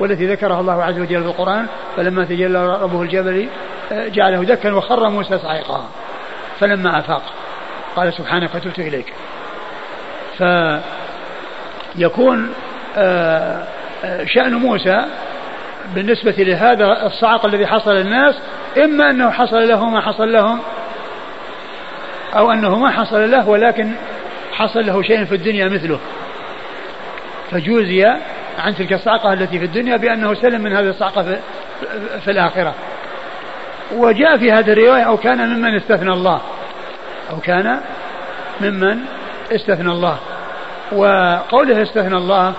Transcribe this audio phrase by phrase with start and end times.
[0.00, 3.48] والتي ذكرها الله عز وجل في القرآن فلما تجلى ربه الجبل
[3.92, 5.88] آه، جعله دكا وخر موسى صعقا
[6.60, 7.22] فلما أفاق
[7.96, 9.12] قال سبحانك فتبت إليك.
[11.96, 12.52] فيكون
[12.96, 13.64] آه،
[14.04, 15.04] آه، شأن موسى
[15.94, 18.34] بالنسبة لهذا الصعق الذي حصل للناس
[18.84, 20.60] إما أنه حصل له ما حصل لهم
[22.36, 23.92] أو أنه ما حصل له ولكن
[24.52, 25.98] حصل له شيء في الدنيا مثله.
[27.50, 28.18] فجوزي
[28.58, 31.38] عن تلك الصعقة التي في الدنيا بأنه سلم من هذه الصعقة في,
[32.24, 32.74] في الآخرة.
[33.96, 36.40] وجاء في هذه الرواية أو كان ممن استثنى الله.
[37.30, 37.80] أو كان
[38.60, 38.98] ممن
[39.52, 40.18] استثنى الله.
[40.92, 42.54] وقوله استثنى الله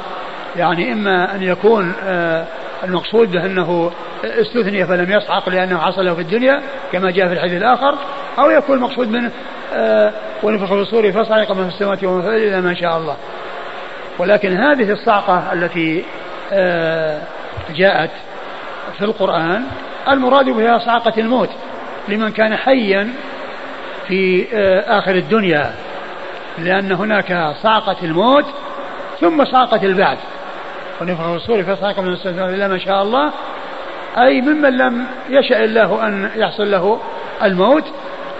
[0.56, 2.46] يعني إما أن يكون آه،
[2.84, 3.92] المقصود به أنه
[4.24, 7.96] استثني فلم يصعق لأنه حصل في الدنيا كما جاء في الحديث الآخر
[8.40, 9.32] أو يكون المقصود منه
[9.74, 10.12] آه،
[10.44, 13.16] ونفخ في الصور فصعق من في السماوات ومن في إلا ما شاء الله.
[14.20, 16.04] ولكن هذه الصعقة التي
[16.54, 17.22] آه،
[17.76, 18.12] جاءت
[18.98, 19.64] في القرآن
[20.10, 21.50] المراد بها صعقة الموت
[22.08, 23.10] لمن كان حيا
[24.08, 25.74] في آه، آخر الدنيا
[26.58, 28.46] لأن هناك صعقة الموت
[29.20, 30.18] ثم صعقة البعث.
[31.02, 33.32] ونفخ الصور فصعق من السماوات إلا ما شاء الله.
[34.18, 37.00] أي ممن لم يشأ الله أن يحصل له
[37.44, 37.84] الموت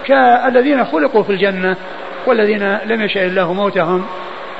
[0.06, 1.76] كالذين خلقوا في الجنة
[2.26, 4.06] والذين لم يشاء الله موتهم.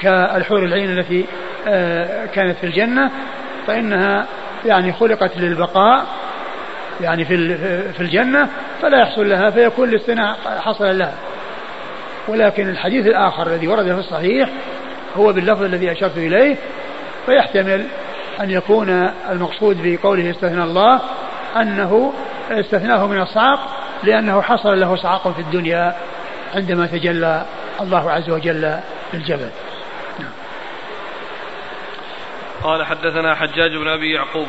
[0.00, 1.24] كالحور العين التي
[1.68, 3.10] آه، كانت في الجنة
[3.66, 4.26] فإنها
[4.66, 6.06] يعني خلقت للبقاء
[7.00, 7.56] يعني في
[7.92, 8.48] في الجنة
[8.82, 11.14] فلا يحصل لها فيكون الاستثناء حصل لها
[12.28, 14.48] ولكن الحديث الآخر الذي ورد في الصحيح
[15.16, 16.56] هو باللفظ الذي أشرت إليه
[17.26, 17.86] فيحتمل
[18.40, 21.00] أن يكون المقصود بقوله استثنى الله
[21.56, 22.12] أنه
[22.50, 23.58] استثناه من الصعق
[24.02, 25.96] لأنه حصل له صعق في الدنيا
[26.54, 27.44] عندما تجلى
[27.80, 28.76] الله عز وجل
[29.14, 29.48] للجبل.
[32.62, 34.46] قال حدثنا حجاج بن أبي يعقوب.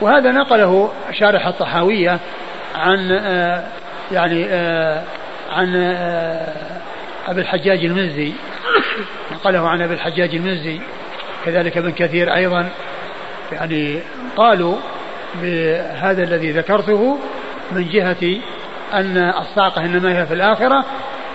[0.00, 2.20] وهذا نقله شارح الطحاوية
[2.74, 3.64] عن آه
[4.12, 5.02] يعني آه
[5.52, 6.80] عن آه
[7.28, 8.32] أبي الحجاج المزي
[9.32, 10.80] نقله عن أبي الحجاج المزي
[11.44, 12.68] كذلك ابن كثير أيضا.
[13.52, 14.00] يعني
[14.36, 14.76] قالوا
[15.42, 17.18] بهذا الذي ذكرته
[17.72, 18.40] من جهة
[18.94, 20.84] أن الصاقة إنما هي في الآخرة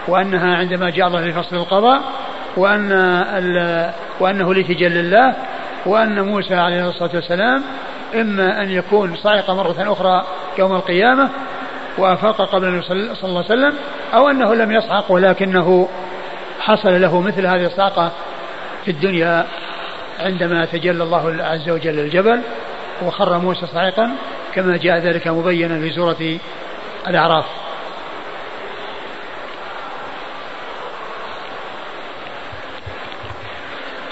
[0.08, 2.02] وأنها عندما جاء الله لفصل القضاء
[2.58, 2.92] وأن
[4.20, 5.36] وأنه لتجل الله
[5.86, 7.64] وأن موسى عليه الصلاة والسلام
[8.16, 10.26] إما أن يكون صاعق مرة أخرى
[10.58, 11.30] يوم القيامة
[11.98, 13.74] وأفاق قبل النبي صلى الله عليه وسلم
[14.14, 15.90] أو أنه لم يصعق ولكنه
[16.60, 18.12] حصل له مثل هذه الصاقة
[18.86, 19.46] في الدنيا
[20.20, 22.42] عندما تجلى الله عز وجل الجبل
[23.02, 24.12] وخر موسى صاعقا
[24.54, 26.38] كما جاء ذلك مبينا في سورة
[27.08, 27.46] الأعراف.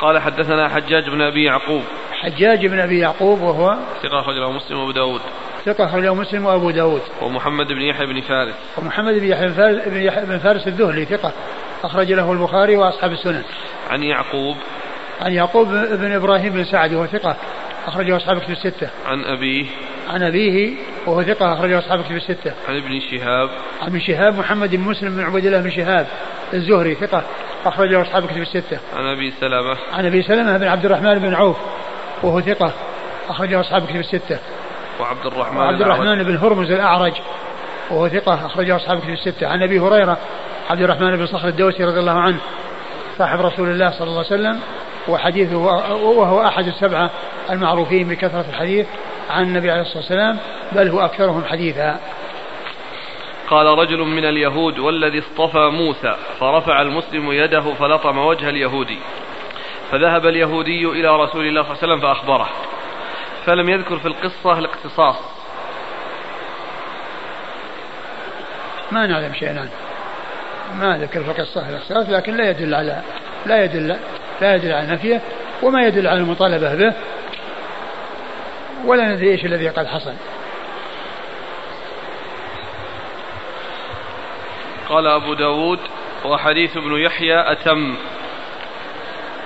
[0.03, 1.81] قال حدثنا حجاج بن أبي يعقوب
[2.11, 5.21] حجاج بن أبي يعقوب وهو ثقة أخرجه مسلم وأبو داود
[5.65, 10.25] ثقة أخرجه مسلم وأبو داود ومحمد بن يحيى بن فارس ومحمد بن يحيى بن, يحيى
[10.25, 11.31] بن فارس الذهلي ثقة
[11.83, 13.43] أخرج له البخاري وأصحاب السنن
[13.89, 14.55] عن يعقوب
[15.21, 17.35] عن يعقوب بن إبراهيم بن سعد وهو ثقة
[17.87, 18.89] أخرجه أصحاب كتب الستة.
[19.05, 19.65] عن أبيه.
[20.09, 20.75] عن أبيه
[21.05, 22.53] وهو ثقة أخرجه أصحاب كتب الستة.
[22.67, 23.49] عن ابن شهاب.
[23.81, 26.07] عن ابن شهاب محمد بن مسلم بن عبد الله بن شهاب
[26.53, 27.23] الزهري ثقة
[27.65, 28.79] أخرجه أصحاب كتب الستة.
[28.95, 29.77] عن أبي سلمة.
[29.93, 31.57] عن أبي سلمة بن عبد الرحمن بن عوف
[32.23, 32.73] وهو ثقة
[33.29, 34.39] أخرجه أصحاب كتب الستة.
[34.99, 37.13] وعبد الرحمن وعبد الرحمن بن هرمز الأعرج
[37.91, 39.47] وهو ثقة أخرجه أصحاب كتب الستة.
[39.47, 40.17] عن أبي هريرة
[40.69, 42.37] عبد الرحمن بن صخر الدوسي رضي الله عنه
[43.17, 44.59] صاحب رسول الله صلى الله عليه وسلم
[45.07, 47.09] وحديثه وهو أحد السبعة
[47.49, 48.87] المعروفين بكثرة الحديث
[49.29, 50.37] عن النبي عليه الصلاة والسلام
[50.71, 51.99] بل هو أكثرهم حديثا
[53.53, 58.99] قال رجل من اليهود والذي اصطفى موسى فرفع المسلم يده فلطم وجه اليهودي
[59.91, 62.49] فذهب اليهودي إلى رسول الله صلى الله عليه وسلم فأخبره.
[63.45, 65.15] فلم يذكر في القصة الاقتصاص
[68.91, 69.69] ما نعلم شيئا
[70.79, 73.01] ما ذكر في القصة الاقتصاص لكن لا يدل على
[73.45, 73.97] لا يدل
[74.41, 75.21] لا يدل على نفيه
[75.63, 76.93] وما يدل على المطالبة به.
[78.85, 80.13] ولا ندري إيش الذي قد حصل.
[84.93, 85.79] قال أبو داود
[86.25, 87.95] وحديث ابن يحيى أتم.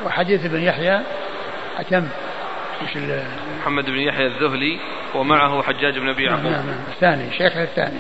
[0.05, 1.01] وحديث ابن يحيى
[1.77, 2.07] أتم.
[2.83, 2.97] مش
[3.59, 4.79] محمد بن يحيى الذهلي
[5.15, 6.44] ومعه حجاج بن أبي يعقوب.
[6.44, 7.99] نعم نعم الثاني شيخ الثاني.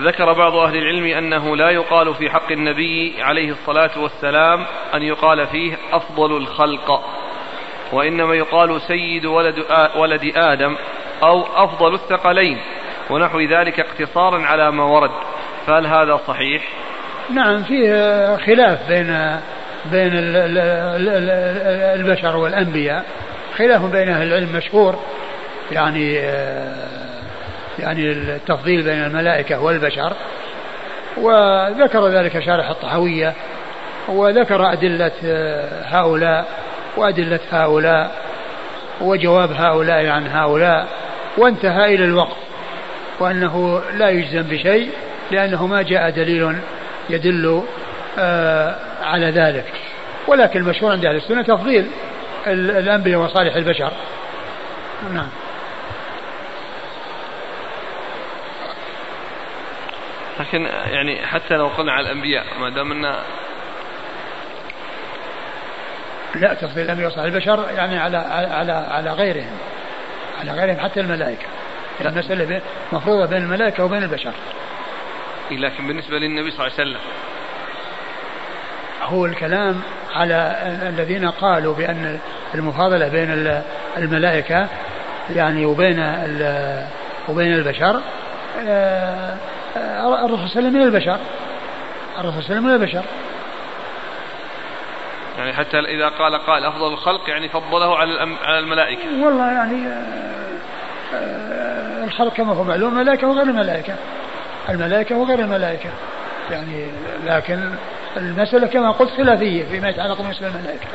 [0.00, 4.64] ذكر بعض أهل العلم أنه لا يقال في حق النبي عليه الصلاة والسلام
[4.94, 7.04] أن يقال فيه أفضل الخلق
[7.92, 9.64] وإنما يقال سيد ولد,
[9.96, 10.76] ولد آدم
[11.22, 12.58] أو أفضل الثقلين.
[13.10, 15.10] ونحو ذلك اقتصارا على ما ورد.
[15.66, 16.62] فهل هذا صحيح؟
[17.34, 19.36] نعم فيه خلاف بين
[19.84, 20.10] بين
[21.94, 23.04] البشر والأنبياء.
[23.58, 24.98] خلاف بين أهل العلم مشهور.
[25.72, 26.14] يعني
[27.78, 30.12] يعني التفضيل بين الملائكة والبشر.
[31.16, 33.32] وذكر ذلك شارح الطحوية.
[34.08, 35.12] وذكر أدلة
[35.84, 36.44] هؤلاء
[36.96, 38.10] وأدلة هؤلاء
[39.00, 40.86] وجواب هؤلاء عن هؤلاء.
[41.38, 42.36] وانتهى إلى الوقت.
[43.22, 44.90] وأنه لا يجزم بشيء
[45.30, 46.56] لأنه ما جاء دليل
[47.10, 47.62] يدل
[48.18, 49.72] آه على ذلك.
[50.26, 51.90] ولكن المشهور عند أهل السنة تفضيل
[52.46, 53.92] الأنبياء وصالح البشر.
[55.14, 55.28] نعم.
[60.40, 63.14] لكن يعني حتى لو قلنا على الأنبياء ما دام أن
[66.34, 68.16] لا تفضيل الأنبياء وصالح البشر يعني على
[68.52, 69.58] على على غيرهم
[70.40, 71.46] على غيرهم حتى الملائكة.
[72.08, 72.60] المسألة
[72.92, 74.32] مفروضة بين الملائكة وبين البشر.
[75.50, 77.00] لكن بالنسبة للنبي صلى الله عليه وسلم.
[79.02, 79.80] هو الكلام
[80.14, 80.56] على
[80.88, 82.18] الذين قالوا بأن
[82.54, 83.60] المفاضلة بين
[83.96, 84.68] الملائكة
[85.30, 85.98] يعني وبين
[87.28, 88.00] وبين البشر
[88.66, 89.36] آه،
[89.76, 91.18] آه، الرسول صلى الله عليه وسلم من البشر.
[92.18, 93.02] الرسول صلى الله عليه وسلم من البشر.
[95.38, 99.24] يعني حتى إذا قال قال أفضل الخلق يعني فضله على على الملائكة.
[99.24, 99.86] والله يعني
[101.14, 101.71] آه،
[102.04, 103.94] الخلق كما هو معلوم الملائكة وغير الملائكة.
[104.68, 105.90] الملائكة وغير الملائكة.
[106.50, 106.86] يعني
[107.24, 107.70] لكن
[108.16, 110.86] المسألة كما قلت خلافية فيما يتعلق بنسبة الملائكة.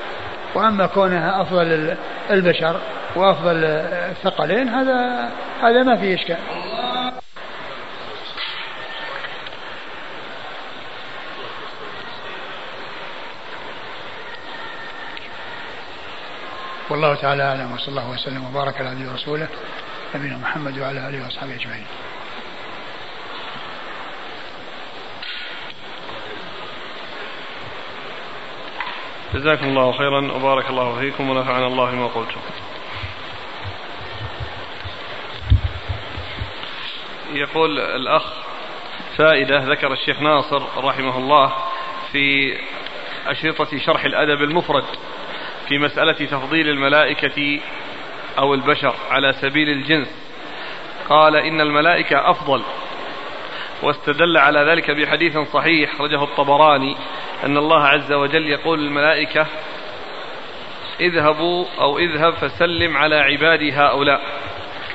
[0.56, 1.96] وأما كونها أفضل
[2.30, 2.80] البشر
[3.16, 5.30] وأفضل الثقلين هذا
[5.62, 6.38] هذا ما فيه إشكال.
[16.90, 19.48] والله تعالى أعلم وصلى الله وسلم وبارك على نبينا ورسوله.
[20.16, 21.86] نبينا محمد وعلى آله وأصحابه أجمعين.
[29.34, 32.42] جزاكم الله خيرا وبارك الله فيكم ونفعنا الله بما قلتم.
[37.34, 38.24] يقول الأخ
[39.18, 41.54] فائدة ذكر الشيخ ناصر رحمه الله
[42.12, 42.58] في
[43.28, 44.86] أشرطة شرح الأدب المفرد
[45.68, 47.60] في مسألة تفضيل الملائكة
[48.38, 50.08] أو البشر على سبيل الجنس.
[51.10, 52.62] قال إن الملائكة أفضل.
[53.82, 56.96] واستدل على ذلك بحديث صحيح رجه الطبراني
[57.44, 59.48] أن الله عز وجل يقول للملائكة
[61.00, 64.22] اذهبوا أو اذهب فسلم على عبادي هؤلاء.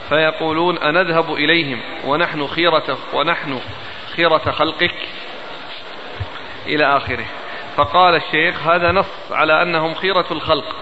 [0.09, 3.61] فيقولون أنذهب إليهم ونحن خيرة ونحن
[4.17, 4.95] خيرة خلقك
[6.67, 7.25] إلى آخره.
[7.77, 10.77] فقال الشيخ هذا نص على أنهم خيرة الخلق.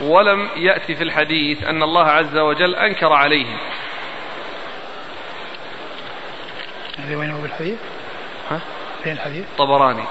[0.00, 3.58] ولم يأتي في الحديث أن الله عز وجل أنكر عليهم
[6.98, 7.78] هذا وين هو بالحديث؟
[8.50, 8.60] ها؟
[9.04, 10.04] فين الحديث؟ طبراني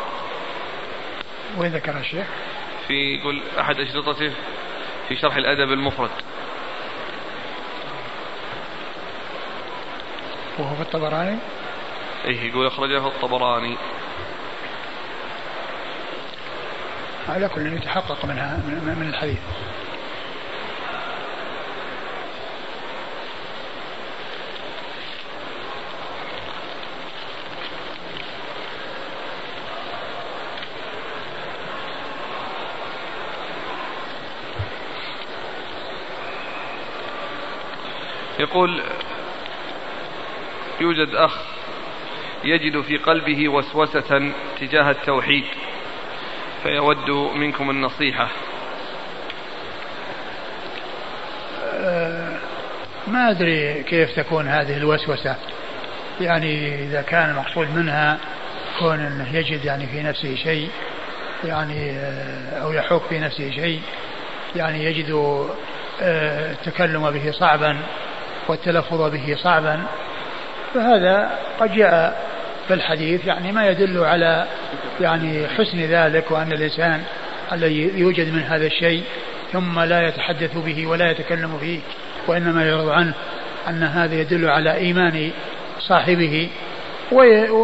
[1.57, 2.25] وين ذكر الشيخ؟
[2.87, 4.31] في يقول أحد أشرطته
[5.09, 6.11] في شرح الأدب المفرد
[10.59, 11.37] وهو في الطبراني؟
[12.25, 13.77] إيه يقول أخرجه الطبراني
[17.29, 18.57] على كل يتحقق منها
[18.97, 19.39] من الحديث
[38.41, 38.81] يقول
[40.81, 41.38] يوجد أخ
[42.43, 45.43] يجد في قلبه وسوسة تجاه التوحيد
[46.63, 48.27] فيود منكم النصيحة.
[51.74, 52.38] أه،
[53.07, 55.36] ما أدري كيف تكون هذه الوسوسة.
[56.21, 58.17] يعني إذا كان المقصود منها
[58.79, 60.69] كون أنه يجد يعني في نفسه شيء
[61.43, 63.81] يعني أه، أو يحك في نفسه شيء
[64.55, 65.12] يعني يجد
[66.01, 67.77] أه، التكلم به صعبا.
[68.48, 69.79] والتلفظ به صعبا
[70.74, 71.29] فهذا
[71.60, 72.21] قد جاء
[72.67, 74.45] في الحديث يعني ما يدل على
[75.01, 77.01] يعني حسن ذلك وأن الإنسان
[77.51, 79.03] الذي يوجد من هذا الشيء
[79.53, 81.79] ثم لا يتحدث به ولا يتكلم فيه
[82.27, 83.13] وإنما يعرض عنه
[83.69, 85.31] أن هذا يدل على إيمان
[85.79, 86.50] صاحبه.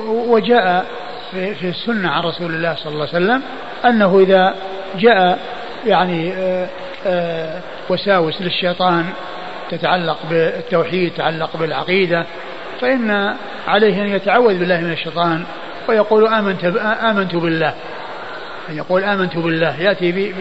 [0.07, 0.86] وجاء
[1.31, 3.41] في السنة عن رسول الله صلى الله عليه وسلم
[3.86, 4.55] أنه إذا
[4.96, 5.39] جاء
[5.86, 6.67] يعني آه،
[7.05, 9.05] آه، وساوس للشيطان
[9.71, 12.25] تتعلق بالتوحيد تتعلق بالعقيدة
[12.81, 13.36] فإن
[13.67, 15.43] عليه أن يتعوذ بالله من الشيطان
[15.88, 16.65] ويقول آمنت
[17.09, 17.74] آمنت بالله.
[18.69, 20.33] أن يقول آمنت بالله يأتي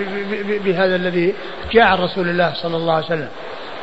[0.64, 1.34] بهذا الذي
[1.72, 3.28] جاء عن رسول الله صلى الله عليه وسلم.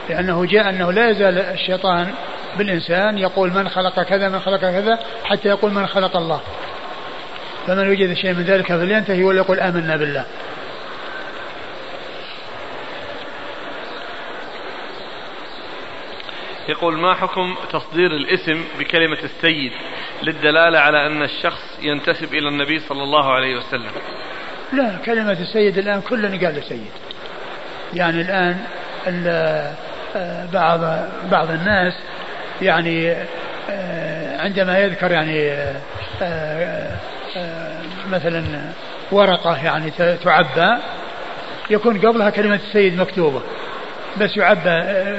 [0.09, 2.07] لأنه جاء أنه لا يزال الشيطان
[2.57, 6.41] بالإنسان يقول من خلق كذا من خلق كذا حتى يقول من خلق الله.
[7.67, 10.25] فمن وجد شيء من ذلك فلينتهي وليقول آمنا بالله.
[16.69, 19.71] يقول ما حكم تصدير الاسم بكلمة السيد
[20.23, 23.91] للدلالة على أن الشخص ينتسب إلى النبي صلى الله عليه وسلم؟
[24.73, 26.91] لا كلمة السيد الآن كلنا قال سيد
[27.93, 28.57] يعني الآن
[30.15, 30.79] آه، بعض
[31.31, 31.93] بعض الناس
[32.61, 33.11] يعني
[33.69, 35.51] آه، عندما يذكر يعني
[36.21, 36.97] آه،
[38.11, 38.43] مثلا
[39.11, 39.91] ورقة يعني
[40.23, 40.81] تعبى
[41.69, 43.41] يكون قبلها كلمة السيد مكتوبة
[44.17, 44.69] بس يعبى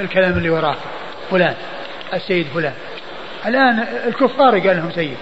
[0.01, 0.75] الكلام اللي وراه
[1.31, 1.55] فلان
[2.13, 2.73] السيد فلان.
[3.45, 5.17] الآن الكفار قال لهم سيد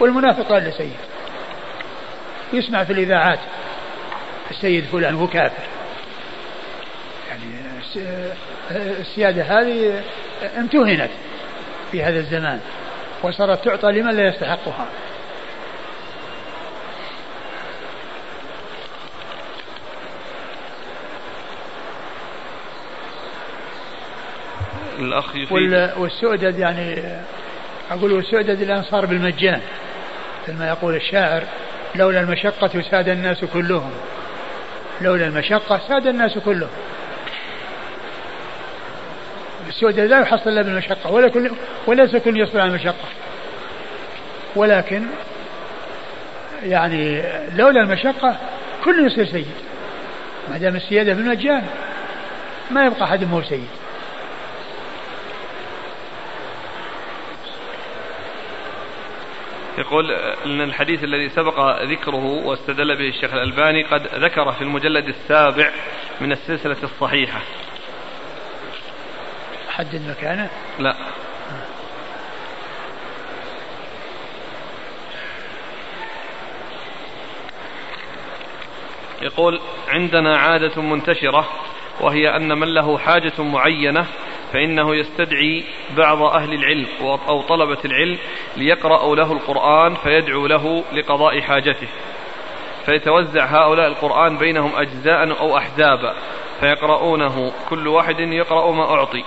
[0.00, 0.96] والمنافق قال له سيد
[2.52, 3.38] يسمع في الإذاعات
[4.50, 5.62] السيد فلان هو كافر.
[7.28, 7.44] يعني
[9.00, 10.02] السيادة هذه
[10.58, 11.10] امتهنت
[11.92, 12.60] في هذا الزمان
[13.22, 14.86] وصارت تعطى لمن لا يستحقها.
[24.98, 25.34] الأخ
[25.98, 27.02] والسؤدد يعني
[27.90, 29.60] أقول والسؤدد الآن صار بالمجان
[30.46, 31.42] كما يقول الشاعر
[31.94, 33.90] لولا المشقة ساد الناس كلهم.
[35.00, 36.70] لولا المشقة ساد الناس كلهم.
[39.68, 41.50] السؤدد لا يحصل إلا بالمشقة ولا كل
[41.86, 43.08] وليس كل يصبر على المشقة.
[44.56, 45.02] ولكن
[46.62, 47.22] يعني
[47.56, 48.36] لولا المشقة
[48.84, 49.46] كل يصير سيد.
[50.50, 51.62] ما دام السيادة بالمجان
[52.70, 53.68] ما يبقى أحد هو سيد.
[59.78, 60.10] يقول
[60.46, 65.70] إن الحديث الذي سبق ذكره واستدل به الشيخ الألباني قد ذكر في المجلد السابع
[66.20, 67.40] من السلسلة الصحيحة.
[69.70, 70.96] حدد مكانه؟ لا.
[79.22, 81.48] يقول عندنا عادة منتشرة
[82.00, 84.06] وهي أن من له حاجة معينة
[84.52, 85.64] فإنه يستدعي
[85.96, 86.86] بعض أهل العلم
[87.28, 88.18] أو طلبة العلم
[88.56, 91.88] ليقرأوا له القرآن فيدعو له لقضاء حاجته.
[92.86, 96.14] فيتوزع هؤلاء القرآن بينهم أجزاء أو أحزابا
[96.60, 99.24] فيقرؤونه كل واحد يقرأ ما أعطي.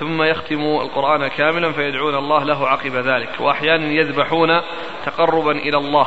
[0.00, 4.60] ثم يختم القرآن كاملا فيدعون الله له عقب ذلك وأحيانا يذبحون
[5.06, 6.06] تقربا إلى الله.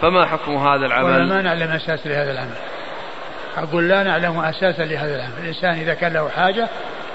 [0.00, 2.56] فما حكم هذا العمل؟ ما نعلم أساس لهذا العمل.
[3.56, 5.32] أقول لا نعلم أساسا لهذا العمل.
[5.42, 6.68] الإنسان إذا كان له حاجة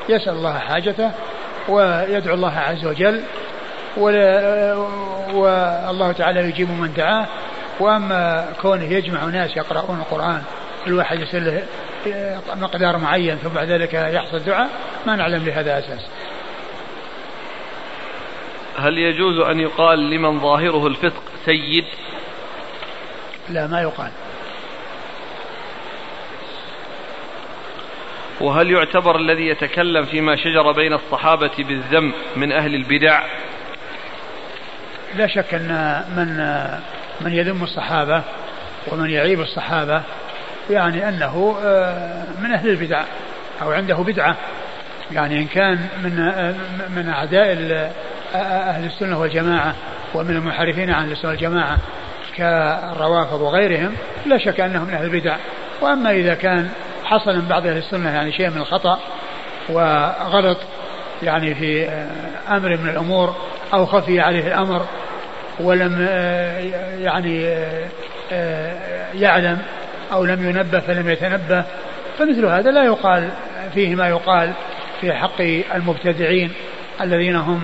[0.10, 1.12] يسأل الله حاجته
[1.70, 3.24] ويدعو الله عز وجل
[5.34, 7.28] والله تعالى يجيب من دعاه
[7.80, 10.44] وأما كونه يجمع ناس يقرؤون القرآن
[10.86, 11.64] كل واحد يسأل
[12.56, 14.70] مقدار معين ثم بعد ذلك يحصل دعاء
[15.06, 16.02] ما نعلم لهذا أساس.
[18.78, 21.86] هل يجوز أن يقال لمن ظاهره الفسق سيد؟
[23.50, 24.12] لا ما يقال.
[28.42, 33.24] وهل يعتبر الذي يتكلم فيما شجر بين الصحابة بالذم من أهل البدع؟
[35.16, 36.38] لا شك أن من
[37.22, 38.24] من يذم الصحابة
[38.88, 40.02] ومن يعيب الصحابة
[40.70, 43.04] يعني أنه آه، من أهل البدع
[43.62, 44.38] أو عنده بدعة.
[45.12, 46.56] يعني إن كان من آه،
[46.90, 47.58] من أعداء
[48.36, 49.76] آه، أهل السنة والجماعة
[50.14, 51.78] ومن المنحرفين عن السنة والجماعة
[52.38, 53.94] كالروافض وغيرهم
[54.26, 55.38] لا شك أنهم من أهل البدع.
[55.82, 56.70] وأما إذا كان
[57.06, 59.00] حصل من بعض أهل السنة يعني شيء من الخطأ
[59.70, 60.58] وغلط
[61.24, 63.36] يعني في آه، أمر من الأمور
[63.74, 64.86] أو خفي عليه الأمر
[65.60, 66.60] ولم آه،
[67.00, 67.48] يعني
[68.32, 69.58] آه، يعلم
[70.12, 71.64] أو لم ينبه فلم يتنبه
[72.18, 73.30] فمثل هذا لا يقال
[73.74, 74.54] فيه ما يقال
[75.02, 75.42] في حق
[75.76, 76.52] المبتدعين
[77.02, 77.62] الذين هم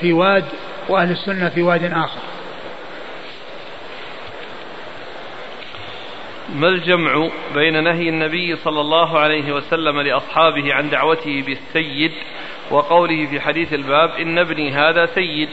[0.00, 0.44] في واد
[0.88, 2.20] وأهل السنة في واد آخر.
[6.54, 12.12] ما الجمع بين نهي النبي صلى الله عليه وسلم لأصحابه عن دعوته بالسيد
[12.70, 15.48] وقوله في حديث الباب إن ابني هذا سيد؟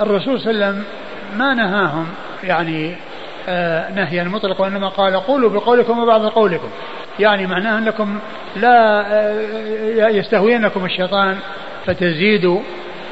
[0.00, 0.84] الرسول صلى الله عليه وسلم
[1.38, 2.06] ما نهاهم
[2.44, 2.96] يعني
[3.48, 6.68] آه نهيا مطلقا وإنما قال قولوا بقولكم وبعض قولكم.
[7.18, 8.18] يعني معناه أنكم
[8.56, 11.38] لا آه يستهوينكم الشيطان
[11.86, 12.60] فتزيدوا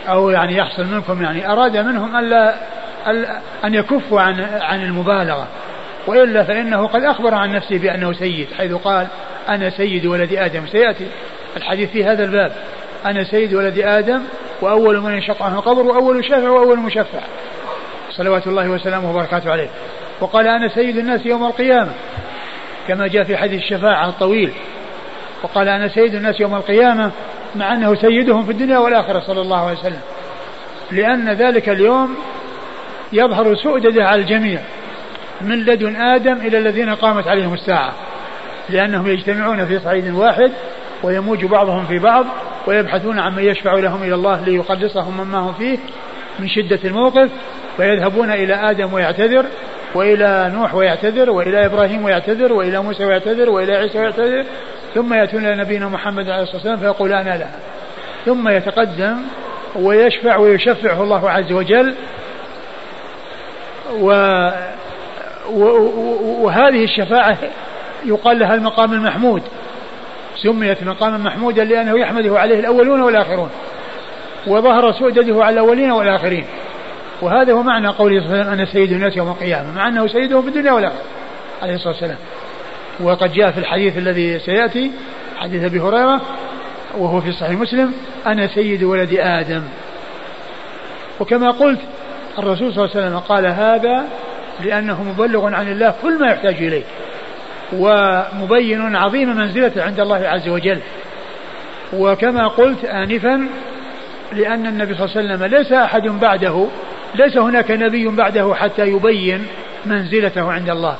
[0.09, 2.55] أو يعني يحصل منكم يعني أراد منهم ألا
[3.65, 5.49] أن يكفوا عن عن المبالغة.
[6.07, 9.07] وإلا فإنه قد أخبر عن نفسه بأنه سيد حيث قال
[9.49, 10.67] أنا سيد ولد آدم.
[10.67, 11.07] سيأتي
[11.57, 12.53] الحديث في هذا الباب.
[13.07, 14.23] أنا سيد ولد آدم
[14.61, 17.21] وأول من ينشق عنه القبر وأول شافع وأول مشفع.
[18.11, 19.69] صلوات الله وسلامه وبركاته عليه.
[20.21, 21.93] وقال أنا سيد الناس يوم القيامة
[22.89, 24.53] كما جاء في حديث الشفاعة الطويل.
[25.43, 27.11] وقال أنا سيد الناس يوم القيامة
[27.57, 30.01] مع أنه سيدهم في الدنيا والآخرة صلى الله عليه وسلم.
[30.91, 32.17] لأن ذلك اليوم
[33.15, 34.61] يظهر سؤدده على الجميع
[35.41, 37.93] من لدن آدم إلى الذين قامت عليهم الساعة
[38.69, 40.53] لأنهم يجتمعون في صعيد واحد
[41.03, 42.27] ويموج بعضهم في بعض
[42.67, 45.79] ويبحثون عن من يشفع لهم إلى الله ليخلصهم مما هم فيه
[46.39, 47.31] من شدة الموقف
[47.79, 49.45] ويذهبون إلى آدم ويعتذر
[49.95, 54.45] وإلى نوح ويعتذر وإلى إبراهيم ويعتذر وإلى موسى ويعتذر وإلى عيسى ويعتذر
[54.95, 57.59] ثم يأتون إلى نبينا محمد عليه الصلاة والسلام فيقولان لها
[58.25, 59.17] ثم يتقدم
[59.77, 61.95] ويشفع ويشفعه الله عز وجل
[64.01, 64.11] و
[66.41, 67.39] وهذه الشفاعة
[68.05, 69.43] يقال لها المقام المحمود.
[70.37, 73.51] سميت مقاما محمودا لأنه يحمده عليه الأولون والآخرون
[74.47, 76.45] وظهر سؤدده على الأولين والآخرين.
[77.23, 80.07] وهذا هو معنى قوله صلى الله عليه وسلم أنا سيد الناس يوم القيامة مع أنه
[80.07, 81.03] سيده في الدنيا والآخرة
[81.63, 82.19] عليه الصلاة والسلام.
[83.01, 84.91] وقد جاء في الحديث الذي سيأتي
[85.37, 86.21] حديث أبي هريرة
[86.99, 87.93] وهو في صحيح مسلم
[88.27, 89.63] أنا سيد ولد آدم.
[91.21, 91.81] وكما قلت
[92.39, 94.05] الرسول صلى الله عليه وسلم قال هذا
[94.61, 96.83] لأنه مبلغ عن الله كل ما يحتاج إليه
[97.73, 100.79] ومبين عظيم منزلته عند الله عز وجل.
[101.93, 103.49] وكما قلت آنفا
[104.33, 106.67] لأن النبي صلى الله عليه وسلم ليس أحد بعده
[107.15, 109.47] ليس هناك نبي بعده حتى يبين
[109.87, 110.97] منزلته عند الله.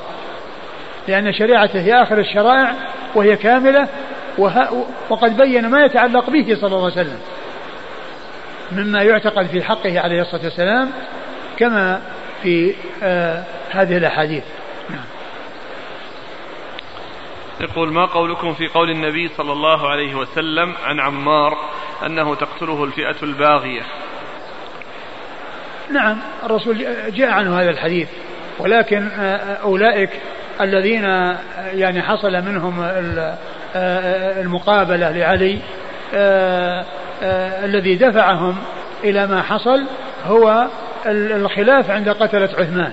[1.07, 2.73] لأن شريعته هي آخر الشرائع
[3.15, 3.87] وهي كاملة
[5.09, 7.19] وقد بين ما يتعلق به صلى الله عليه وسلم
[8.71, 10.89] مما يعتقد في حقه عليه الصلاة والسلام
[11.57, 12.01] كما
[12.43, 14.43] في آه هذه الأحاديث
[14.89, 15.05] نعم.
[17.61, 21.57] يقول ما قولكم في قول النبي صلى الله عليه وسلم عن عمار
[22.05, 23.81] أنه تقتله الفئة الباغية
[25.91, 28.09] نعم الرسول جاء عنه هذا الحديث
[28.59, 30.09] ولكن آه، آه، أولئك
[30.61, 31.03] الذين
[31.73, 32.87] يعني حصل منهم
[34.41, 35.59] المقابلة لعلي
[37.63, 38.55] الذي دفعهم
[39.03, 39.85] إلى ما حصل
[40.25, 40.67] هو
[41.05, 42.91] الخلاف عند قتلة عثمان.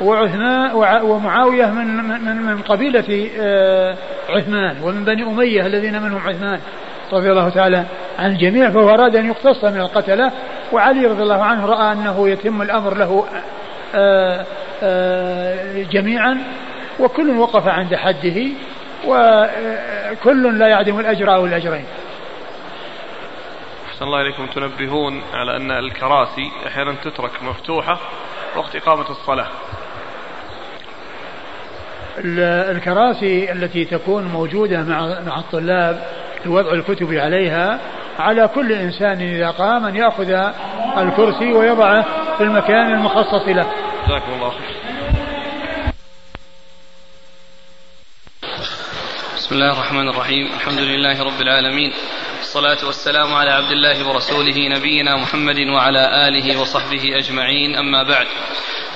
[0.00, 0.70] وعثمان
[1.02, 3.30] ومعاوية من من من قبيلة
[4.28, 6.60] عثمان ومن بني أمية الذين منهم عثمان
[7.12, 7.84] رضي الله تعالى
[8.18, 10.32] عن الجميع فهو أراد أن يقتص من القتلة.
[10.72, 13.24] وعلي رضي الله عنه رأى أنه يتم الأمر له
[13.94, 14.44] آه،
[14.82, 16.38] آه، جميعا
[17.00, 18.42] وكل وقف عند حده
[19.06, 21.84] وكل لا يعدم الأجر أو الأجرين.
[24.04, 28.00] أحسن الله إليكم تنبهون على أن الكراسي أحيانا تترك مفتوحة
[28.56, 29.46] وقت إقامة الصلاة.
[32.70, 36.06] الكراسي التي تكون موجودة مع مع الطلاب
[36.44, 37.80] لوضع الكتب عليها
[38.18, 40.30] على كل إنسان إذا قام أن يأخذ
[40.98, 42.04] الكرسي ويضعه
[42.36, 43.72] في المكان المخصص له.
[44.06, 44.74] جزاكم الله خير.
[49.36, 50.46] بسم الله الرحمن الرحيم.
[50.46, 51.92] الحمد لله رب العالمين.
[52.54, 57.76] والصلاة والسلام على عبد الله ورسوله نبينا محمد وعلى آله وصحبه أجمعين.
[57.76, 58.26] أما بعد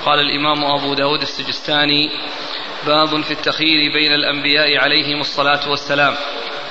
[0.05, 2.09] قال الإمام أبو داود السجستاني
[2.85, 6.15] باب في التخيير بين الأنبياء عليهم الصلاة والسلام.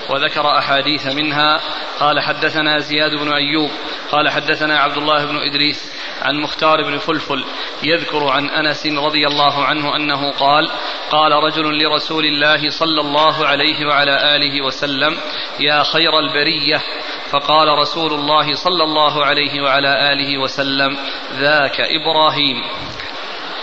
[0.09, 1.61] وذكر أحاديث منها.
[2.01, 3.71] قال حدثنا زياد بن أيوب
[4.13, 5.93] قال حدثنا عبد الله بن إدريس
[6.23, 7.45] عن مختار بن فلفل
[7.83, 10.71] يذكر عن أنس رضي الله عنه أنه قال
[11.11, 15.17] قال رجل لرسول الله صلى الله عليه وعلى آله وسلم
[15.61, 16.83] يا خير البرية.
[17.31, 20.97] فقال رسول الله صلى الله عليه وعلى آله وسلم
[21.39, 22.57] ذاك إبراهيم.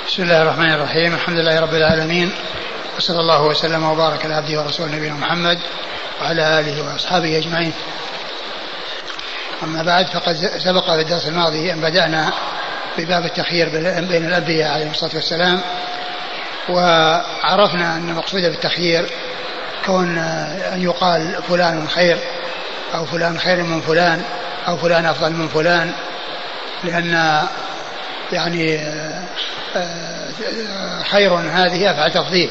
[0.08, 1.14] بسم الله الرحمن الرحيم.
[1.14, 2.32] الحمد لله رب العالمين.
[2.98, 5.60] وصلى الله وسلم وبارك على عبده ورسوله نبينا محمد
[6.22, 7.74] وعلى آله وأصحابه أجمعين.
[9.64, 12.34] أما بعد فقد سبق في الدرس الماضي أن بدأنا
[12.98, 15.62] بباب التخيير بين الأنبياء عليهم الصلاة والسلام
[16.70, 19.10] وعرفنا أن المقصود بالتخيير
[19.86, 20.18] كون
[20.74, 22.18] أن يقال فلان خير
[22.96, 24.24] أو فلان خير من فلان
[24.68, 25.92] أو فلان أفضل من فلان
[26.84, 27.42] لأن
[28.32, 28.80] يعني
[31.12, 32.50] خير هذه أفعل تفضيل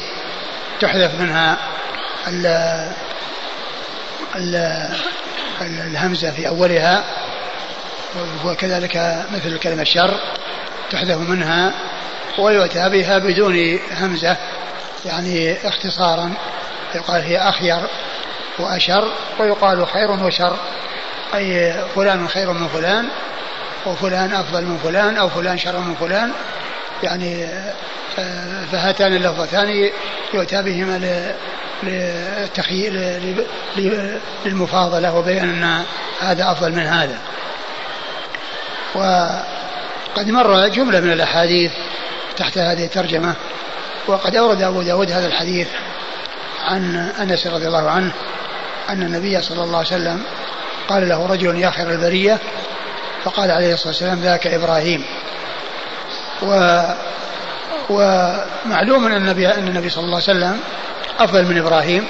[0.79, 1.57] تحذف منها
[5.61, 7.03] الهمزة في أولها
[8.45, 10.19] وكذلك مثل كلمة شر
[10.91, 11.73] تحذف منها
[12.37, 14.37] ويؤتى بها بدون همزة
[15.05, 16.33] يعني اختصارا
[16.95, 17.79] يقال هي أخير
[18.59, 20.57] وأشر ويقال خير وشر
[21.35, 23.07] أي فلان خير من فلان
[23.85, 26.31] وفلان أفضل من فلان أو فلان شر من فلان
[27.03, 27.45] يعني
[28.19, 29.89] آه، فهاتان اللفظتان
[30.33, 30.97] يؤتى بهما
[34.45, 35.83] للمفاضلة وبين أن
[36.19, 37.19] هذا أفضل من هذا.
[38.95, 41.71] وقد مر جملة من الأحاديث
[42.37, 43.35] تحت هذه الترجمة
[44.07, 45.67] وقد أورد أبو داود هذا الحديث
[46.67, 48.11] عن أنس رضي الله عنه
[48.89, 50.23] أن النبي صلى الله عليه وسلم
[50.89, 52.39] قال له رجل يا خير البرية
[53.23, 55.05] فقال عليه الصلاة والسلام ذاك إبراهيم.
[56.41, 56.81] و
[57.89, 60.59] ومعلوم أن النبي, أن النبي صلى الله عليه وسلم
[61.19, 62.07] أفضل من إبراهيم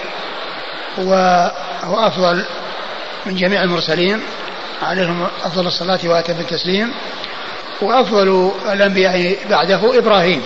[0.97, 2.45] وهو أفضل
[3.25, 4.21] من جميع المرسلين
[4.83, 6.93] عليهم أفضل الصلاة وأتم التسليم
[7.81, 10.43] وأفضل الأنبياء بعده إبراهيم.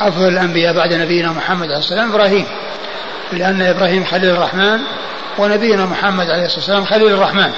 [0.00, 2.46] أفضل الأنبياء بعد نبينا محمد عليه والسلام إبراهيم.
[3.32, 4.80] لأن إبراهيم خليل الرحمن
[5.38, 7.52] ونبينا محمد عليه الصلاة والسلام خليل الرحمن.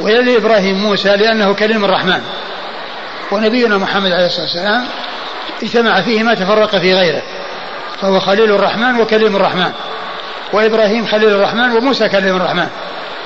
[0.00, 2.22] ويلي إبراهيم موسى لأنه كلم الرحمن.
[3.32, 4.84] ونبينا محمد عليه الصلاة والسلام
[5.62, 7.22] اجتمع فيه ما تفرق في غيره.
[8.00, 9.72] فهو خليل الرحمن وكلم الرحمن.
[10.52, 12.68] وإبراهيم خليل الرحمن وموسى كلم الرحمن.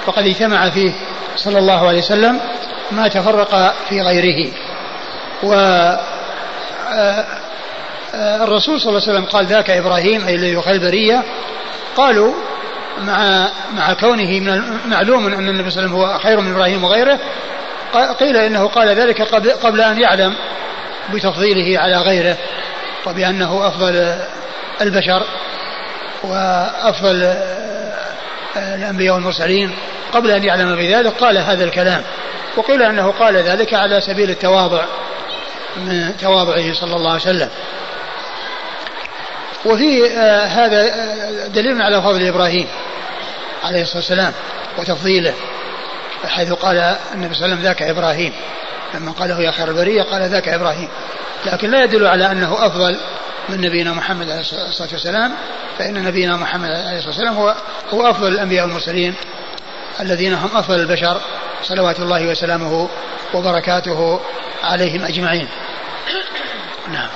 [0.06, 0.92] وقد اجتمع فيه
[1.37, 2.40] صلى الله عليه وسلم
[2.92, 4.52] ما تفرق في غيره.
[5.42, 5.52] و
[6.92, 7.24] آه،
[8.14, 11.22] آه، الرسول صلى الله عليه وسلم قال ذاك إبراهيم أي الذي يخيل البريه
[11.96, 12.34] قالوا
[13.06, 16.84] مع مع كونه من معلوم أن النبي صلى الله عليه وسلم هو خير من إبراهيم
[16.84, 17.18] وغيره
[18.20, 20.34] قيل إنه قال ذلك قبل, قبل أن يعلم
[21.14, 22.37] بتفضيله على غيره.
[23.06, 24.18] وبانه أفضل
[24.80, 25.22] البشر
[26.22, 27.22] وأفضل
[28.56, 29.70] آه، الأنبياء والمرسلين.
[30.12, 32.02] قبل أن يعلم بذلك قال هذا الكلام
[32.56, 34.84] وقيل أنه قال ذلك على سبيل التواضع
[35.76, 37.48] من تواضعه صلى الله عليه وسلم.
[39.64, 42.68] وفي آه هذا آه، دليل على فضل إبراهيم
[43.64, 44.32] عليه الصلاة والسلام
[44.78, 45.34] وتفضيله
[46.26, 46.76] حيث قال
[47.14, 48.32] النبي صلى الله عليه وسلم ذاك إبراهيم.
[48.94, 50.88] لما قاله يا خير البرية قال ذاك إبراهيم.
[51.46, 52.96] لكن لا يدل على أنه أفضل
[53.48, 55.33] من نبينا محمد عليه الصلاة والسلام
[55.78, 57.54] فإن نبينا محمد عليه الصلاة والسلام هو
[57.92, 59.14] هو أفضل الأنبياء والمرسلين
[60.00, 61.20] الذين هم أفضل البشر
[61.62, 62.88] صلوات الله وسلامه
[63.35, 64.20] وبركاته
[64.64, 65.48] عليهم أجمعين.
[66.92, 67.09] نعم.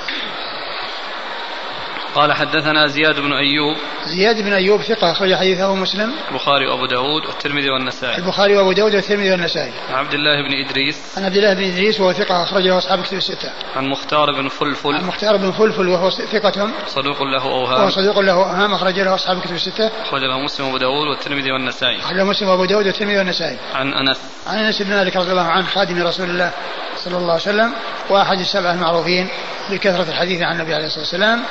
[2.19, 3.77] قال حدثنا زياد بن أيوب.
[4.07, 6.13] زياد بن أيوب ثقة أخرج حديثه مسلم.
[6.31, 8.19] البخاري وأبو داود والترمذي والنسائي.
[8.19, 9.73] البخاري وأبو داود والترمذي والنسائي.
[9.89, 10.97] عن عبد الله بن إدريس.
[11.17, 13.51] عن عبد الله بن إدريس وهو ثقة أخرجه أصحاب كتب الستة.
[13.77, 14.95] عن مختار بن فلفل.
[14.95, 19.15] عن مختار بن فلفل وهو ثقة صدوق له أوهام وهو صدوق له أوهام أخرج له
[19.15, 19.91] أصحاب كتب الستة.
[20.03, 22.01] أخرج له مسلم وأبو داود والترمذي والنسائي.
[22.01, 23.59] أخرج له مسلم وأبو داود والترمذي والنسائي.
[23.75, 24.21] عن أنس.
[24.47, 26.53] عن أنس بن مالك رضي الله عنه خادم رسول الله.
[27.09, 27.73] صلى الله عليه وسلم
[28.11, 29.29] وأحد السبعة المعروفين
[29.71, 31.43] بكثرة الحديث عن النبي عليه الصلاة والسلام.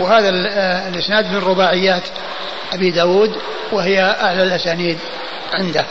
[0.00, 2.02] وهذا آه، الإسناد من رباعيات
[2.72, 3.36] أبي داود
[3.72, 4.98] وهي أعلى الأسانيد
[5.54, 5.84] عنده.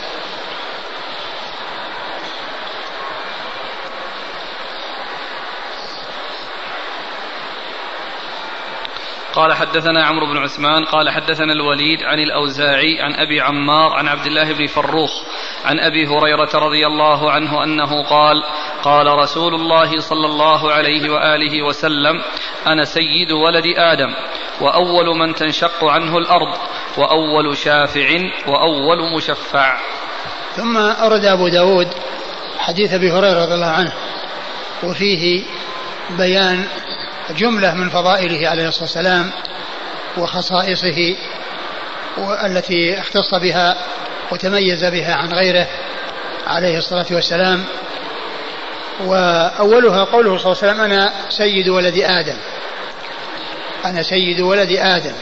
[9.36, 14.26] قال حدثنا عمرو بن عثمان قال حدثنا الوليد عن الأوزاعي عن أبي عمار عن عبد
[14.26, 15.22] الله بن فروخ
[15.66, 18.42] عن أبي هريرة رضي الله عنه أنه قال
[18.82, 22.22] قال رسول الله صلى الله عليه وآله وسلم
[22.66, 24.14] أنا سيد ولد آدم
[24.60, 26.54] وأول من تنشق عنه الأرض
[26.96, 28.08] وأول شافع
[28.46, 29.76] وأول مشفع.
[30.56, 31.88] ثم أرد أبو داود
[32.58, 33.92] حديث أبي هريرة رضي الله عنه
[34.82, 35.42] وفيه
[36.10, 36.64] بيان
[37.30, 39.30] جملة من فضائله عليه الصلاة والسلام
[40.18, 41.16] وخصائصه
[42.44, 43.76] التي اختص بها
[44.32, 45.66] وتميز بها عن غيره
[46.46, 47.64] عليه الصلاة والسلام.
[49.04, 52.36] وأولها قوله صلى الله عليه وسلم أنا سيد ولد آدم.
[53.84, 55.12] أنا سيد ولد آدم.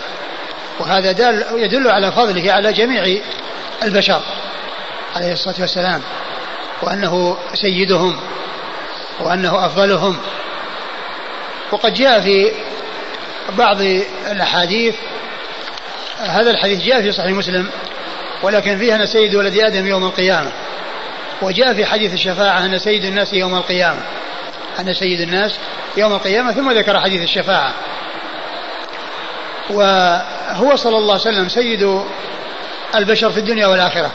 [0.78, 3.22] وهذا دال يدل على فضله على جميع
[3.82, 4.22] البشر
[5.16, 6.02] عليه الصلاة والسلام.
[6.82, 8.20] وأنه سيدهم
[9.20, 10.16] وأنه أفضلهم.
[11.72, 12.52] وقد جاء في
[13.58, 13.80] بعض
[14.30, 14.94] الأحاديث
[16.18, 17.70] هذا الحديث جاء في صحيح مسلم.
[18.44, 20.52] ولكن فيه أنا سيد ولد آدم يوم القيامة.
[21.42, 24.00] وجاء في حديث الشفاعة أنا سيد الناس يوم القيامة.
[24.78, 25.59] أنا سيد الناس
[25.96, 27.72] يوم القيامة ثم ذكر حديث الشفاعة.
[29.70, 32.00] وهو صلى الله عليه وسلم سيد
[32.94, 34.11] البشر في الدنيا والآخرة.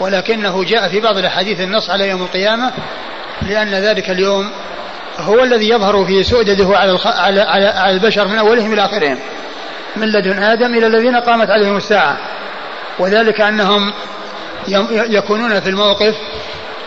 [0.00, 2.72] ولكنه جاء في بعض الأحاديث النص على يوم القيامة
[3.42, 4.50] لأن ذلك اليوم
[5.18, 9.18] هو الذي يظهر فيه سؤدده على على على البشر من اولهم إلى اخرهم
[9.96, 12.16] من لدن آدم إلى الذين قامت عليهم الساعة.
[12.98, 13.92] وذلك أنهم
[15.08, 16.14] يكونون في الموقف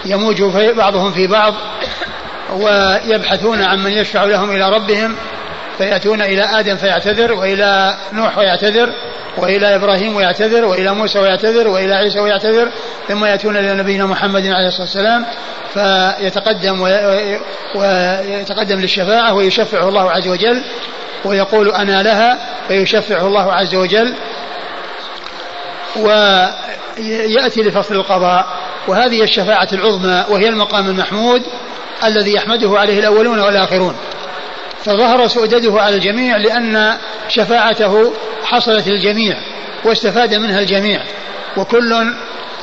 [0.06, 1.54] يموج في بعضهم في بعض
[2.54, 5.16] ويبحثون عن من يشفع لهم إلى ربهم
[5.78, 8.94] فيأتون إلى آدم فيعتذر وإلى نوح ويعتذر
[9.38, 12.72] وإلى إبراهيم ويعتذر وإلى موسى ويعتذر وإلى عيسى ويعتذر
[13.08, 15.26] ثم يأتون إلى نبينا محمد عليه الصلاة والسلام
[15.74, 16.82] فيتقدم
[17.76, 20.62] ويتقدم للشفاعة ويشفعه الله عز وجل
[21.26, 24.16] ويقول أنا لها فيشفعه الله عز وجل
[25.96, 28.46] ويأتي لفصل القضاء
[28.88, 31.44] وهذه الشفاعة العظمى وهي المقام المحمود
[32.04, 33.96] الذي يحمده عليه الأولون والآخرون.
[34.84, 36.98] فظهر سؤدده على الجميع لأن
[37.30, 39.38] شفاعته حصلت للجميع
[39.86, 41.04] واستفاد منها الجميع
[41.58, 42.14] وكل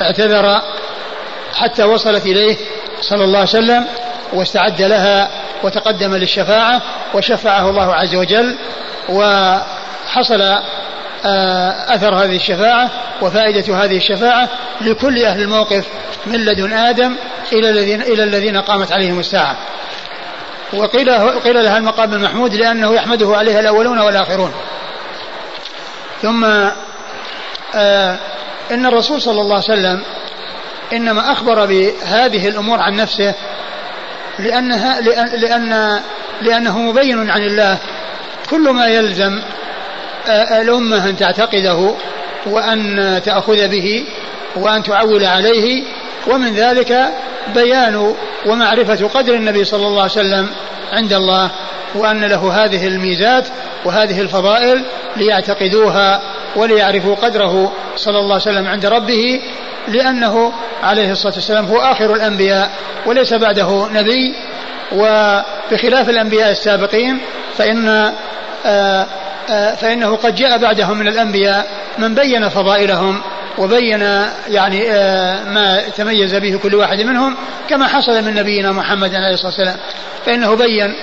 [0.01, 0.61] اعتذر
[1.53, 2.57] حتى وصلت إليه
[3.01, 3.85] صلى الله عليه وسلم
[4.33, 5.29] واستعد لها
[5.63, 6.81] وتقدم للشفاعة
[7.13, 8.55] وشفعه الله عز وجل
[9.09, 10.41] وحصل
[11.25, 12.89] آه، أثر هذه الشفاعة
[13.21, 14.49] وفائدة هذه الشفاعة
[14.81, 15.85] لكل أهل الموقف
[16.25, 17.15] من لدن آدم
[17.51, 19.57] إلى الذين إلى الذين قامت عليهم الساعة.
[20.73, 24.53] وقيل قيل لها المقام المحمود لأنه يحمده عليها الأولون والآخرون.
[26.21, 26.45] ثم
[27.75, 28.19] آه
[28.71, 30.01] إن الرسول صلى الله عليه وسلم
[30.93, 33.33] إنما أخبر بهذه الأمور عن نفسه
[34.39, 35.99] لأنها لأن, لأن
[36.41, 37.77] لأنه مبين عن الله
[38.49, 39.41] كل ما يلزم
[40.27, 41.95] آه، الأمة أن تعتقده
[42.45, 44.05] وأن تأخذ به
[44.55, 45.83] وأن تعول عليه
[46.27, 47.07] ومن ذلك
[47.55, 50.49] بيان ومعرفة قدر النبي صلى الله عليه وسلم
[50.93, 51.51] عند الله
[51.95, 53.47] وأن له هذه الميزات
[53.85, 54.83] وهذه الفضائل
[55.15, 56.21] ليعتقدوها
[56.55, 59.41] وليعرفوا قدره صلى الله عليه وسلم عند ربه
[59.87, 62.71] لأنه عليه الصلاة والسلام هو آخر الأنبياء
[63.05, 64.33] وليس بعده نبي.
[64.91, 67.19] وبخلاف الأنبياء السابقين
[67.57, 68.13] فإن
[68.65, 69.07] آه،
[69.75, 73.21] فإنه قد جاء بعدهم من الأنبياء من بين فضائلهم
[73.57, 74.01] وبين
[74.47, 77.35] يعني آه، ما تميز به كل واحد منهم
[77.69, 79.77] كما حصل من نبينا محمد عليه الصلاة والسلام.
[80.25, 80.95] فإنه بين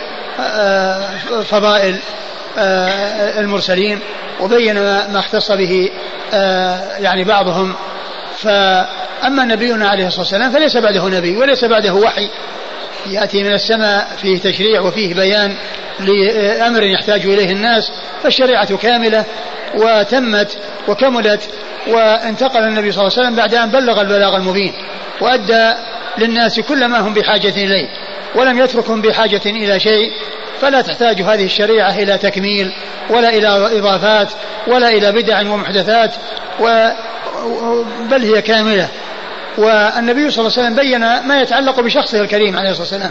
[1.44, 1.96] فضائل
[3.38, 3.98] المرسلين
[4.40, 5.90] وبين ما اختص به
[6.98, 7.74] يعني بعضهم.
[8.38, 12.28] فأما نبينا عليه الصلاة والسلام فليس بعده نبي وليس بعده وحي.
[13.06, 15.56] يأتي من السماء فيه تشريع وفيه بيان
[16.00, 19.24] لأمر يحتاج إليه الناس فالشريعة كاملة
[19.74, 21.48] وتمت وكملت
[21.86, 24.72] وانتقل النبي صلى الله عليه وسلم بعد أن بلغ البلاغ المبين
[25.20, 25.72] وأدى
[26.18, 27.88] للناس كل ما هم بحاجة إليه
[28.34, 30.12] ولم يتركهم بحاجة إلى شيء
[30.60, 32.72] فلا تحتاج هذه الشريعة إلى تكميل
[33.10, 34.28] ولا إلى إضافات
[34.66, 36.14] ولا إلى بدع ومحدثات
[36.60, 36.88] و
[38.10, 38.88] بل هي كاملة.
[39.58, 43.10] والنبي صلى الله عليه وسلم بين ما يتعلق بشخصه الكريم عليه الصلاة والسلام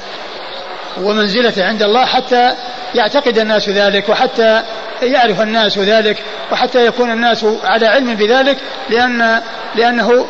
[1.02, 2.54] ومنزلته عند الله حتى
[2.96, 4.62] يعتقد الناس ذلك وحتى
[5.02, 6.18] يعرف الناس ذلك
[6.52, 8.58] وحتى يكون الناس على علم بذلك
[8.90, 9.42] لأن
[9.76, 10.26] لأنه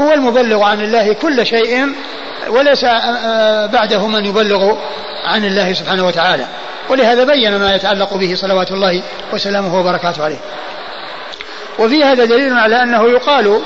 [0.00, 1.94] هو المبلغ عن الله كل شيء
[2.48, 2.84] وليس
[3.72, 4.76] بعده من يبلغ
[5.24, 6.46] عن الله سبحانه وتعالى.
[6.88, 10.38] ولهذا بين ما يتعلق به صلوات الله وسلامه وبركاته عليه.
[11.78, 13.62] وفي هذا دليل على أنه يقال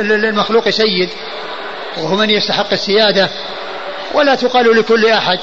[0.00, 1.08] للمخلوق سيد
[1.96, 3.28] وهو من يستحق السيادة
[4.14, 5.38] ولا تقال لكل أحد.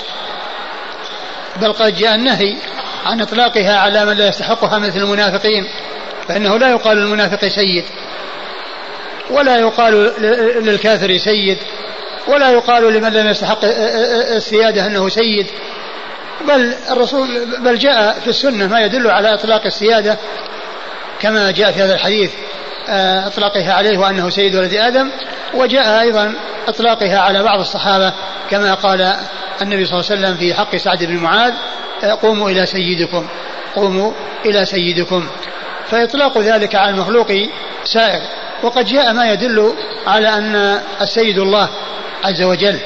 [1.62, 2.56] بل قد جاء النهي
[3.06, 5.68] عن إطلاقها على من لا يستحقها مثل المنافقين
[6.28, 7.84] فإنه لا يقال للمنافق سيد
[9.30, 9.94] ولا يقال
[10.66, 11.58] للكافر سيد
[12.28, 13.60] ولا يقال لمن لم يستحق
[14.36, 15.48] السيادة أنه سيد.
[16.48, 17.28] بل الرسول
[17.60, 20.18] بل جاء في السنة ما يدل على إطلاق السيادة
[21.26, 22.32] كما جاء في هذا الحديث
[22.90, 25.10] آه، إطلاقها عليه وأنه سيد ولد آدم
[25.54, 26.34] وجاء أيضا
[26.68, 28.14] إطلاقها على بعض الصحابة
[28.50, 29.16] كما قال
[29.62, 31.54] النبي صلى الله عليه وسلم في حق سعد بن معاذ
[32.04, 33.28] آه، قوموا إلى سيدكم
[33.76, 34.12] قوموا
[34.46, 35.28] إلى سيدكم.
[35.90, 37.28] فإطلاق ذلك على المخلوق
[37.84, 38.22] سائر
[38.64, 39.74] وقد جاء ما يدل
[40.08, 41.70] على أن السيد الله
[42.24, 42.80] عز وجل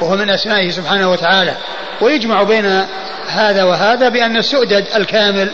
[0.00, 1.56] وهو من أسمائه سبحانه وتعالى.
[2.00, 2.86] ويجمع بين
[3.28, 5.50] هذا وهذا بأن السؤدد الكامل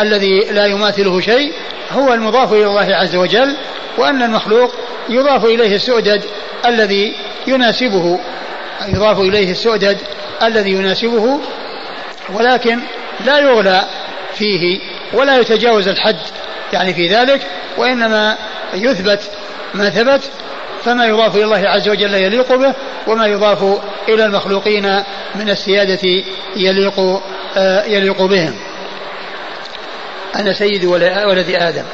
[0.00, 1.52] الذي لا يماثله شيء
[1.92, 3.56] هو المضاف إلى الله عز وجل
[3.98, 4.74] وأن المخلوق
[5.08, 6.22] يضاف إليه السؤدد
[6.66, 7.14] الذي
[7.46, 8.20] يناسبه
[8.88, 9.98] يضاف إليه السؤدد
[10.42, 11.40] الذي يناسبه
[12.34, 12.80] ولكن
[13.26, 13.84] لا يغلى
[14.34, 14.80] فيه
[15.12, 16.16] ولا يتجاوز الحد
[16.72, 17.40] يعني في ذلك
[17.76, 18.36] وإنما
[18.74, 19.20] يثبت
[19.74, 20.30] ما ثبت
[20.84, 22.74] فما يضاف إلى الله عز وجل يليق به
[23.06, 25.02] وما يضاف إلى المخلوقين
[25.34, 26.24] من السيادة
[26.56, 27.22] يليق
[27.56, 28.54] آه، يليق بهم.
[30.36, 31.84] أنا سيد ولد آدم.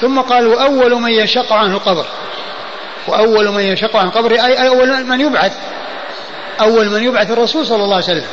[0.00, 2.06] ثم قال وأول من ينشق عنه القبر
[3.08, 5.52] وأول من ينشق عنه القبر أي أول من يبعث.
[6.60, 8.26] أول من يبعث الرسول صلى الله عليه وسلم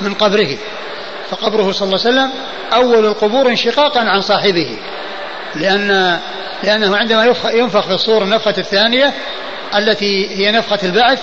[0.00, 0.58] من قبره.
[1.30, 2.30] فقبره صلى الله عليه وسلم
[2.72, 4.78] أول القبور انشقاقا عن صاحبه.
[5.54, 6.18] لأن
[6.62, 9.14] لأنه عندما ينفخ في الصور النفخة الثانية
[9.76, 11.22] التي هي نفخة البعث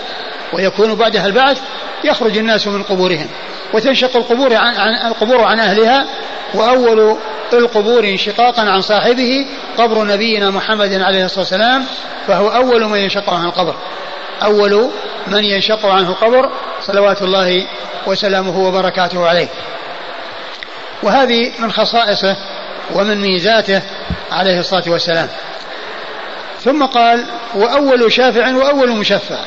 [0.53, 1.61] ويكون بعدها البعث
[2.03, 3.27] يخرج الناس من قبورهم.
[3.73, 6.05] وتنشق القبور عن, عن القبور عن أهلها
[6.53, 7.17] وأول
[7.53, 9.45] القبور انشقاقا عن صاحبه
[9.77, 11.85] قبر نبينا محمد عليه الصلاة والسلام
[12.27, 13.75] فهو أول من ينشق عنه القبر.
[14.43, 14.89] أول
[15.27, 16.51] من ينشق عنه القبر
[16.81, 17.67] صلوات الله
[18.07, 19.47] وسلامه وبركاته عليه.
[21.03, 22.35] وهذه من خصائصه
[22.93, 23.81] ومن ميزاته
[24.31, 25.29] عليه الصلاة والسلام.
[26.63, 27.25] ثم قال
[27.55, 29.39] وأول شافع وأول مشفع.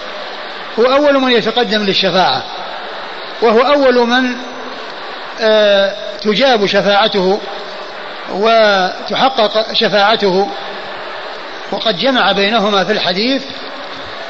[0.79, 2.43] هو أول من يتقدم للشفاعة.
[3.43, 4.37] وهو أول من
[5.41, 7.41] آه تجاب شفاعته
[8.33, 10.49] وتحقق شفاعته.
[11.73, 13.43] وقد جمع بينهما في الحديث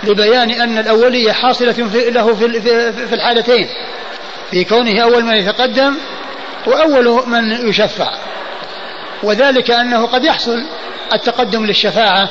[0.03, 2.35] لبيان أن الأولية حاصلة له
[3.09, 3.69] في الحالتين
[4.51, 5.95] في كونه أول من يتقدم
[6.67, 8.11] وأول من يشفع.
[9.23, 10.63] وذلك أنه قد يحصل
[11.13, 12.29] التقدم للشفاعة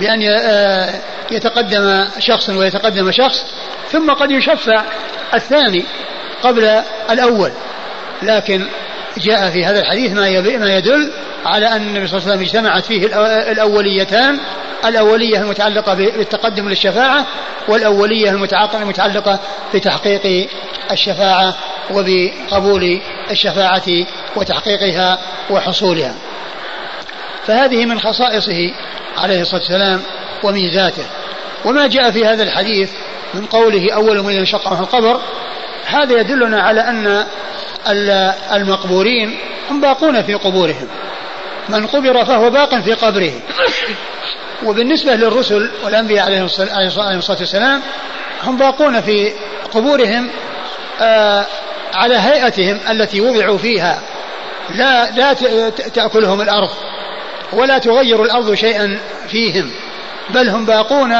[0.00, 0.22] بأن
[1.30, 3.44] يتقدم شخص ويتقدم شخص
[3.90, 4.82] ثم قد يشفع
[5.34, 5.84] الثاني
[6.42, 6.64] قبل
[7.10, 7.52] الأول.
[8.22, 8.66] لكن
[9.18, 11.12] جاء في هذا الحديث ما ما يدل
[11.44, 13.06] على أن النبي صلى الله عليه وسلم اجتمعت فيه
[13.52, 14.38] الأوليتان
[14.84, 17.26] الأولية المتعلقة بالتقدم للشفاعة
[17.68, 19.38] والأولية المتعلقة
[19.74, 20.48] بتحقيق
[20.90, 21.54] الشفاعة
[21.90, 23.00] وبقبول
[23.30, 25.18] الشفاعة وتحقيقها
[25.50, 26.14] وحصولها.
[27.46, 28.74] فهذه من خصائصه
[29.18, 30.02] عليه الصلاة والسلام
[30.42, 31.04] وميزاته.
[31.64, 32.90] وما جاء في هذا الحديث
[33.34, 35.20] من قوله أول من ينشق القبر
[35.86, 37.26] هذا يدلنا على أن
[38.52, 39.38] المقبورين
[39.70, 40.88] هم باقون في قبورهم.
[41.68, 43.32] من قبر فهو باق في قبره.
[44.64, 46.44] وبالنسبة للرسل والأنبياء عليهم
[47.18, 47.82] الصلاة والسلام
[48.44, 49.32] هم باقون في
[49.74, 50.30] قبورهم
[51.00, 51.46] آه
[51.94, 54.00] على هيئتهم التي وضعوا فيها.
[54.74, 55.32] لا لا
[55.70, 56.70] تأكلهم الأرض.
[57.52, 59.70] ولا تغير الأرض شيئا فيهم
[60.30, 61.14] بل هم باقون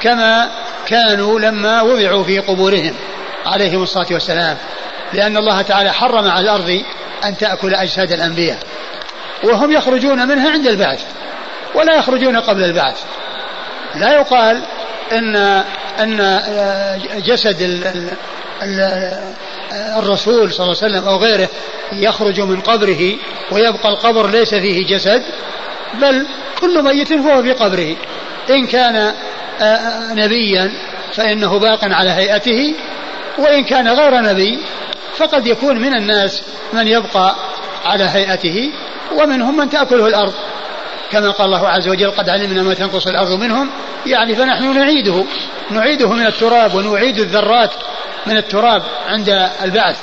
[0.00, 0.50] كما
[0.86, 2.94] كانوا لما وضعوا في قبورهم
[3.46, 4.56] عليهم الصلاة والسلام.
[5.12, 6.82] لأن الله تعالى حرم على الأرض
[7.24, 8.58] أن تأكل أجساد الأنبياء
[9.44, 11.04] وهم يخرجون منها عند البعث
[11.74, 13.02] ولا يخرجون قبل البعث.
[13.94, 14.62] لا يقال
[15.12, 15.36] ان
[16.00, 16.42] إن
[17.24, 17.62] جسد
[19.98, 21.48] الرسول صلى الله عليه وسلم أو غيره
[21.92, 23.14] يخرج من قبره
[23.52, 25.22] ويبقى القبر ليس فيه جسد
[25.94, 26.26] بل
[26.60, 27.96] كل ميت فهو في قبره.
[28.50, 29.12] إن كان
[30.10, 30.72] نبيا
[31.14, 32.74] فإنه باق على هيئته
[33.38, 34.58] وإن كان غير نبي
[35.16, 37.36] فقد يكون من الناس من يبقى
[37.84, 38.72] على هيئته
[39.16, 40.32] ومنهم من تأكله الأرض.
[41.12, 43.70] كما قال الله عز وجل قد علمنا ما تنقص الأرض منهم.
[44.06, 45.24] يعني فنحن نعيده
[45.70, 47.70] نعيده من التراب ونعيد الذرات
[48.26, 49.96] من التراب عند البعث.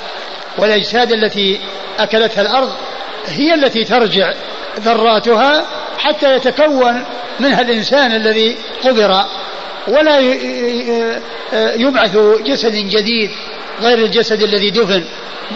[0.58, 1.60] والأجساد التي
[1.98, 2.72] أكلتها الأرض
[3.26, 4.32] هي التي ترجع
[4.80, 5.66] ذراتها
[5.98, 7.04] حتى يتكون
[7.40, 9.24] منها الإنسان الذي قبر.
[9.88, 10.18] ولا
[11.52, 13.30] يبعث جسد جديد
[13.80, 15.04] غير الجسد الذي دفن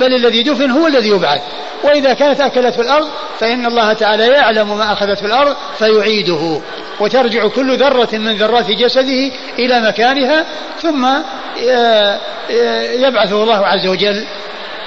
[0.00, 1.40] بل الذي دفن هو الذي يبعث.
[1.82, 3.08] وإذا كانت أكلت في الأرض
[3.40, 6.60] فإن الله تعالى يعلم ما أخذت في الأرض فيعيده.
[7.00, 10.46] وترجع كل ذرة من ذرات جسده إلى مكانها
[10.82, 14.24] ثم آه، آه، يبعثه الله عز وجل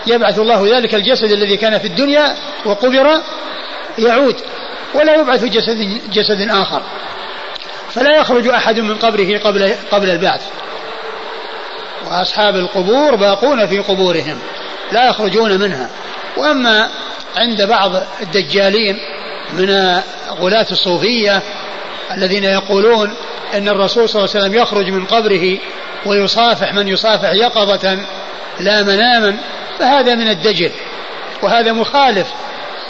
[0.08, 3.22] يبعث الله ذلك الجسد الذي كان في الدنيا وقبر
[3.98, 4.36] يعود.
[4.94, 6.82] ولا يبعث جسد جسد آخر.
[7.90, 10.42] فلا يخرج أحد من قبره قبل قبل البعث.
[12.08, 14.40] وأصحاب القبور باقون في قبورهم
[14.92, 15.90] لا يخرجون منها.
[16.38, 16.90] وأما
[17.36, 17.92] عند بعض
[18.22, 18.98] الدجالين
[19.54, 21.42] من غلاة الصوفية
[22.12, 23.14] الذين يقولون
[23.54, 25.58] أن الرسول صلى الله عليه وسلم يخرج من قبره
[26.06, 27.98] ويصافح من يصافح يقظة
[28.60, 29.38] لا مناما
[29.80, 30.72] فهذا من الدجل.
[31.42, 32.28] وهذا مخالف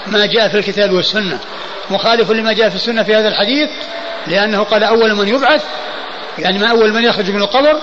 [0.07, 1.39] ما جاء في الكتاب والسنة.
[1.89, 3.69] مخالف لما جاء في السنة في هذا الحديث
[4.27, 5.63] لأنه قال أول من يبعث
[6.39, 7.81] يعني ما أول من يخرج من القبر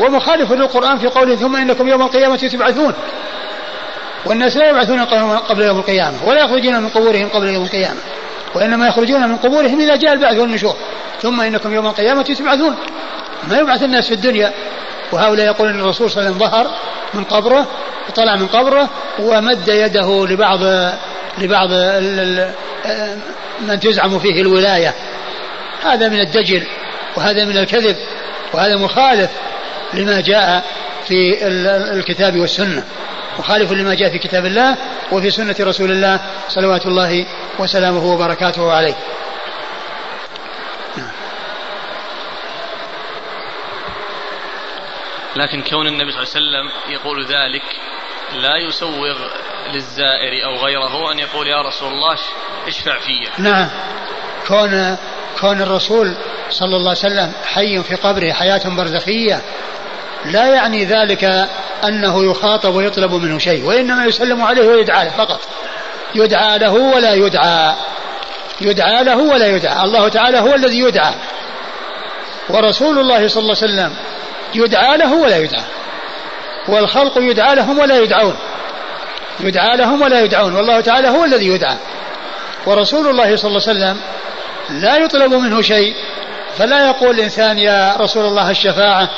[0.00, 2.94] ومخالف للقرآن في قوله ثم إنكم يوم القيامة تبعثون.
[4.26, 5.04] والناس لا يبعثون
[5.38, 8.00] قبل يوم القيامة ولا يخرجون من قبورهم قبل يوم القيامة
[8.54, 10.76] وإنما يخرجون من قبورهم إذا جاء البعث والنشور.
[11.22, 12.76] ثم إنكم يوم القيامة تبعثون.
[13.48, 14.52] ما يبعث الناس في الدنيا
[15.12, 16.70] وهؤلاء يقولون الرسول صلى الله عليه وسلم ظهر
[17.14, 17.66] من قبره
[18.14, 18.88] طلع من قبره
[19.18, 20.60] ومد يده لبعض
[21.38, 21.70] لبعض
[23.60, 24.94] من تزعم فيه الولاية.
[25.82, 26.66] هذا من الدجل.
[27.16, 27.96] وهذا من الكذب
[28.52, 29.30] وهذا مخالف
[29.94, 30.64] لما جاء
[31.06, 31.46] في
[31.92, 32.84] الكتاب والسنة
[33.38, 34.76] مخالف لما جاء في كتاب الله
[35.12, 37.26] وفي سنة رسول الله صلوات الله
[37.58, 38.94] وسلامه وبركاته عليه.
[45.36, 47.62] لكن كون النبي صلى الله عليه وسلم يقول ذلك
[48.32, 49.16] لا يسوغ
[49.72, 52.18] للزائر أو غيره أن يقول يا رسول الله
[52.68, 53.68] اشفع في نعم.
[54.48, 54.96] كون
[55.40, 56.16] كون الرسول
[56.50, 59.40] صلى الله عليه وسلم حي في قبره حياة برزخية.
[60.24, 61.48] لا يعني ذلك
[61.84, 65.40] أنه يخاطب ويطلب منه شيء وإنما يسلم عليه ويدعى له فقط.
[66.14, 67.74] يدعى له ولا يدعى.
[68.60, 69.84] يدعى له ولا يدعى.
[69.84, 71.14] الله تعالى هو الذي يدعى.
[72.48, 73.94] ورسول الله صلى الله عليه وسلم
[74.54, 75.64] يدعى له ولا يدعى.
[76.68, 78.36] والخلق يدعى لهم ولا يدعون.
[79.40, 80.54] يدعى لهم ولا يدعون.
[80.54, 81.76] والله تعالى هو الذي يدعى.
[82.66, 84.00] ورسول الله صلى الله عليه وسلم
[84.70, 85.94] لا يطلب منه شيء
[86.58, 89.10] فلا يقول الإنسان يا رسول الله الشفاعة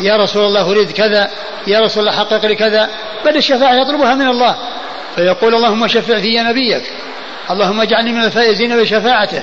[0.00, 1.30] يا رسول الله أريد كذا
[1.66, 2.88] يا رسول الله حقق لي كذا
[3.24, 4.56] بل الشفاعة يطلبها من الله.
[5.16, 6.92] فيقول اللهم شفع في نبيك
[7.50, 9.42] اللهم اجعلني من الفائزين بشفاعته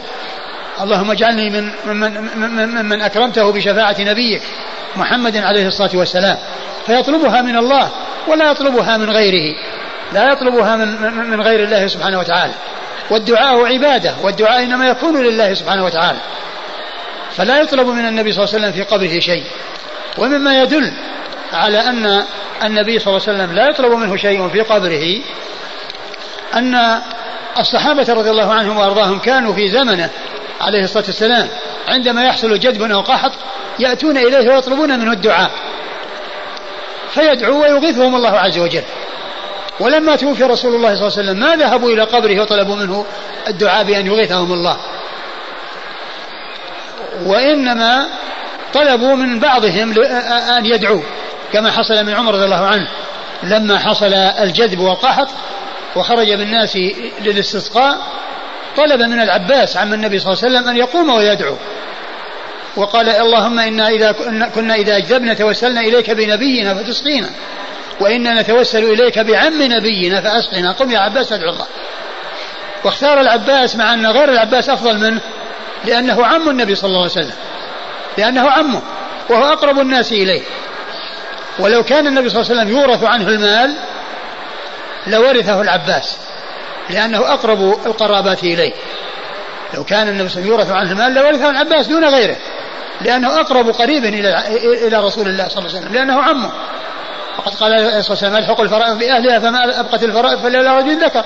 [0.81, 1.99] اللهم اجعلني من من,
[2.39, 4.41] من, من, من أكرمته بشفاعة نبيك
[4.95, 6.37] محمد عليه الصلاة والسلام.
[6.85, 7.91] فيطلبها من الله
[8.27, 9.55] ولا يطلبها من غيره.
[10.13, 12.53] لا يطلبها من, من غير الله سبحانه وتعالى.
[13.09, 16.19] والدعاء عبادة والدعاء إنما يكون لله سبحانه وتعالى.
[17.37, 19.43] فلا يطلب من النبي صلى الله عليه وسلم في قبره شيء.
[20.17, 20.93] ومما يدل
[21.53, 22.23] على أن
[22.63, 25.21] النبي صلى الله عليه وسلم لا يطلب منه شيء في قبره
[26.53, 27.01] أن
[27.59, 30.09] الصحابة رضي الله عنهم وأرضاهم كانوا في زمنه
[30.61, 31.47] عليه الصلاة والسلام
[31.87, 33.31] عندما يحصل جدب أو قحط
[33.79, 35.51] يأتون إليه ويطلبون منه الدعاء.
[37.13, 38.83] فيدعو ويغيثهم الله عز وجل.
[39.79, 43.05] ولما توفي رسول الله صلى الله عليه وسلم ما ذهبوا إلى قبره وطلبوا منه
[43.47, 44.77] الدعاء بأن يغيثهم الله؟
[47.25, 48.07] وإنما
[48.73, 49.93] طلبوا من بعضهم
[50.57, 51.01] أن يدعوا
[51.53, 52.87] كما حصل من عمر رضي الله عنه.
[53.43, 55.27] لما حصل الجذب والقحط
[55.95, 56.77] وخرج بالناس
[57.21, 57.97] للاستسقاء
[58.77, 61.55] طلب من العباس عم النبي صلى الله عليه وسلم أن يقوم ويدعو.
[62.75, 64.11] وقال اللهم إنا إذا
[64.55, 67.29] كنا إذا أجذبنا توسلنا إليك بنبينا فتسقينا
[67.99, 70.71] وإنا نتوسل إليك بعم نبينا فأسقنا.
[70.71, 71.65] قم يا عباس ادعو الله.
[72.83, 75.21] واختار العباس مع أن غير العباس أفضل منه
[75.85, 77.35] لأنه عم النبي صلى الله عليه وسلم.
[78.17, 78.81] لأنه عمه
[79.29, 80.41] وهو أقرب الناس إليه.
[81.59, 83.75] ولو كان النبي صلى الله عليه وسلم يورث عنه المال
[85.07, 86.17] لورثه العباس
[86.89, 88.73] لأنه أقرب القرابات إليه.
[89.73, 92.35] لو كان النبي صلى الله عليه وسلم يورث عنه المال لورثه العباس دون غيره.
[93.01, 94.47] لأنه أقرب قريب إلى
[94.87, 96.51] إلى رسول الله صلى الله عليه وسلم لأنه عمه
[97.37, 101.23] وقد قال عليه الصلاة والسلام الحق الفرائض بأهلها فما أبقت الفرائض فلولا رجل ذكر.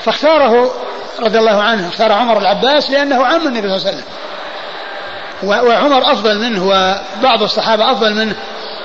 [0.00, 0.74] فاختاره
[1.20, 4.04] رضي الله عنه اختار عمر العباس لأنه عم النبي صلى الله عليه وسلم.
[5.42, 8.36] وعمر أفضل منه وبعض الصحابة أفضل منه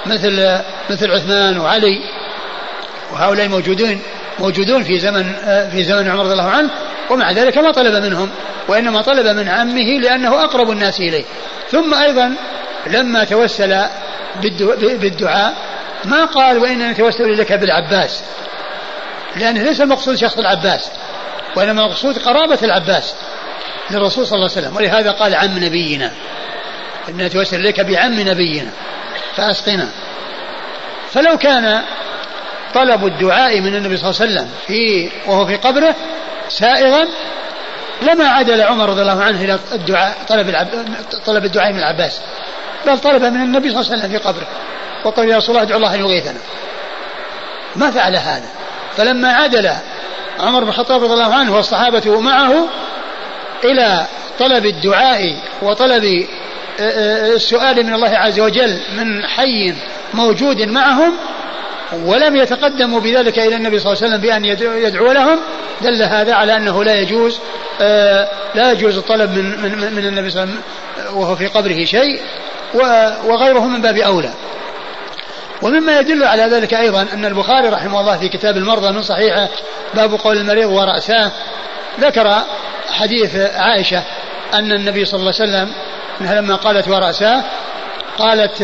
[0.05, 0.59] مثل
[0.89, 1.99] مثل عثمان وعلي.
[3.13, 4.01] وهؤلاء موجودين
[4.39, 5.33] موجودون في زمن
[5.71, 6.69] في زمن عمر رضي الله عنه
[7.09, 8.29] ومع ذلك ما طلب منهم
[8.67, 11.23] وإنما طلب من عمه لأنه أقرب الناس إليه.
[11.71, 12.33] ثم أيضا
[12.87, 13.85] لما توسل
[14.81, 15.53] بالدعاء
[16.05, 18.23] ما قال وإننا نتوسل إليك بالعباس
[19.35, 20.91] لأنه ليس المقصود شخص العباس.
[21.57, 23.15] وإنما المقصود قرابة العباس
[23.91, 24.75] للرسول صلى الله عليه وسلم.
[24.75, 26.11] ولهذا قال عم نبينا.
[27.09, 28.71] إن نتوسل إليك بعم نبينا.
[29.35, 29.89] فأسقنا.
[31.11, 31.81] فلو كان
[32.73, 35.95] طلب الدعاء من النبي صلى الله عليه وسلم في وهو في قبره
[36.49, 37.07] سائغا
[38.01, 40.67] لما عدل عمر رضي الله عنه إلى الدعاء طلب العب
[41.25, 42.21] طلب الدعاء من العباس.
[42.85, 44.47] بل طلب من النبي صلى الله عليه وسلم في قبره.
[45.03, 46.39] وقال يا رسول الله ادعو الله أن يغيثنا.
[47.75, 48.49] ما فعل هذا.
[48.97, 49.71] فلما عدل
[50.39, 52.67] عمر بن الخطاب رضي الله عنه والصحابة معه
[53.63, 54.05] إلى
[54.39, 56.27] طلب الدعاء وطلب
[56.79, 59.73] آه، آه، السؤال من الله عز وجل من حي
[60.13, 61.13] موجود معهم
[62.05, 64.45] ولم يتقدموا بذلك إلى النبي صلى الله عليه وسلم بأن
[64.85, 65.39] يدعو لهم
[65.81, 67.39] دل هذا على أنه لا يجوز
[67.81, 71.85] آه، لا يجوز الطلب من من من النبي صلى الله عليه وسلم وهو في قبره
[71.85, 72.21] شيء
[73.25, 74.33] وغيره من باب أولى.
[75.61, 79.49] ومما يدل على ذلك أيضا أن البخاري رحمه الله في كتاب المرضى من صحيحة
[79.93, 81.31] باب قول المريض ورأساه
[81.99, 82.43] ذكر
[82.91, 84.03] حديث عائشة
[84.53, 85.73] أن النبي صلى الله عليه وسلم
[86.21, 87.43] أنها لما قالت ورأساه
[88.17, 88.61] قالت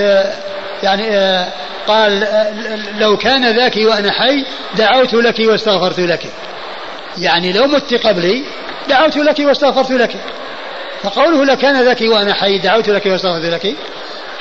[0.84, 1.38] يعني
[1.88, 2.28] قال
[3.00, 4.46] لو كان ذاك وأنا حي
[4.78, 6.26] دعوت لك واستغفرت لك.
[7.18, 8.44] يعني لو مت قبلي
[8.90, 10.16] دعوت لك واستغفرت لك.
[11.04, 13.76] فقوله لو كان ذاك وأنا حي دعوت لك واستغفرت لك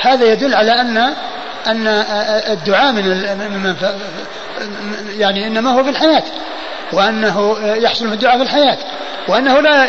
[0.01, 1.15] هذا يدل على أن
[1.67, 1.87] أن
[2.53, 3.75] الدعاء من
[5.19, 6.23] يعني إنما هو في الحياة
[6.93, 8.79] وأنه يحصل الدعاء في الحياة
[9.29, 9.89] وأنه لا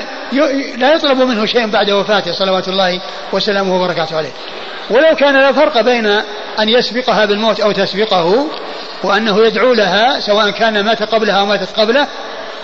[0.77, 3.01] لا يطلب منه شيء بعد وفاته صلوات الله
[3.31, 4.31] وسلامه وبركاته عليه.
[4.89, 6.05] ولو كان لا فرق بين
[6.59, 8.47] أن يسبقها بالموت أو تسبقه
[9.03, 12.07] وأنه يدعو لها سواء كان مات قبلها أو ماتت قبله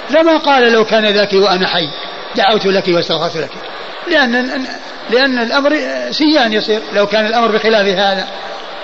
[0.10, 1.90] لما قال لو كان ذاك وأنا حي
[2.36, 3.50] دعوت لك واستغفرت لك.
[4.08, 4.66] لأن
[5.10, 5.78] لأن الأمر
[6.12, 8.28] سيان يصير لو كان الأمر بخلاف هذا.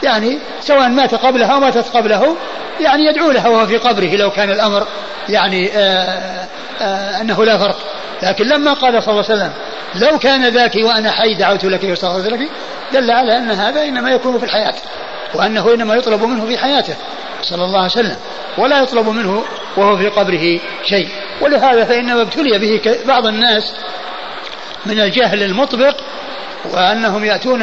[0.03, 2.35] يعني سواء مات قبلها أو ماتت قبله
[2.79, 4.87] يعني يدعو لها وهو في قبره لو كان الأمر
[5.29, 6.47] يعني آآ آه،
[6.81, 7.77] آآ آه، أنه لا فرق.
[8.23, 9.53] لكن لما قال صلى الله عليه وسلم
[9.95, 12.49] لو كان ذاك وأنا حي دعوت لك واستغفرت لك
[12.93, 14.73] دل على أن هذا إنما يكون في الحياة
[15.33, 16.95] وأنه إنما يطلب منه في حياته
[17.41, 18.15] صلى الله عليه وسلم
[18.57, 19.43] ولا يطلب منه
[19.77, 21.09] وهو في قبره شيء.
[21.41, 23.73] ولهذا فإنما ابتلي به بعض الناس
[24.85, 25.95] من الجهل المطبق
[26.73, 27.61] وأنهم يأتون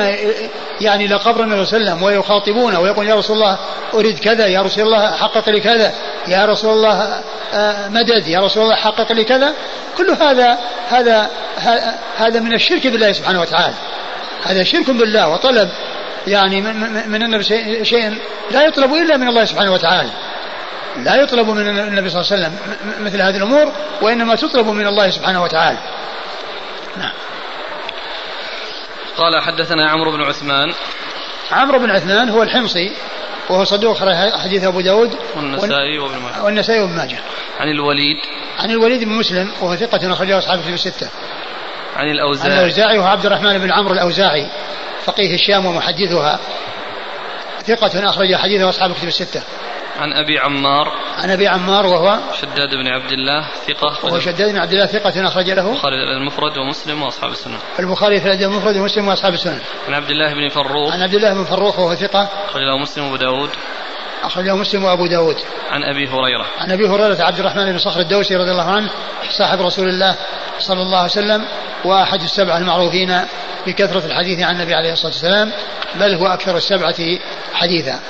[0.81, 3.59] يعني إلى قبر النبي صلى الله عليه وسلم ويخاطبونه ويقول يا رسول الله
[3.95, 5.93] أريد كذا يا رسول الله حقق لي كذا
[6.29, 7.23] يا رسول الله
[7.55, 9.53] آه، مدد يا رسول الله حقق لي كذا.
[9.99, 11.31] كل هذا هذا
[12.17, 13.75] هذا من الشرك بالله سبحانه وتعالى.
[14.45, 15.69] هذا شرك بالله وطلب
[16.27, 16.61] يعني
[17.07, 17.45] من النبي
[17.85, 18.19] شيء
[18.51, 20.11] لا يطلب إلا من الله سبحانه وتعالى.
[20.97, 22.53] لا يطلب من النبي صلى الله عليه وسلم
[23.01, 23.73] مثل هذه الأمور
[24.03, 25.79] وإنما تطلب من الله سبحانه وتعالى.
[26.97, 27.13] نعم.
[29.17, 30.73] قال حدثنا عمرو بن عثمان.
[31.53, 32.93] عمرو بن عثمان هو الحمصي
[33.51, 33.99] وهو صدوق
[34.43, 36.45] حديث أبو داود والنسائي وابن ماجه.
[36.45, 37.19] والنسائي وابن ماجه.
[37.61, 38.17] عن الوليد.
[38.59, 41.09] عن الوليد بن مسلم وهو ثقة أخرجه أصحاب الكتب الستة.
[41.97, 44.47] عن عن الأوزاعي الأوزاعي وهو عبد الرحمن بن عمرو الأوزاعي
[45.05, 46.39] فقيه الشام ومحدثها.
[47.67, 49.43] ثقة أخرج حديثه أصحاب الكتب الستة.
[50.01, 50.93] عن أبي عمار.
[51.23, 55.29] عن أبي عمار وهو شداد بن عبد الله ثقة وهو شداد بن عبد الله ثقة
[55.29, 55.70] أخرج له.
[55.70, 57.59] البخاري المفرد ومسلم وأصحاب السنة.
[57.79, 61.35] البخاري في الأدب المفرد ومسلم وأصحاب السنن عن عبد الله بن فروخ عن عبد الله
[61.35, 62.29] بن فروخ وهو ثقة.
[62.49, 63.51] أخرج له مسلم وأبو داود.
[64.23, 65.37] أخرجه مسلم وأبو داود.
[65.70, 66.47] عن أبي هريرة.
[66.59, 68.91] عن أبي هريرة عبد الرحمن بن صخر الدوسي رضي الله عنه
[69.31, 70.16] صاحب رسول الله
[70.59, 71.45] صلى الله عليه وسلم
[71.85, 73.20] وأحد السبعة المعروفين
[73.66, 75.53] بكثرة الحديث عن النبي عليه الصلاة والسلام
[75.95, 77.18] بل هو أكثر السبعة
[77.55, 78.01] حديثا.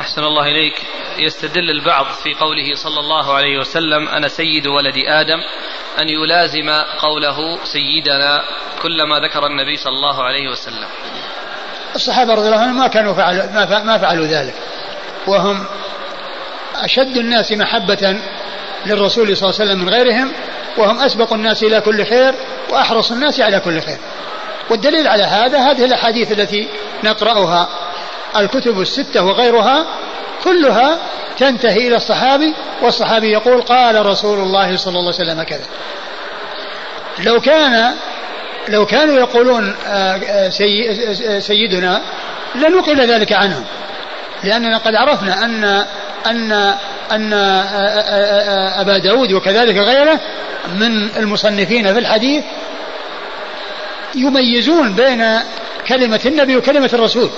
[0.00, 0.82] أحسن الله إليك.
[1.18, 5.40] يستدل البعض في قوله صلى الله عليه وسلم أنا سيد ولد آدم
[6.00, 8.42] أن يلازم قوله سيدنا
[8.82, 10.86] كلما ذكر النبي صلى الله عليه وسلم.
[11.94, 14.54] الصحابة رضي الله عنهم ما كانوا فعلوا ما فع- ما فعلوا ذلك.
[15.26, 15.64] وهم
[16.74, 18.18] أشد الناس محبة
[18.86, 20.32] للرسول صلى الله عليه وسلم من غيرهم
[20.78, 22.34] وهم أسبق الناس إلى كل خير
[22.70, 23.98] وأحرص الناس على كل خير.
[24.70, 26.68] والدليل على هذا هذه الأحاديث التي
[27.04, 27.68] نقرأها
[28.36, 29.86] الكتب الستة وغيرها
[30.46, 30.98] كلها
[31.38, 35.66] تنتهي إلى الصحابي والصحابي يقول قال رسول الله صلى الله عليه وسلم كذا
[37.18, 37.94] لو كان
[38.68, 42.02] لو كانوا يقولون آه، سي سيدنا
[42.54, 43.64] لنقل ذلك عنهم.
[44.44, 45.64] لأننا قد عرفنا أن
[46.26, 46.52] أن
[47.12, 50.20] أن آه، آه، أبا داود وكذلك غيره
[50.74, 52.44] من المصنفين في الحديث
[54.14, 55.40] يميزون بين
[55.88, 57.30] كلمة النبي وكلمة الرسول.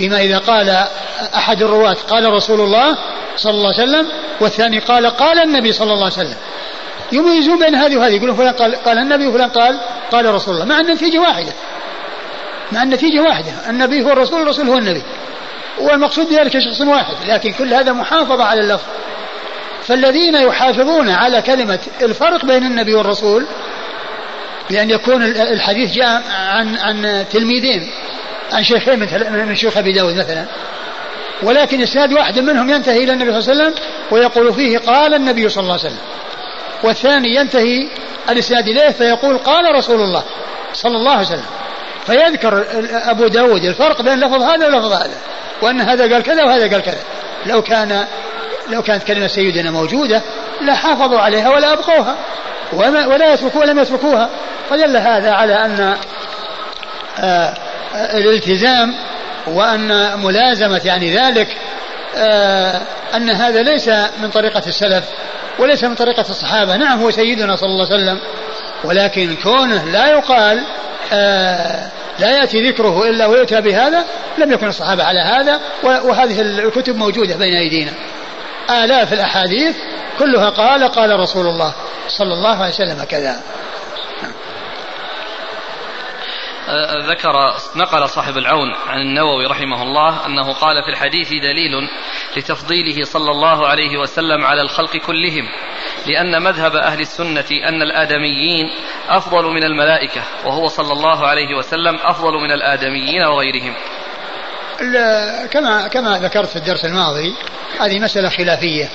[0.00, 0.86] فيما إذا قال
[1.34, 2.98] أحد الرواة قال رسول الله
[3.36, 4.08] صلى الله عليه وسلم
[4.40, 6.36] والثاني قال قال النبي صلى الله عليه وسلم.
[7.12, 9.80] يميزون بين هذه وهذه يقولون فلان قال, قال النبي وفلان قال
[10.12, 11.52] قال رسول الله مع النتيجة واحدة.
[12.72, 15.02] مع النتيجة واحدة النبي هو الرسول والرسول هو النبي.
[15.80, 18.86] والمقصود بذلك شخص واحد لكن كل هذا محافظة على اللفظ.
[19.86, 23.46] فالذين يحافظون على كلمة الفرق بين النبي والرسول
[24.70, 27.90] بأن يكون الحديث جاء عن عن تلميذين.
[28.52, 30.44] عن شيخين مثل من شيوخ أبي داود مثلا.
[31.42, 35.48] ولكن إسناد واحد منهم ينتهي إلى النبي صلى الله عليه وسلم ويقول فيه قال النبي
[35.48, 36.00] صلى الله عليه وسلم.
[36.82, 37.88] والثاني ينتهي
[38.30, 40.24] الإسناد إليه فيقول قال رسول الله
[40.72, 41.46] صلى الله عليه وسلم.
[42.06, 45.16] فيذكر أبو داود الفرق بين لفظ هذا ولفظ هذا
[45.62, 47.02] وأن هذا قال كذا وهذا قال كذا.
[47.46, 48.04] لو كان
[48.68, 50.22] لو كانت كلمة سيدنا موجودة
[50.62, 52.16] لحافظوا عليها ولا أبقوها
[52.72, 54.30] وما ولا يتركوها لم يتركوها.
[54.70, 55.96] فدل هذا على أن
[57.18, 57.54] آه
[57.94, 58.94] الالتزام
[59.46, 61.48] وأن ملازمة يعني ذلك
[62.16, 62.80] آه
[63.16, 63.88] أن هذا ليس
[64.22, 65.04] من طريقة السلف
[65.58, 66.76] وليس من طريقة الصحابة.
[66.76, 68.18] نعم هو سيدنا صلى الله عليه وسلم
[68.84, 70.62] ولكن كونه لا يقال
[71.12, 71.88] آه
[72.18, 74.04] لا يأتي ذكره إلا ويؤتى بهذا
[74.38, 77.92] لم يكن الصحابة على هذا وهذه الكتب موجودة بين أيدينا.
[78.70, 79.76] آلاف الأحاديث
[80.18, 81.74] كلها قال قال رسول الله
[82.08, 83.40] صلى الله عليه وسلم كذا.
[87.08, 87.32] ذكر
[87.76, 91.88] نقل صاحب العون عن النووي رحمه الله أنه قال في الحديث دليل
[92.36, 95.48] لتفضيله صلى الله عليه وسلم على الخلق كلهم
[96.06, 98.66] لأن مذهب أهل السنة أن الآدميين
[99.08, 103.74] أفضل من الملائكة وهو صلى الله عليه وسلم أفضل من الآدميين وغيرهم.
[105.50, 107.34] كما كما ذكرت في الدرس الماضي
[107.80, 108.88] هذه مسألة خلافية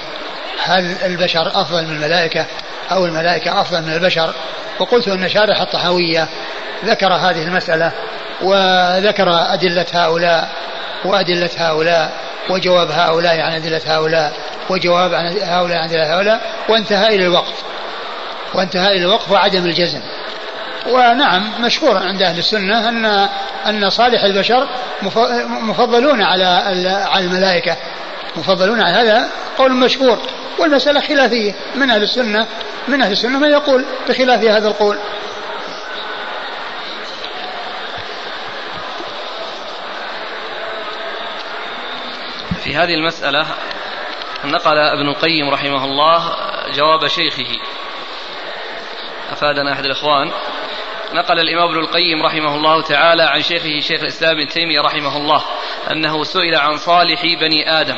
[0.63, 2.47] هل البشر أفضل من الملائكة
[2.91, 4.33] أو الملائكة افضل من البشر.
[4.79, 6.27] وقلت إن شارح الطحاوية
[6.85, 7.91] ذكر هذه المسألة
[8.41, 10.49] وذكر أدلة هؤلاء
[11.05, 12.11] وأدلة هؤلاء
[12.49, 14.33] وجواب هؤلاء عن أدلة هؤلاء
[14.69, 17.63] وجواب عن هؤلاء عن أدلة هؤلاء وانتهى إلى الوقف.
[18.53, 20.01] وانتهى إلى الوقف وعدم الجزم.
[20.87, 23.27] ونعم مشهور عند أهل السنة أن
[23.67, 24.67] أن صالح البشر
[25.61, 26.45] مفضلون على
[27.11, 27.75] على الملائكة.
[28.35, 29.27] مفضلون على هذا
[29.57, 30.19] قول مشهور
[30.59, 31.55] والمسألة خلافية.
[31.75, 32.47] من أهل السنة؟
[32.87, 34.97] من أهل السنة من يقول بخلاف هذا القول.
[42.63, 43.45] في هذه المسألة
[44.45, 46.35] نقل ابن القيم رحمه الله
[46.73, 47.57] جواب شيخه.
[49.31, 50.31] أفادنا أحد الإخوان.
[51.13, 55.43] نقل الإمام ابن القيم رحمه الله تعالى عن شيخه شيخ الإسلام ابن تيمية رحمه الله
[55.91, 57.95] أنه سئل عن صالح بني آدم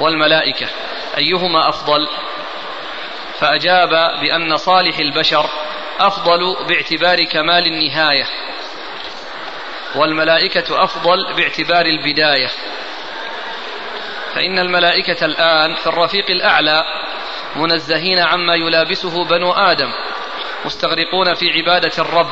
[0.00, 0.66] والملائكة.
[1.16, 2.08] أيهما أفضل؟
[3.38, 3.90] فأجاب
[4.20, 5.46] بأن صالح البشر
[6.00, 8.26] أفضل باعتبار كمال النهاية
[9.94, 12.50] والملائكة أفضل باعتبار البداية.
[14.34, 16.84] فإن الملائكة الآن في الرفيق الأعلى
[17.56, 19.92] منزهين عما يلابسه بنو آدم
[20.64, 22.30] مستغرقون في عبادة الرب.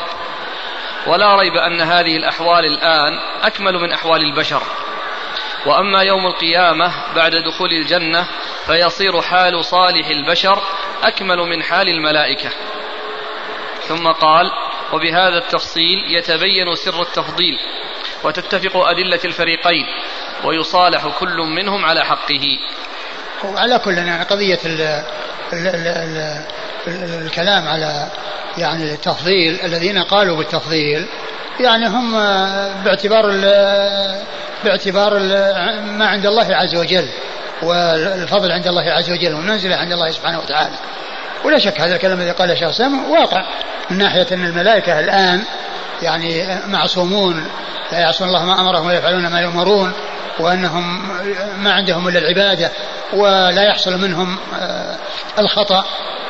[1.07, 4.63] ولا ريب أن هذه الأحوال الآن أكمل من أحوال البشر.
[5.67, 8.27] وأما يوم القيامة بعد دخول الجنة
[8.67, 10.63] فيصير حال صالح البشر
[11.03, 12.51] أكمل من حال الملائكة.
[13.89, 14.51] ثم قال
[14.93, 17.59] وبهذا التفصيل يتبين سر التفضيل
[18.25, 19.87] وتتفق أدلة الفريقين
[20.45, 22.59] ويصالح كل منهم على حقه.
[23.45, 24.81] وعلى كل يعني قضية ال
[25.53, 26.45] ال ال ال
[26.87, 28.07] الكلام على
[28.59, 31.07] يعني التفضيل الذين قالوا بالتفضيل
[31.61, 32.13] يعني هم
[32.85, 33.27] باعتبار
[34.65, 35.19] باعتبار
[35.85, 37.09] ما عند الله عز وجل
[37.63, 40.75] والفضل عند الله عز وجل والمنزلة عند الله سبحانه وتعالى.
[41.45, 43.45] ولا شك هذا الكلام الذي قاله سام واقع
[43.91, 45.43] من ناحية أن الملائكة الآن
[46.05, 47.47] يعني معصومون
[47.93, 49.93] لا يعصون الله ما أمرهم ويفعلون ما يؤمرون
[50.39, 51.09] وأنهم
[51.59, 52.71] ما عندهم إلا العبادة
[53.13, 54.97] ولا يحصل منهم آه،
[55.39, 55.85] الخطأ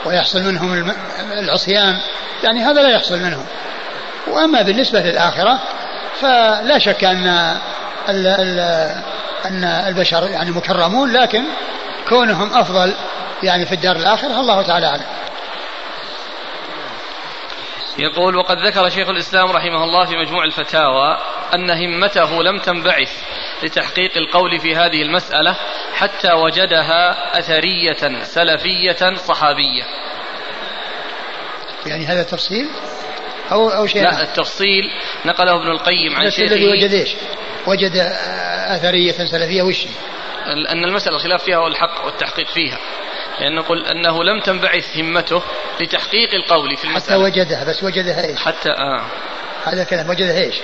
[0.07, 0.93] ويحصل منهم
[1.39, 1.97] العصيان.
[2.43, 3.45] يعني هذا لا يحصل منهم.
[4.27, 5.59] وأما بالنسبة للآخرة
[6.21, 7.05] فلا شك
[8.09, 8.59] ال
[9.45, 11.45] أن البشر يعني مكرمون لكن
[12.09, 12.95] كونهم أفضل
[13.43, 15.05] يعني في الدار الآخرة الله تعالى أعلم.
[17.99, 21.19] يقول وقد ذكر شيخ الإسلام رحمه الله في مجموع الفتاوى
[21.55, 23.23] أن همته لم تنبعث
[23.63, 25.57] لتحقيق القول في هذه المسألة
[25.95, 29.85] حتى وجدها أثرية سلفية صحابية.
[31.87, 32.69] يعني هذا تفصيل؟
[33.53, 34.91] أو أو شيء لا التفصيل
[35.25, 36.55] نقله ابن القيم عن شيخه.
[36.55, 37.11] الذي وجد إيش؟
[37.67, 37.97] وجد
[38.69, 39.87] أثرية سلفية وش؟
[40.73, 42.79] أن المسألة الخلاف فيها والحق والتحقيق فيها.
[43.41, 45.43] لأنه نقول أنه لم تنبعث همته
[45.81, 49.05] لتحقيق القول في المسألة حتى وجدها بس وجدها إيش؟ حتى آه
[49.65, 50.55] هذا كلام وجدها إيش؟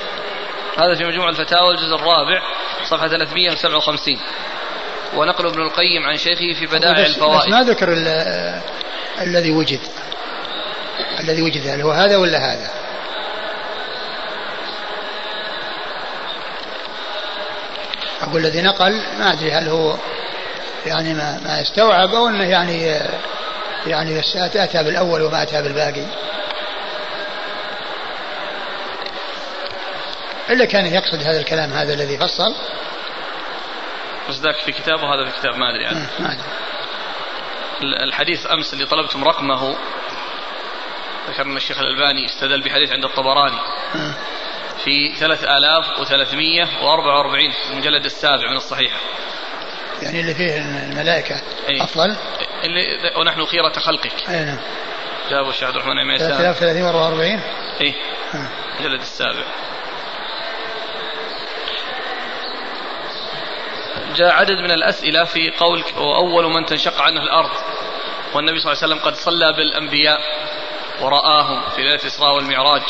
[0.79, 2.43] هذا في مجموع الفتاوى الجزء الرابع
[2.91, 4.19] صفحة 357
[5.15, 7.89] ونقل ابن القيم عن شيخه في بدائع الفوائد بس ما ذكر
[9.21, 9.81] الذي وجد
[11.21, 12.71] الذي وجد هل هو هذا ولا هذا؟
[18.23, 19.97] أقول الذي نقل ما أدري هل هو
[20.87, 23.01] يعني ما, ما استوعب أو أنه يعني
[23.87, 24.23] يعني
[24.55, 26.05] أتى بالأول وما أتى بالباقي.
[30.51, 32.55] إلا كان يقصد هذا الكلام هذا الذي فصل.
[34.29, 36.07] بس ذاك في كتاب وهذا في كتاب ما أدري يعني.
[36.19, 36.45] ما أدري.
[37.83, 39.77] الحديث أمس اللي طلبتم رقمه
[41.31, 43.59] ذكرنا الشيخ الألباني استدل بحديث عند الطبراني.
[44.85, 48.99] في 3344 في المجلد السابع من الصحيحة
[50.03, 51.41] يعني اللي فيه الملائكة.
[51.69, 51.83] أي.
[51.83, 52.17] أفضل؟
[52.65, 54.29] اللي ونحن خيرة خلقك.
[54.29, 54.59] أي نعم.
[55.31, 57.41] جابوا الشيخ عبد الرحمن عمير 3344
[57.81, 57.95] اي
[58.35, 59.45] المجلد السابع.
[64.17, 67.51] جاء عدد من الأسئلة في قول وأول من تنشق عنه الأرض.
[68.35, 70.21] والنبي صلى الله عليه وسلم قد صلى بالأنبياء
[71.01, 72.83] ورآهم في ليلة الإسراء والمعراج.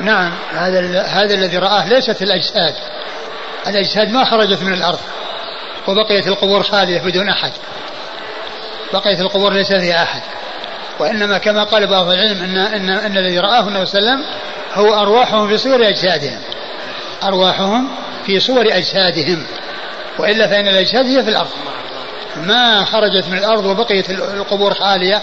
[0.00, 2.74] نعم هذا هذا الذي رآه ليست الأجساد.
[3.66, 5.00] الأجساد ما خرجت من الأرض.
[5.88, 7.52] وبقيت القبور خالية بدون أحد.
[8.92, 10.22] بقيت القبور ليس فيها أحد.
[10.98, 14.34] وإنما كما قال بعض العلم أن, أن, أن الذي رآه النبي صلى الله عليه وسلم
[14.74, 16.38] هو أرواحهم في صور أجسادهم.
[17.22, 17.88] أرواحهم
[18.26, 19.46] في صور أجسادهم.
[20.18, 21.50] وإلا فإن الأجساد هي في الأرض.
[22.36, 25.22] ما خرجت من الأرض وبقيت القبور خالية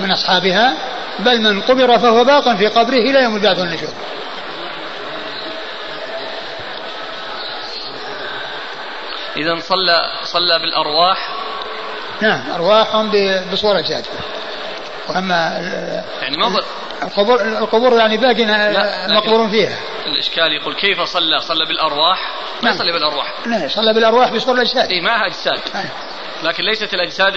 [0.00, 0.74] من أصحابها
[1.18, 3.88] بل من قبر فهو باق في قبره إلى يوم البعث والنشور.
[9.36, 11.28] إذا صلى صلى بالأرواح.
[12.20, 13.10] نعم أرواحهم
[13.52, 14.14] بصور أجسادهم
[15.08, 15.34] وأما
[16.22, 16.60] يعني ما
[17.02, 18.44] القبور القبور يعني باقي
[19.08, 19.78] مقبور فيها.
[20.06, 22.18] الإشكال يقول كيف صلى؟ صلى بالأرواح؟
[22.62, 22.74] ما نعم.
[22.74, 23.34] يصلي بالأرواح.
[23.46, 25.84] لا صلى بالأرواح بصور الأجساد إيه معها أجساد نعم.
[26.42, 27.32] لكن ليست الأجساد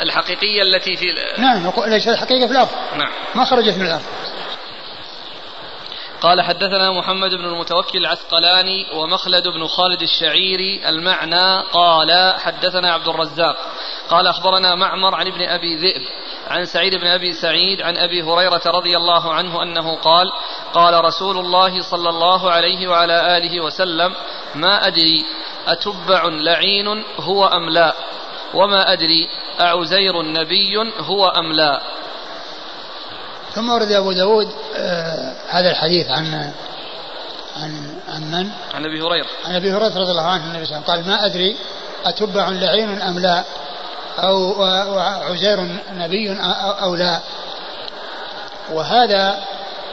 [0.00, 1.06] الحقيقية التي في
[1.38, 2.68] نعم الأجساد الحقيقية في الأرض.
[2.96, 3.10] نعم.
[3.34, 4.02] ما خرجت من الأرض.
[6.20, 13.56] قال حدثنا محمد بن المتوكل العسقلاني ومخلد بن خالد الشعيري المعنى قال حدثنا عبد الرزاق
[14.10, 16.02] قال أخبرنا معمر عن ابن أبي ذئب
[16.48, 20.32] عن سعيد بن أبي سعيد عن أبي هريرة رضي الله عنه أنه قال
[20.74, 24.14] قال رسول الله صلى الله عليه وعلى آله وسلم
[24.54, 25.24] ما أدري
[25.66, 27.94] أتبع لعين هو أم لا
[28.54, 29.28] وما أدري
[29.60, 31.80] أعزير نبي هو أم لا
[33.54, 36.52] ثم ورد أبو داود آه هذا الحديث عن
[37.56, 39.26] عن عن من؟ عن أبي هريرة.
[39.44, 41.56] عن أبي هريرة رضي الله عنه النبي صلى الله عليه وسلم قال ما أدري
[42.04, 43.44] أتبع لعين أم لا
[44.18, 44.62] أو
[45.02, 46.36] عزير نبي
[46.82, 47.20] أو لا.
[48.72, 49.40] وهذا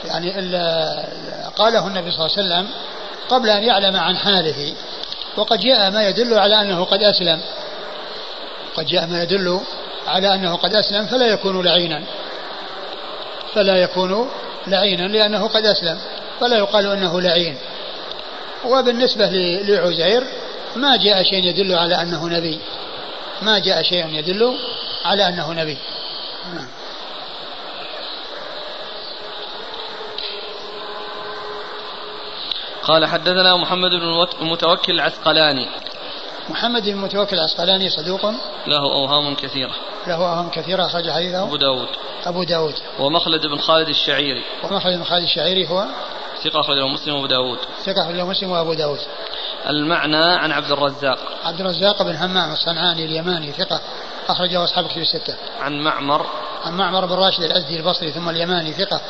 [0.05, 0.31] يعني
[1.55, 2.67] قاله النبي صلى الله عليه وسلم
[3.29, 4.73] قبل أن يعلم عن حاله.
[5.37, 7.41] وقد جاء ما يدل على أنه قد أسلم.
[8.75, 9.59] قد جاء ما يدل
[10.07, 12.03] على أنه قد أسلم فلا يكون لعينا.
[13.57, 14.29] فلا يكون
[14.67, 15.99] لعينا لأنه قد أسلم
[16.39, 17.57] فلا يقال أنه لعين.
[18.65, 19.29] وبالنسبة
[19.67, 20.23] لعزير
[20.75, 22.59] ما جاء شيء يدل على أنه نبي.
[23.41, 24.57] ما جاء شيء يدل
[25.05, 25.77] على أنه نبي.
[26.55, 26.67] نعم.
[32.83, 35.69] قال حدثنا محمد بن المتوكل العسقلاني.
[36.49, 38.25] محمد بن المتوكل العسقلاني صدوق.
[38.67, 39.75] له أوهام كثيرة.
[40.07, 41.43] له أوهام كثيرة أخرج حديثه.
[41.43, 41.87] أبو داود.
[42.25, 42.75] أبو داود.
[42.99, 44.43] ومخلد بن خالد الشعيري.
[44.63, 45.85] ومخلد بن خالد الشعيري هو؟
[46.43, 47.57] ثقة أخرجه مسلم وأبو داود.
[47.85, 48.99] ثقة أخرجه مسلم وأبو داود.
[49.69, 51.19] المعنى عن عبد الرزاق.
[51.43, 53.81] عبد الرزاق بن همام الصنعاني اليماني ثقة
[54.29, 55.35] أخرجه أصحاب كتب الستة.
[55.59, 56.25] عن معمر
[56.67, 59.01] عن معمر بن راشد الأزدي البصري ثم اليماني ثقة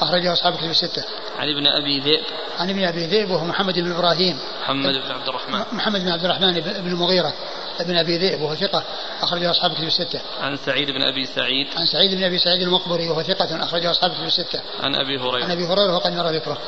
[0.00, 1.04] أخرجه أصحاب كتب الستة.
[1.38, 2.24] عن ابن أبي ذئب.
[2.58, 4.38] عن ابن أبي ذئب وهو محمد بن إبراهيم.
[4.62, 5.64] محمد بن عبد الرحمن.
[5.72, 7.32] محمد بن عبد الرحمن بن المغيرة
[7.80, 8.82] ابن أبي ذئب وهو ثقة
[9.22, 10.20] أخرجه أصحاب كتب الستة.
[10.40, 11.66] عن سعيد بن أبي سعيد.
[11.76, 14.60] عن سعيد بن أبي سعيد المقبري وهو ثقة أخرجه أصحاب كتب الستة.
[14.80, 15.44] عن أبي هريرة.
[15.44, 16.58] عن أبي هريرة وقد مر ذكره.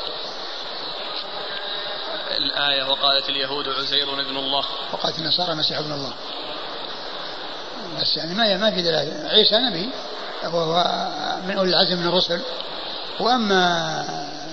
[2.37, 4.65] الآية وقالت اليهود عزير ابن الله.
[4.93, 6.13] وقالت النصارى المسيح ابن الله.
[8.01, 9.29] بس يعني ما ما في دلالة.
[9.29, 9.89] عيسى نبي
[10.43, 10.83] وهو
[11.47, 12.41] من أولي العزم من الرسل.
[13.19, 14.05] وأما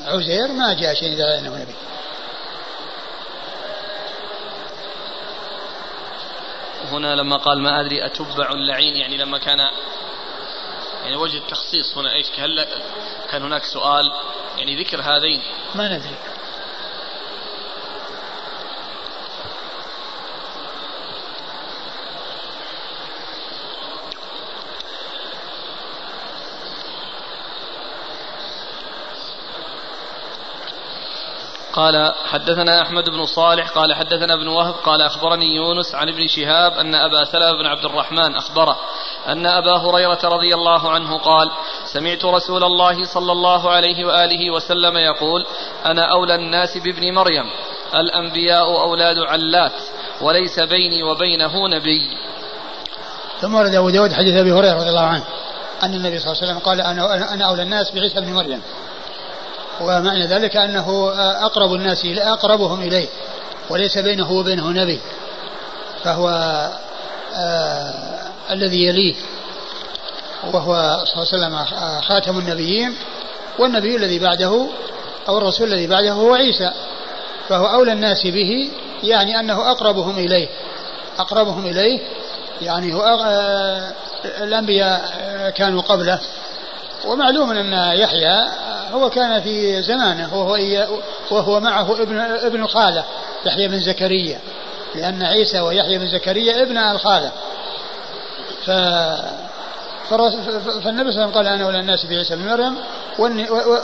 [0.07, 1.75] عزير ما جاء شيء يدل على أنه نبي.
[6.91, 9.59] هنا لما قال ما أدري أتبع اللعين يعني لما كان
[11.05, 12.67] يعني وجه التخصيص هنا إيش؟ هل
[13.31, 14.13] كان هناك سؤال؟
[14.59, 15.43] يعني ذكر هذين.
[15.75, 16.17] ما ندري.
[31.75, 36.73] قال حدثنا أحمد بن صالح قال حدثنا ابن وهب قال أخبرني يونس عن ابن شهاب
[36.73, 38.77] أن أبا سلمة بن عبد الرحمن أخبره
[39.29, 41.51] أن أبا هريرة رضي الله عنه قال
[41.93, 45.47] سمعت رسول الله صلى الله عليه وآله وسلم يقول
[45.87, 47.45] أنا أولى الناس بابن مريم
[47.95, 49.73] الأنبياء أولاد علات
[50.21, 52.17] وليس بيني وبينه نبي.
[53.41, 55.25] ثم ورد أبو داود حديث أبي هريرة رضي الله عنه
[55.83, 58.63] أن النبي صلى الله عليه وسلم قال أنا أنا أولى الناس بعيسى بن مريم.
[59.81, 61.13] ومعنى ذلك أنه
[61.47, 63.07] أقرب الناس أقربهم إليه
[63.71, 65.01] وليس بينه وبينه نبي
[66.05, 66.29] فهو
[67.37, 67.95] آه
[68.51, 69.15] الذي يليه
[70.53, 71.65] وهو صلى الله عليه وسلم
[72.01, 72.97] خاتم النبيين
[73.59, 74.67] والنبي الذي بعده
[75.29, 76.73] أو الرسول الذي بعده هو عيسى
[77.49, 78.71] فهو أولى الناس به
[79.03, 80.49] يعني أنه أقربهم إليه
[81.19, 82.01] أقربهم إليه
[82.63, 83.93] يعني هو آه
[84.25, 85.11] الأنبياء
[85.57, 86.21] كانوا قبله
[87.07, 88.47] ومعلوم أن يحيى
[88.95, 90.59] هو كان في زمانه وهو,
[91.31, 93.05] وهو معه ابن ابن خالة
[93.47, 94.41] يحيى بن زكريا
[94.95, 97.33] لأن عيسى ويحيى بن زكريا ابن الخالة.
[98.67, 98.71] ف
[100.11, 102.77] فالنبي صلى الله عليه وسلم قال أنا أولى الناس بعيسى بن مريم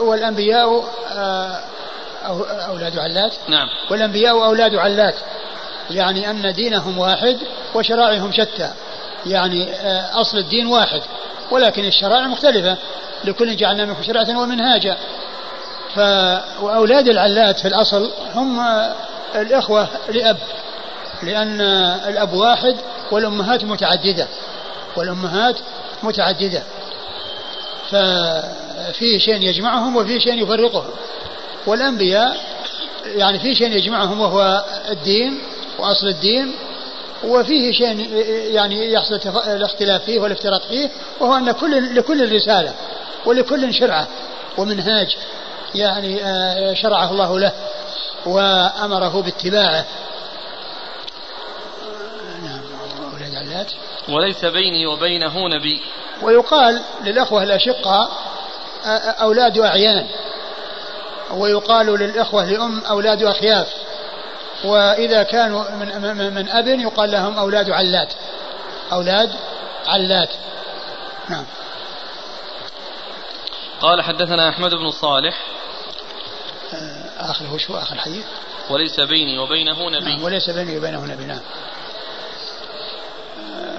[0.00, 0.84] والأنبياء
[2.68, 3.32] أولاد علات.
[3.48, 3.68] نعم.
[3.90, 5.14] والأنبياء أولاد علات
[5.90, 7.38] يعني أن دينهم واحد
[7.74, 8.70] وشرائعهم شتى.
[9.26, 9.72] يعني
[10.12, 11.02] أصل الدين واحد
[11.50, 12.76] ولكن الشرائع مختلفة.
[13.24, 14.96] لكل جعلنا منكم شرعة ومنهاجا.
[15.94, 15.98] ف
[16.62, 18.60] وأولاد العلات في الأصل هم
[19.34, 20.36] الإخوة لأب
[21.22, 21.60] لأن
[22.08, 22.76] الأب واحد
[23.10, 24.26] والأمهات متعددة
[24.96, 25.56] والأمهات
[26.02, 26.62] متعددة.
[27.90, 30.90] ففي شيء يجمعهم وفي شيء يفرقهم.
[31.66, 32.36] والأنبياء
[33.06, 35.38] يعني في شيء يجمعهم وهو الدين
[35.78, 36.52] وأصل الدين
[37.24, 38.10] وفيه شيء
[38.54, 40.90] يعني يحصل الاختلاف فيه والافتراق فيه
[41.20, 42.74] وهو أن كل لكل رسالة
[43.26, 44.08] ولكل شرعة
[44.58, 45.16] ومنهاج
[45.74, 46.20] يعني
[46.76, 47.52] شرعه الله له
[48.26, 49.86] وأمره باتباعه.
[52.44, 52.60] نعم
[54.08, 55.82] وليس بيني وبينه نبي.
[56.22, 58.10] ويقال للأخوة الأشقاء
[59.20, 60.06] أولاد أعيان.
[61.30, 63.68] ويقال للإخوة لأم أولاد أخياف.
[64.64, 68.12] وإذا كانوا من, من, من أب يقال لهم أولاد علات.
[68.92, 69.30] أولاد
[69.86, 70.30] علات.
[71.28, 71.44] نعم.
[73.80, 75.36] قال حدثنا أحمد بن صالح.
[77.18, 78.24] آخر وش هو آخر حديث؟
[78.70, 80.04] وليس بيني وبينه نبي.
[80.04, 81.40] نعم وليس بيني وبينه نبي نعم.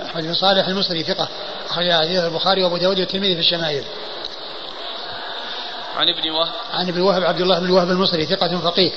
[0.05, 1.27] أحمد بن صالح المصري ثقة.
[1.69, 3.83] أخرج حديث البخاري وأبو داود والترمذي في الشمائل.
[5.97, 6.51] عن ابن وهب.
[6.71, 8.91] عن ابن وهب عبد الله بن وهب المصري ثقة فقيه.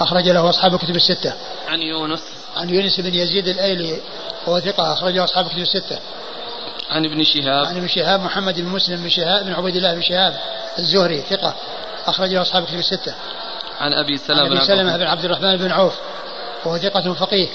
[0.00, 1.32] أخرج له أصحاب الكتب الستة.
[1.68, 2.22] عن يونس.
[2.56, 4.00] عن يونس بن يزيد الأيلي
[4.46, 5.98] وهو ثقة أخرجه أصحاب الكتب الستة.
[6.90, 7.66] عن ابن شهاب.
[7.66, 10.36] عن ابن شهاب محمد بن مسلم بن شهاب بن عبيد الله بن شهاب
[10.78, 11.54] الزهري ثقة
[12.06, 13.14] أخرجه أصحاب الكتب الستة.
[13.80, 15.94] عن أبي سلمة عن أبي سلمة بن عبد الرحمن بن عوف
[16.64, 17.48] وهو ثقة فقيه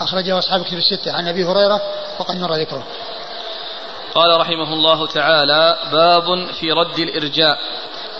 [0.00, 1.12] أخرجه أصحاب الكتب الستة.
[1.12, 1.82] عن أبي هريرة
[2.18, 2.86] وقد مر ذكره.
[4.14, 7.58] قال رحمه الله تعالى باب في رد الإرجاء.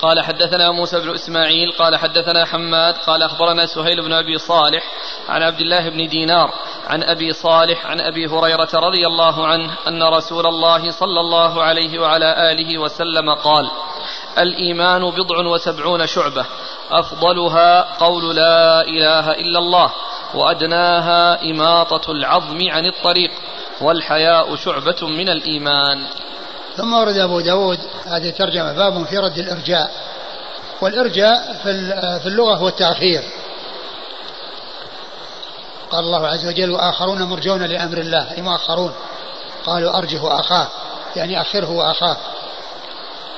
[0.04, 4.84] قال حدثنا موسى بن إسماعيل قال حدثنا حماد قال أخبرنا سهيل بن أبي صالح
[5.28, 6.50] عن عبد الله بن دينار
[6.86, 11.98] عن أبي صالح عن أبي هريرة رضي الله عنه أن رسول الله صلى الله عليه
[11.98, 13.70] وعلى آله وسلم قال
[14.38, 16.46] الإيمان بضع وسبعون شعبة
[16.90, 19.92] أفضلها قول لا إله إلا الله
[20.34, 23.30] وأدناها إماطة العظم عن الطريق
[23.80, 26.06] والحياء شعبة من الإيمان.
[26.76, 29.90] ثم ورد أبو داود هذه الترجمة باب في رد الإرجاء.
[30.80, 31.54] والإرجاء
[32.22, 33.22] في اللغة هو التاخير
[35.90, 38.32] قال الله عز وجل وآخرون مرجون لأمر الله.
[38.36, 38.92] أي مؤخرون.
[39.66, 40.68] قالوا أرجه أخاه
[41.16, 42.16] يعني أخره وأخاه.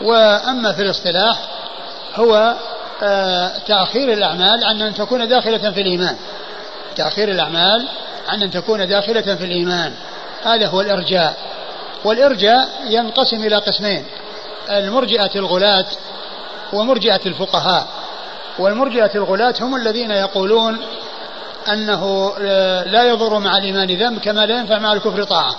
[0.00, 1.38] وأما في الاصطلاح
[2.14, 2.54] هو
[3.02, 6.16] آه، تأخير الأعمال عن أن تكون داخلة في الإيمان.
[6.96, 7.88] تأخير الأعمال
[8.28, 9.94] عن أن تكون داخلة في الإيمان.
[10.44, 11.36] هذا هو الإرجاء.
[12.06, 14.04] والإرجاء ينقسم إلى قسمين
[14.70, 15.86] المرجئة الغلاة
[16.72, 17.86] ومرجئة الفقهاء.
[18.58, 20.78] والمرجئة الغلاة هم الذين يقولون
[21.68, 25.56] أنه آه، لا يضر مع الإيمان ذنب كما لا ينفع مع الكفر طاعة.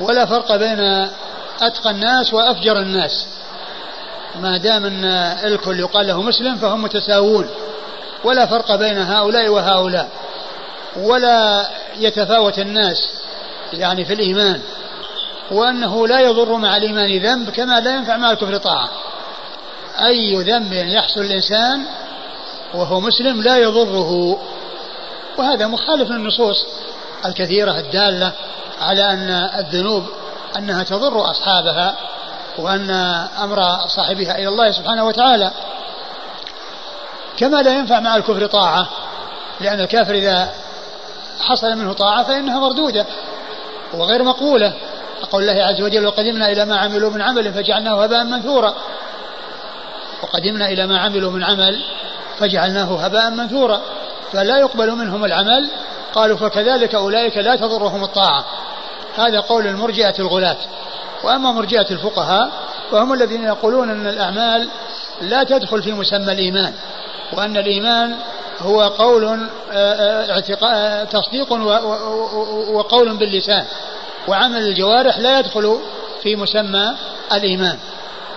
[0.00, 1.08] ولا فرق بين
[1.60, 3.26] أتقى الناس وأفجر الناس.
[4.40, 5.04] ما دام أن
[5.44, 7.50] الكل يقال له مسلم فهم متساوون.
[8.24, 10.08] ولا فرق بين هؤلاء وهؤلاء.
[10.96, 13.19] ولا يتفاوت الناس.
[13.72, 14.60] يعني في الإيمان
[15.50, 18.88] وأنه لا يضر مع الإيمان ذنب كما لا ينفع مع الكفر طاعة.
[20.04, 21.84] أي ذنب يحصل الإنسان
[22.74, 24.40] وهو مسلم لا يضره.
[25.38, 26.66] وهذا مخالف للنصوص
[27.26, 28.32] الكثيرة الدالة
[28.80, 30.06] على أن الذنوب
[30.58, 31.94] أنها تضر أصحابها
[32.58, 32.90] وأن
[33.42, 35.50] أمر صاحبها إلى الله سبحانه وتعالى.
[37.36, 38.88] كما لا ينفع مع الكفر طاعة
[39.60, 40.52] لأن الكافر إذا
[41.40, 43.06] حصل منه طاعة فإنها مردودة.
[43.94, 44.72] وغير مقبولة
[45.32, 48.74] قول الله عز وجل وقدمنا إلى ما عملوا من عمل فجعلناه هباء منثورا.
[50.22, 51.84] وقدمنا إلى ما عملوا من عمل
[52.38, 53.80] فجعلناه هباء منثورا.
[54.32, 55.70] فلا يقبل منهم العمل.
[56.14, 58.44] قالوا فكذلك أولئك لا تضرهم الطاعة.
[59.16, 60.56] هذا قول المرجئة الغلاة.
[61.24, 62.50] وأما مرجئة الفقهاء
[62.90, 64.68] فهم الذين يقولون أن الأعمال
[65.20, 66.72] لا تدخل في مسمى الإيمان
[67.32, 68.16] وأن الإيمان
[68.62, 71.52] هو قول آه، آه، آه، تصديق
[72.72, 73.64] وقول باللسان.
[74.28, 75.78] وعمل الجوارح لا يدخل
[76.22, 76.94] في مسمى
[77.32, 77.78] الإيمان.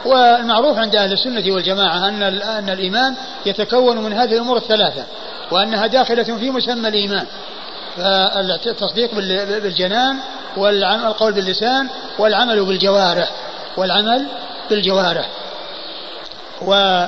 [0.05, 3.15] والمعروف عند أهل السنة والجماعة أن أن الإيمان
[3.45, 5.03] يتكون من هذه الأمور الثلاثة
[5.51, 7.25] وأنها داخلة في مسمى الإيمان.
[7.97, 9.15] فالتصديق
[9.63, 10.17] بالجنان
[10.57, 11.87] والقول باللسان
[12.19, 13.31] والعمل بالجوارح
[13.77, 14.25] والعمل
[14.69, 15.29] بالجوارح.
[16.61, 17.05] و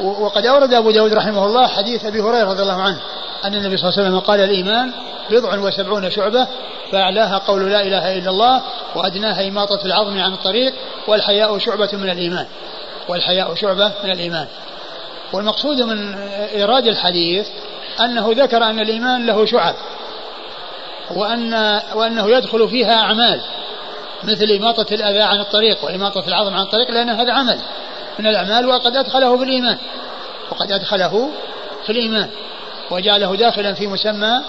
[0.00, 2.98] وقد أورد أبو داود رحمه الله حديث أبي هريرة رضي الله عنه
[3.44, 4.92] أن النبي صلى الله عليه وسلم قال الإيمان
[5.30, 6.46] بضع وسبعون شعبة
[6.92, 8.62] فأعلاها قول لا إله إلا الله
[8.94, 10.72] وأدناها إماطة العظم عن الطريق
[11.06, 12.46] والحياء شعبة من الإيمان.
[13.08, 14.46] والحياء شعبة من الإيمان.
[15.32, 16.14] والمقصود من
[16.54, 17.48] إيراد الحديث
[18.00, 19.74] أنه ذكر أن الإيمان له شعب
[21.10, 23.40] وأن وأنه يدخل فيها أعمال
[24.24, 27.60] مثل إماطة الأذى عن الطريق وإماطة العظم عن الطريق لأن هذا عمل.
[28.18, 29.78] من الأعمال وقد أدخله في الإيمان.
[30.50, 31.30] وقد أدخله
[31.86, 32.30] في الإيمان.
[32.90, 34.40] وجعله داخلا في مسمى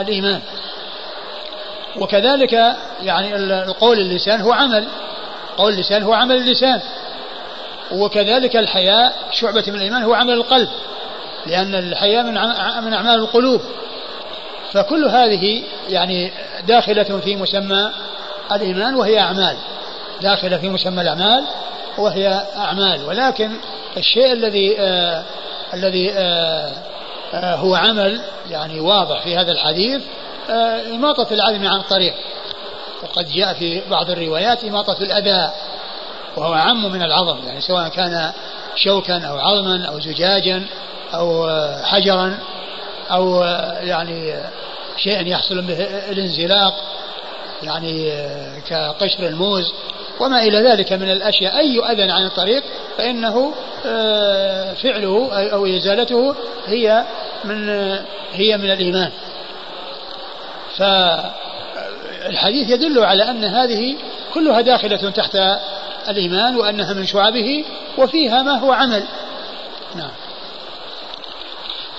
[0.00, 0.40] الإيمان.
[1.96, 2.52] وكذلك
[3.02, 4.88] يعني القول اللسان هو عمل.
[5.56, 6.80] قول اللسان هو عمل اللسان.
[7.92, 10.68] وكذلك الحياء شعبة من الإيمان هو عمل القلب.
[11.46, 12.32] لأن الحياء من
[12.84, 13.60] من أعمال القلوب.
[14.72, 16.32] فكل هذه يعني
[16.66, 17.90] داخلة في مسمى
[18.52, 19.56] الإيمان وهي أعمال.
[20.22, 21.44] داخلة في مسمى الأعمال
[21.98, 23.04] وهي أعمال.
[23.04, 23.50] ولكن
[23.96, 25.22] الشيء الذي آه
[25.74, 26.72] الذي آه
[27.34, 28.20] آه هو عمل
[28.50, 30.02] يعني واضح في هذا الحديث
[30.50, 32.14] آه إماطة العلم عن الطريق
[33.02, 35.50] وقد جاء في بعض الروايات إماطة الأذى
[36.36, 37.38] وهو أعم من العظم.
[37.46, 38.32] يعني سواء كان
[38.76, 40.62] شوكا أو عظما أو زجاجا
[41.14, 42.38] أو آه، حجرا
[43.10, 44.34] أو آه، يعني
[44.96, 46.74] شيء يحصل به الانزلاق
[47.62, 49.72] يعني آه، كقشر الموز.
[50.20, 51.58] وما إلى ذلك من الأشياء.
[51.58, 52.62] أي أذى عن الطريق
[52.98, 53.54] فإنه
[54.74, 56.34] فعله أو إزالته
[56.66, 57.04] هي
[57.44, 57.68] من
[58.32, 59.10] هي من الإيمان.
[60.76, 63.96] فالحديث يدل على أن هذه
[64.34, 65.38] كلها داخلة تحت
[66.08, 67.64] الإيمان وأنها من شعبه
[67.98, 69.02] وفيها ما هو عمل.
[69.94, 70.10] نعم.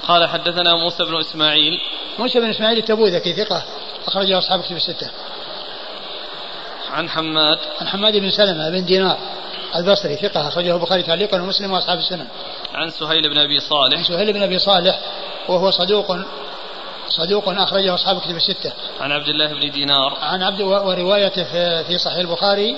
[0.07, 1.79] قال حدثنا موسى بن إسماعيل.
[2.19, 3.63] موسى بن إسماعيل التبوذكي ثقة
[4.07, 5.09] أخرجه أصحاب كتب الستة.
[6.93, 9.17] عن حماد عن حماد بن سلمة بن دينار
[9.75, 12.27] البصري ثقة أخرجه البخاري تعليقا ومسلم وأصحاب السنن
[12.73, 14.99] عن سهيل بن أبي صالح عن سهيل بن أبي صالح
[15.47, 16.17] وهو صدوق
[17.09, 18.71] صدوق أخرجه أصحاب كتب الستة.
[19.01, 20.17] عن عبد الله بن دينار.
[20.21, 21.43] عن عبد وروايته
[21.83, 22.77] في صحيح البخاري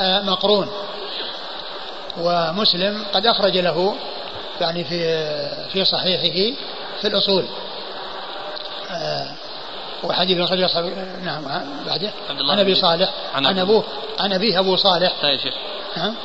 [0.00, 0.68] آه، مقرون.
[2.18, 3.94] ومسلم قد أخرج له
[4.60, 4.98] يعني في
[5.72, 6.56] في صحيحه
[7.00, 7.44] في الأصول
[10.04, 10.84] وحديث أخرج أصحاب
[11.24, 11.42] نعم
[11.86, 13.84] بعده عبد الله عن بن- صالح عن عن أبوه
[14.20, 15.12] عن أبيه أبو صالح.
[15.22, 15.54] لا يا شيخ؟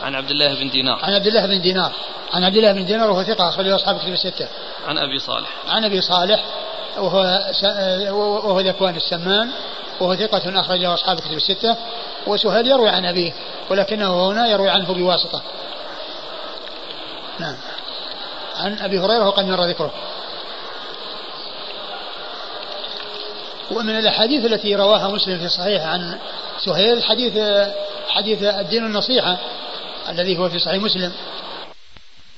[0.04, 1.00] عن عبد الله بن دينار.
[1.04, 1.92] عن عبد الله بن دينار.
[2.34, 4.48] عن عبد الله بن دينار وهو ثقة أخرجه أصحاب الكتب الستة.
[4.88, 5.48] عن أبي صالح.
[5.68, 6.44] عن أبي صالح
[6.98, 9.50] وهو س- وهو ذكوان السمان
[10.00, 11.76] وهو ثقة أخرجه أصحاب الكتب الستة.
[12.28, 13.34] وسهيل يروي عن أبيه
[13.70, 15.42] ولكنه هنا يروي عنه بواسطة.
[17.40, 17.56] نعم.
[18.58, 19.92] عن أبي هريرة وقد مر ذكره.
[23.72, 26.20] ومن الأحاديث التي رواها مسلم في صحيح عن
[26.66, 27.34] سهيل حديث
[28.10, 29.38] حديث الدين النصيحة
[30.10, 31.12] الذي هو في صحيح مسلم.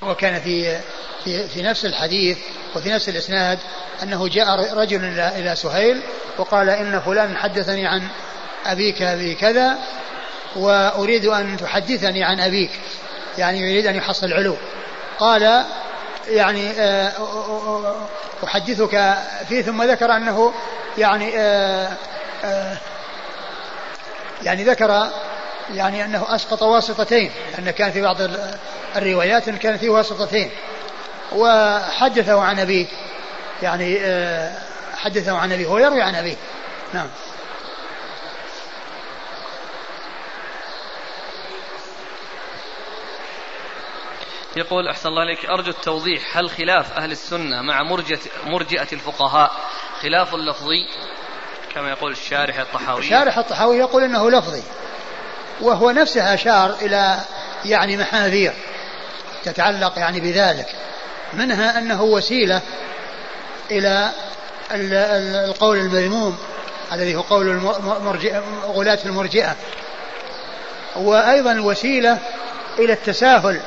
[0.02, 0.80] وكان في
[1.24, 2.38] في في نفس الحديث
[2.76, 3.60] وفي نفس الإسناد
[4.04, 6.02] أنه جاء رجل إلى سهيل
[6.38, 8.08] وقال إن فلان حدثني عن
[8.66, 9.78] أبيك بكذا
[10.56, 12.72] وأريد أن تحدثني عن أبيك
[13.38, 14.58] يعني يريد أن يحصل العلو
[15.20, 15.64] قال
[16.28, 17.96] يعني آه،
[18.44, 19.18] أحدثك
[19.50, 20.54] فيه ثم ذكر أنه
[20.98, 21.90] يعني آه،
[22.44, 22.78] آه،
[24.44, 25.08] يعني ذكر
[25.74, 28.56] يعني أنه أسقط واسطتين لأن كان في بعض ال-
[28.96, 30.50] الروايات إن كان فيه واسطتين.
[31.32, 32.86] وحدثه عن أبيه
[33.64, 34.00] يعني
[34.98, 36.36] حدثه عن أبيه هو يروي عن أبيه.
[36.94, 37.08] نعم.
[44.56, 49.52] يقول أحسن الله عليك أرجو التوضيح هل خلاف أهل السنة مع مرجئة, مرجئة الفقهاء
[50.02, 50.88] خلاف لفظي؟
[51.76, 53.04] كما يقول الشارح الطحاوي.
[53.04, 54.64] شارح الطحاوي يقول إنه لفظي
[55.62, 57.18] وهو نفسه أشار إلى
[57.66, 58.54] يعني محاذير
[59.44, 60.68] تتعلق يعني بذلك
[61.34, 61.80] منها
[63.72, 64.12] إلى
[64.72, 66.38] ال- ال- القول المذموم
[66.92, 69.56] الذي هو قول المرجئة غلاة المرجئة
[70.96, 72.20] وأيضا وسيلة
[72.80, 73.62] إلى التساهل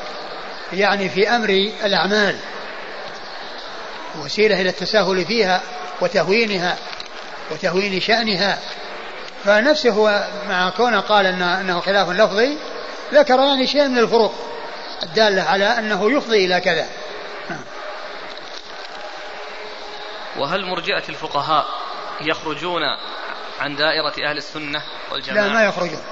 [0.72, 1.48] يعني في أمر
[1.84, 2.36] الأعمال.
[4.18, 5.60] وسيلة إلى التساهل فيها
[6.00, 6.76] وتهوينها
[7.50, 8.58] وتهوين شأنها.
[9.44, 12.56] فنفسه هو مع كونه قال إن أنه خلاف لفظي
[13.12, 14.34] ذكر يعني شيء من الفروق
[15.02, 16.88] الدالة على أنه يفضي إلى كذا.
[20.36, 21.66] وهل مرجئة الفقهاء
[22.20, 22.82] يخرجون
[23.60, 26.02] عن دائرة أهل السنة والجماعة؟ لا ما يخرجون.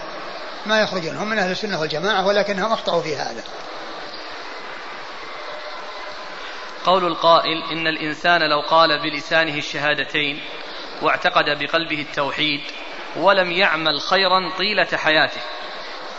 [0.66, 1.16] ما يخرجون.
[1.16, 3.42] هم من أهل السنة والجماعة ولكنهم أخطأوا في هذا.
[6.84, 10.40] قول القائل إن الإنسان لو قال بلسانه الشهادتين
[11.02, 12.60] واعتقد بقلبه التوحيد
[13.16, 15.40] ولم يعمل خيرا طيلة حياته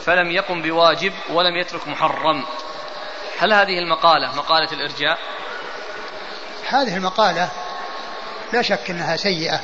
[0.06, 2.44] فلم يقم بواجب ولم يترك محرم.
[3.40, 5.20] هل هذه المقالة مقالة الإرجاء؟
[6.68, 7.50] هذه المقالة
[8.54, 9.62] لا شك أنها سيئة.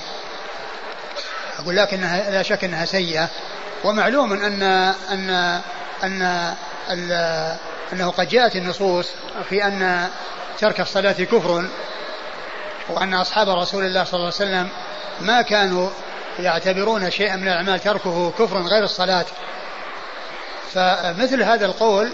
[1.60, 3.30] أقول لك أنها لا شك أنها سيئة.
[3.84, 4.64] ومعلوم أن
[5.12, 5.62] أن
[6.04, 7.58] أن
[7.94, 9.10] أنه قد جاءت النصوص
[9.50, 10.08] في أن
[10.60, 11.66] ترك الصلاة كفر
[12.90, 14.70] وأن أصحاب رسول الله صلى الله عليه وسلم
[15.22, 15.90] ما كانوا
[16.40, 19.26] يعتبرون شيئا من الأعمال تركه كفرا غير الصلاة.
[20.74, 22.12] فمثل هذا القول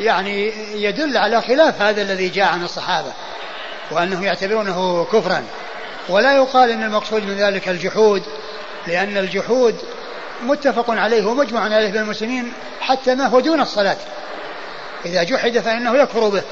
[0.00, 0.52] يعني
[0.82, 3.12] يدل على خلاف هذا الذي جاء عن الصحابة
[3.90, 5.44] وأنه يعتبرونه كفرا.
[6.08, 8.22] ولا يقال أن المقصود من ذلك الجحود
[8.86, 9.76] لأن الجحود
[10.42, 13.96] متفق عليه ومجمع عليه بين المسلمين حتى ما هو دون الصلاة.
[15.06, 16.42] إذا جحد فإنه يكفر به.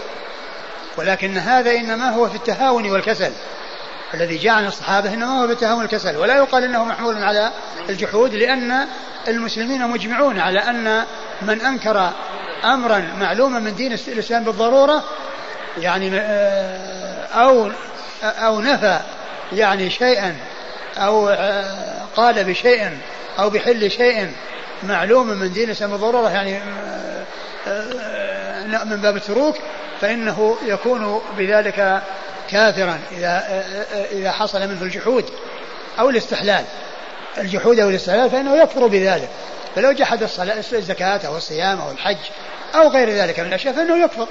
[0.97, 3.33] ولكن هذا إنما هو في التهاون والكسل.
[4.15, 6.17] الذي جاء عن الصحابة إنما هو في التهاون والكسل.
[6.17, 7.51] ولا يقال إنه محمول على
[7.89, 8.87] الجحود لأن
[9.29, 11.05] المسلمين مجمعون على أن
[11.43, 12.11] من أنكر
[12.65, 15.05] أمرا معلوما من دين الإسلام بالضرورة
[15.79, 17.71] يعني آه، أو
[18.23, 19.01] أو نفى
[19.53, 20.37] يعني شيئا
[20.99, 22.99] أو آه، قال بشيء
[23.39, 24.33] أو بحل شيء
[24.83, 27.25] معلوم من دين الإسلام بالضرورة يعني آه،
[28.85, 29.57] من باب التروك
[30.01, 32.03] فإنه يكون بذلك
[32.51, 33.65] كافرا إذا
[34.13, 35.25] إذا حصل منه الجحود
[35.99, 36.65] أو الاستحلال.
[37.39, 39.29] الجحود أو الاستحلال فإنه يكفر بذلك.
[39.75, 42.19] فلو جحد الصلاة الزكاة أو الصيام أو الحج
[42.75, 44.27] أو غير ذلك من الأشياء فإنه يكفر.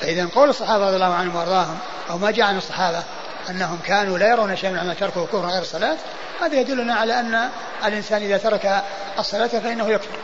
[0.00, 1.78] فإذا قول الصحابة رضي الله عنهم وأرضاهم
[2.10, 3.02] أو ما جاء عن الصحابة
[3.50, 5.96] أنهم كانوا لا يرون شيئا من عمل تركه كفرا غير الصلاة
[6.40, 7.48] هذا يدلنا على أن
[7.86, 8.82] الإنسان إذا ترك
[9.18, 10.18] الصلاة فإنه يكفر.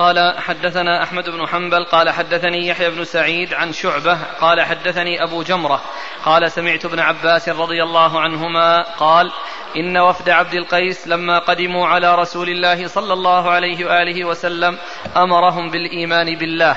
[0.00, 5.42] قال حدثنا أحمد بن حنبل قال حدثني يحيى بن سعيد عن شعبة قال حدثني أبو
[5.42, 5.80] جمرة
[6.24, 9.32] قال سمعت ابن عباس رضي الله عنهما قال
[9.76, 14.78] إن وفد عبد القيس لما قدموا على رسول الله صلى الله عليه وآله وسلم
[15.16, 16.76] أمرهم بالإيمان بالله.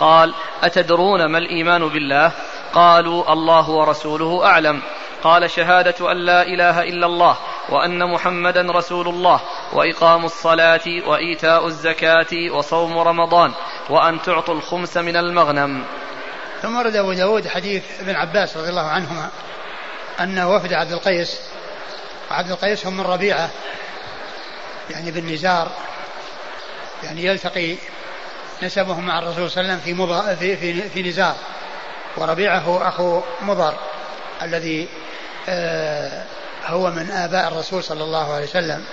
[0.00, 2.32] قال أتدرون ما الإيمان بالله؟
[2.72, 4.82] قالوا الله ورسوله أعلم.
[5.22, 7.36] قال شهادة أن لا إله إلا الله
[7.68, 9.40] وأن محمدا رسول الله.
[9.72, 13.52] وإقام الصلاة وإيتاء الزكاة وصوم رمضان
[13.90, 15.84] وأن تعطوا الخمس من المغنم.
[16.62, 19.30] ثم ورد أبو داود حديث ابن عباس رضي الله عنهما
[20.20, 21.40] أن وفد عبد القيس
[22.30, 23.50] عبد القيس هم من ربيعة
[24.90, 25.70] يعني بالنزار
[27.02, 27.76] يعني يلتقي
[28.62, 31.34] نسبهم مع الرسول صلى الله عليه وسلم في في في, في نزار
[32.16, 33.74] وربيعة هو أخو مضر
[34.42, 34.88] الذي
[35.48, 36.24] آه
[36.66, 38.84] هو من آباء الرسول صلى الله عليه وسلم.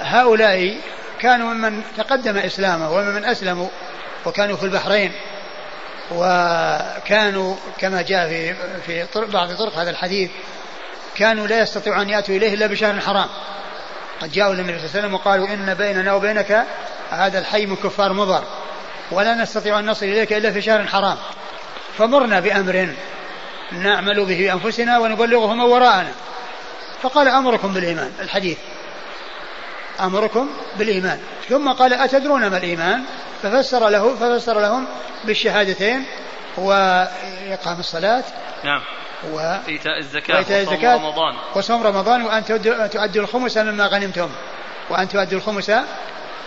[0.00, 0.76] هؤلاء
[1.20, 3.68] كانوا ممن تقدم إسلامه وممن أسلموا
[4.26, 5.12] وكانوا في البحرين
[6.10, 8.54] وكانوا كما جاء في
[8.86, 10.30] في بعض طرق هذا الحديث
[11.14, 13.28] كانوا لا يستطيعون أن يأتوا إليه إلا بشهر حرام.
[14.20, 16.66] قد جاءوا للنبي صلى الله عليه وسلم وقالوا إن بيننا وبينك
[17.10, 18.44] هذا الحي من كفار مضر
[19.10, 21.16] ولا نستطيع أن نصل إليك إلا في شهر حرام.
[21.98, 22.94] فمرنا بأمر
[23.72, 26.12] نعمل به بأنفسنا ونبلغه من وراءنا.
[27.02, 28.58] فقال أمركم بالإيمان الحديث.
[30.00, 31.20] أمركم بالإيمان.
[31.48, 33.02] ثم قال أتدرون ما الإيمان؟
[33.42, 34.86] ففسر له ففسر لهم
[35.24, 36.04] بالشهادتين
[36.56, 38.24] وإقام الصلاة
[38.64, 38.80] نعم.
[39.32, 41.34] وإيتاء الزكاة وإيتاء الزكاة وصوم رمضان.
[41.54, 42.44] وصوم رمضان وأن
[42.90, 44.28] تؤدوا الخمس مما غنمتم.
[44.90, 45.72] وأن تؤدوا الخمس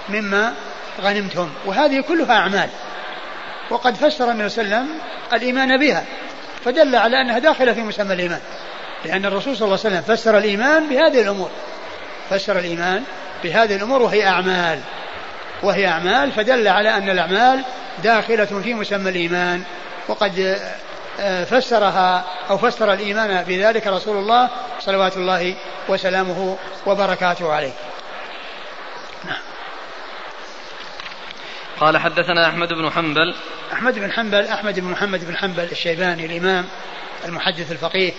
[0.10, 0.54] مما
[1.02, 1.50] غنمتم.
[1.66, 2.70] وهذه كلها أعمال.
[3.70, 5.00] وقد فسر النبي صلى الله عليه وسلم
[5.34, 6.06] الإيمان بها.
[6.66, 8.41] فدل على أنها داخلة في مسمى الإيمان.
[9.06, 11.50] لأن الرسول صلى الله عليه وسلم فسر الإيمان بهذه الأمور.
[12.30, 13.04] فسر الإيمان
[13.44, 14.80] بهذه الأمور وهي أعمال.
[15.64, 17.64] وهي أعمال فدل على أن الأعمال
[18.04, 19.64] داخلة في مسمى الإيمان.
[20.08, 20.60] وقد
[21.20, 25.56] آه، فسرها أو فسر الإيمان بذلك رسول الله صلوات الله
[25.88, 27.74] وسلامه وبركاته عليه.
[29.26, 29.42] نعم.
[31.80, 33.36] قال حدثنا أحمد بن حنبل.
[33.74, 36.66] أحمد بن حنبل أحمد بن محمد بن حنبل الشيباني الإمام
[37.26, 38.14] المحدث الفقيه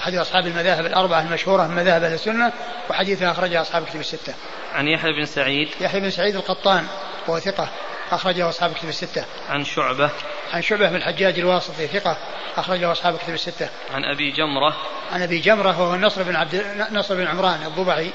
[0.00, 2.52] أحد أصحاب المذاهب الأربعة المشهورة من مذاهب السنة
[2.90, 4.34] وحديثها أخرجها أصحاب كتب الستة.
[4.74, 6.86] عن يحيى بن سعيد يحيى بن سعيد القطان
[7.26, 7.68] وهو ثقة
[8.10, 9.24] أخرجه أصحاب كتب الستة.
[9.48, 10.10] عن شعبة
[10.52, 12.16] عن شعبة بن الحجاج الواسطي ثقة
[12.56, 13.68] أخرجه أصحاب كتب الستة.
[13.94, 14.76] عن أبي جمرة
[15.12, 18.10] عن أبي جمرة وهو نصر بن عبد نصر بن عمران الضبعي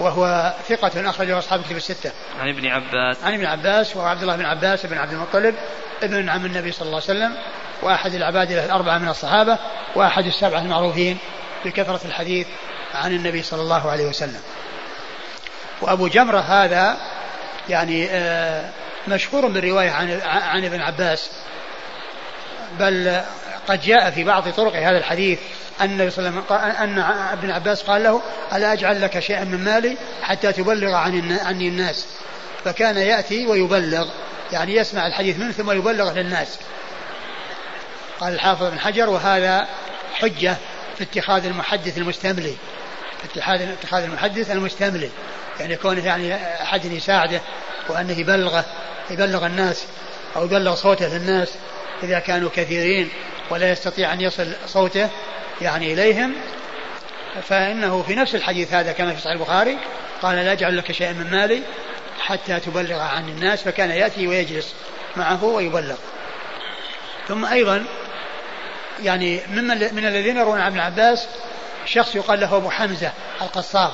[0.00, 2.12] وهو ثقة أخرجه أصحاب كتب الستة.
[2.40, 3.24] عن ابن عباس.
[3.24, 5.54] عن ابن عباس وهو عبد الله بن عباس بن عبد المطلب
[6.02, 7.36] ابن عم النبي صلى الله عليه وسلم
[7.82, 9.58] وأحد العبادلة الأربعة من الصحابة
[9.94, 11.18] وأحد السبعة المعروفين
[11.64, 12.46] بكثرة الحديث
[12.94, 14.40] عن النبي صلى الله عليه وسلم.
[15.80, 16.96] وأبو جمرة هذا
[17.68, 18.70] يعني آه،
[19.08, 21.30] مشهور بالرواية عن عن ابن عباس.
[22.78, 23.20] بل
[23.68, 25.38] قد جاء في بعض طرق هذا الحديث
[25.80, 26.98] أن النبي صلى الله عليه وسلم أن
[27.32, 28.22] ابن عباس قال له
[28.52, 32.06] ألا أجعل لك شيئا من مالي حتى تبلغ عن عني الناس؟
[32.64, 34.08] فكان يأتي ويبلغ
[34.52, 36.58] يعني يسمع الحديث منه ثم يبلغ للناس.
[38.20, 39.68] قال الحافظ بن حجر وهذا
[40.14, 40.56] حجة
[40.98, 42.56] في اتخاذ المحدث المستملي.
[43.24, 45.10] اتخاذ اتخاذ المحدث المستملي
[45.60, 47.40] يعني كونه يعني أحد يساعده
[47.88, 48.64] وأنه يبلغه
[49.10, 49.84] يبلغ الناس
[50.36, 51.48] أو يبلغ صوته للناس
[52.02, 53.10] إذا كانوا كثيرين
[53.50, 55.08] ولا يستطيع أن يصل صوته
[55.60, 56.34] يعني إليهم
[57.42, 59.78] فإنه في نفس الحديث هذا كما في صحيح البخاري
[60.22, 61.62] قال لا أجعل لك شيئا من مالي
[62.20, 63.62] حتى تبلغ عن الناس.
[63.62, 64.74] فكان يأتي ويجلس
[65.16, 65.96] معه ويبلغ.
[67.28, 67.84] ثم أيضا
[69.02, 71.26] يعني ممن من الذين يرون عن ابن عباس
[71.86, 73.12] شخص يقال له أبو حمزة
[73.42, 73.92] القصاب.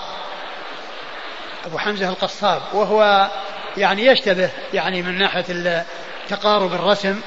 [1.67, 3.31] أبو حمزة القصاب وهو
[3.77, 5.85] يعني يشتبه يعني من ناحية
[6.29, 7.21] تقارب الرسم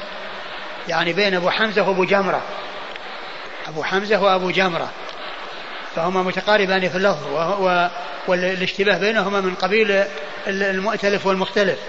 [0.88, 2.42] يعني بين أبو حمزة وأبو جمرة.
[3.68, 4.90] أبو حمزة وأبو جمرة.
[5.96, 7.28] فهما متقاربان في اللفظ
[8.28, 10.04] والاشتباه بينهما من قبيل
[10.48, 11.80] المؤتلف والمختلف.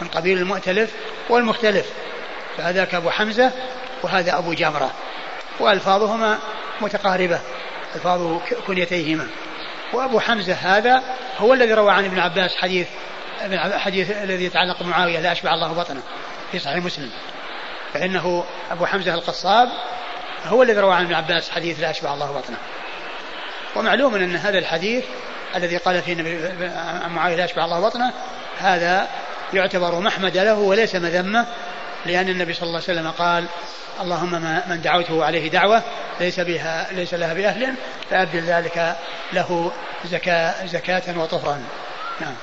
[0.00, 0.90] من قبيل المؤتلف
[1.28, 1.86] والمختلف.
[2.56, 3.52] فهذاك أبو حمزة
[4.02, 4.90] وهذا أبو جمرة.
[5.60, 6.38] وألفاظهما
[6.80, 7.40] متقاربة.
[7.96, 9.26] ألفاظ كنيتيهما
[9.92, 11.02] وأبو حمزة هذا
[11.38, 12.86] هو الذي روى عن ابن عباس حديث
[13.60, 16.02] حديث الذي يتعلق بمعاوية لا أشبع الله بطنه
[16.52, 17.10] في صحيح مسلم.
[17.94, 19.68] فإنه أبو حمزة القصاب
[20.46, 22.56] هو الذي روى عن ابن عباس حديث لا أشبع الله بطنه.
[23.76, 25.04] ومعلوم أن هذا الحديث
[25.56, 26.66] الذي قال فيه النبي
[27.04, 28.12] عن معاوية لا أشبع الله بطنه
[28.58, 29.08] هذا
[29.54, 31.46] يعتبر محمد له وليس مذمة
[32.06, 33.46] لأن النبي صلى الله عليه وسلم قال
[34.00, 35.82] اللهم من دعوته عليه دعوة
[36.20, 37.74] ليس بها ليس لها بأهل
[38.10, 38.96] فأبدل ذلك
[39.32, 39.72] له
[40.04, 41.64] زكاة زكاة وطهرا.
[42.20, 42.34] نعم.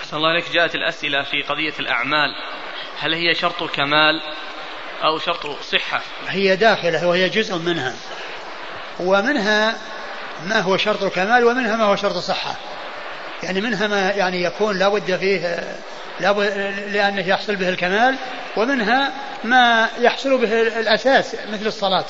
[0.00, 2.34] أحسن الله عليك جاءت الأسئلة في قضية الأعمال.
[3.00, 4.22] هل هي شرط كمال
[5.04, 7.94] أو شرط صحة؟ هي داخلة وهي جزء منها.
[9.00, 9.78] ومنها
[10.46, 12.56] ما هو شرط كمال ومنها ما هو شرط صحة.
[13.42, 15.64] يعني منها ما يعني يكون لا بد فيه
[16.90, 18.16] لأنه يحصل به الكمال
[18.56, 19.12] ومنها
[19.44, 22.04] ما يحصل به الأساس مثل الصلاة.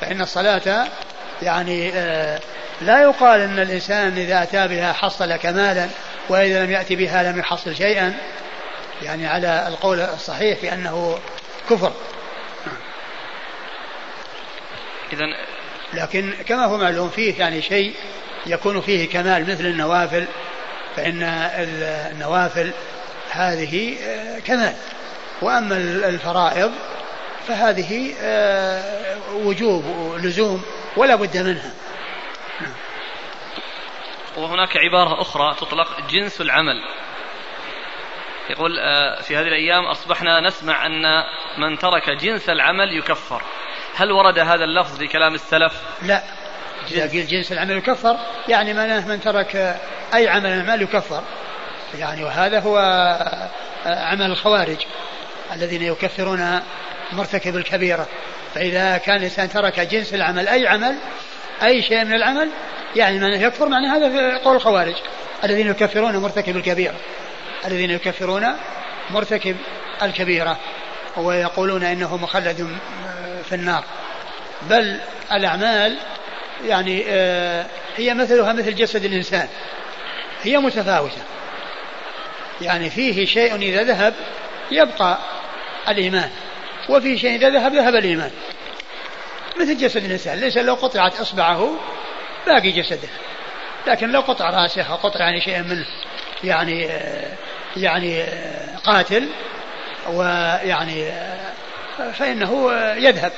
[0.00, 0.86] فإن الصلاة
[1.42, 2.40] يعني آه،
[2.82, 5.88] لا يقال أن الإنسان إذا أتى بها حصل كمالا
[6.28, 8.14] وإذا لم يأتي بها لم يحصل شيئا.
[9.02, 11.18] يعني على القول الصحيح بأنه
[11.70, 11.92] كفر.
[15.12, 15.24] إذا
[15.94, 17.94] لكن كما هو معلوم فيه يعني شيء
[18.46, 20.26] يكون فيه كمال مثل النوافل
[20.96, 21.22] فإن
[22.12, 22.72] النوافل
[23.30, 24.74] هذه آه، كمال.
[25.42, 25.76] وأما
[26.08, 26.72] الفرائض
[27.48, 30.62] فهذه آه، وجوب ولزوم
[30.96, 31.72] ولا بد منها.
[34.36, 36.82] وهناك عبارة أخرى تطلق جنس العمل.
[38.50, 41.24] يقول آه، في هذه الأيام أصبحنا نسمع أن
[41.58, 43.42] من ترك جنس العمل يكفر.
[43.96, 46.43] هل ورد هذا اللفظ في كلام السلف؟ لا.
[46.90, 49.80] إذا قيل جنس العمل يكفر يعني من من ترك
[50.14, 51.22] أي عمل من الأعمال يكفر.
[51.98, 52.78] يعني وهذا هو
[53.86, 54.76] عمل الخوارج
[55.52, 56.60] الذين يكفرون
[57.12, 58.06] مرتكب الكبيرة.
[58.54, 60.94] فإذا كان الإنسان ترك جنس العمل أي عمل
[61.62, 62.50] أي شيء من العمل
[62.96, 64.94] يعني من يكفر معنى هذا في قول الخوارج
[65.44, 66.94] الذين يكفرون مرتكب الكبيرة.
[67.64, 68.46] الذين يكفرون
[69.10, 69.56] مرتكب
[70.02, 70.58] الكبيرة.
[71.16, 72.78] ويقولون إنه مخلد
[73.48, 73.84] في النار.
[74.62, 75.00] بل
[75.32, 75.96] الأعمال
[76.64, 77.66] يعني آه،
[77.96, 79.48] هي مثلها مثل جسد الإنسان.
[80.42, 81.22] هي متفاوتة.
[82.60, 84.14] يعني فيه شيء إذا ذهب
[84.70, 85.18] يبقى
[85.88, 86.30] الإيمان
[86.88, 88.30] وفي شيء إذا ذهب ذهب الإيمان.
[89.60, 91.74] مثل جسد الإنسان ليس لو قطعت إصبعه
[92.46, 93.08] باقي جسده
[93.86, 95.86] لكن لو قطع رأسه أو قطع يعني شيء منه
[96.44, 97.32] يعني آه،
[97.76, 99.28] يعني آه، قاتل
[100.08, 101.12] ويعني
[102.14, 103.32] فإنه يذهب.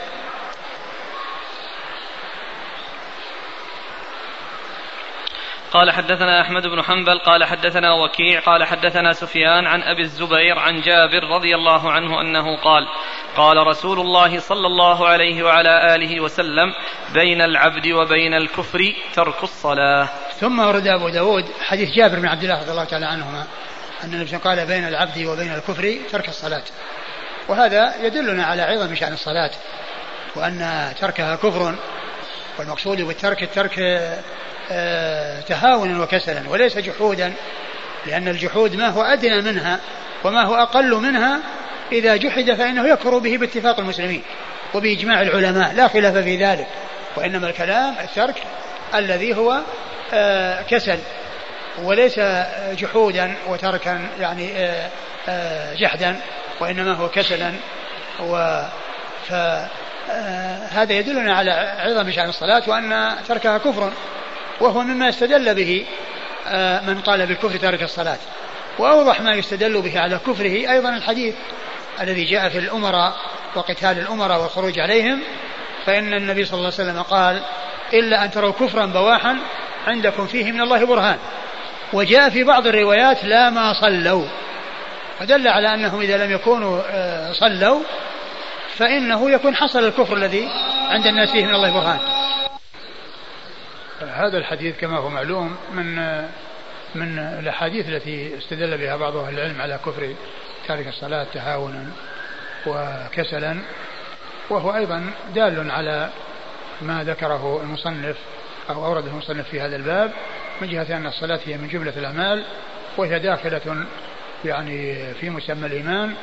[5.72, 10.80] قال حدثنا أحمد بن حنبل قال حدثنا وكيع قال حدثنا سفيان عن أبي الزبير عن
[10.80, 12.88] جابر رضي الله عنه أنه قال
[13.36, 16.74] قال رسول الله صلى الله عليه وعلى آله وسلم
[17.14, 20.08] بين العبد وبين الكفر ترك الصلاة.
[20.40, 23.46] ثم ورد أبو داود حديث جابر بن عبد الله رضي الله تعالى عنهما
[24.04, 26.64] أن النبي قال بين العبد وبين الكفر ترك الصلاة.
[27.48, 29.50] وهذا يدلنا على عظم شأن الصلاة
[30.36, 31.74] وأن تركها كفر
[32.58, 33.78] والمقصود بالترك الترك
[34.70, 37.32] آه، تهاونا وكسلا وليس جحودا
[38.06, 39.80] لأن الجحود ما هو أدنى منها
[40.24, 41.40] وما هو أقل منها
[41.92, 44.22] إذا جحد فإنه يكفر به باتفاق المسلمين
[44.74, 46.66] وبإجماع العلماء لا خلاف في ذلك
[47.16, 48.42] وإنما الكلام الترك
[48.94, 49.60] الذي هو
[50.12, 50.98] آه، كسل
[51.82, 52.20] وليس
[52.72, 54.50] جحودا وتركا يعني
[55.28, 56.16] آه، جحدا
[56.60, 57.52] وإنما هو كسلا
[58.20, 58.62] و
[60.06, 63.92] فهذا يدلنا على عظم شأن الصلاة وأن تركها كفر
[64.60, 65.86] وهو مما يستدل به
[66.48, 68.18] آه، من قال بالكفر تارك الصلاة.
[68.78, 71.34] وأوضح ما يستدل به على كفره أيضا الحديث
[72.00, 73.16] الذي جاء في الأمراء
[73.54, 75.22] وقتال الأمراء والخروج عليهم
[75.86, 77.40] فإن النبي صلى الله عليه وسلم قال
[77.92, 79.36] إلا أن تروا كفرا بواحا
[79.86, 81.18] عندكم فيه من الله برهان
[81.92, 84.24] وجاء في بعض الروايات لا ما صلوا
[85.18, 87.80] فدل على أنهم إذا لم يكونوا آه، صلوا
[88.78, 90.48] فإنه يكون حصل الكفر الذي
[90.88, 91.98] عند الناس فيه من الله برهان.
[94.00, 95.96] هذا الحديث كما هو معلوم من
[96.94, 100.14] من الأحاديث التي استدل بها بعض أهل العلم على كفر
[100.68, 101.86] تارك الصلاة تهاونا
[102.66, 103.56] وكسلا
[104.50, 106.10] وهو أيضا دال على
[106.82, 108.16] ما ذكره المصنف
[108.70, 110.12] أو أورده المصنف في هذا الباب
[110.60, 112.44] من جهة أن الصلاة هي من جملة الأعمال
[112.96, 113.86] وهي داخلة
[114.44, 116.14] يعني في مسمى الإيمان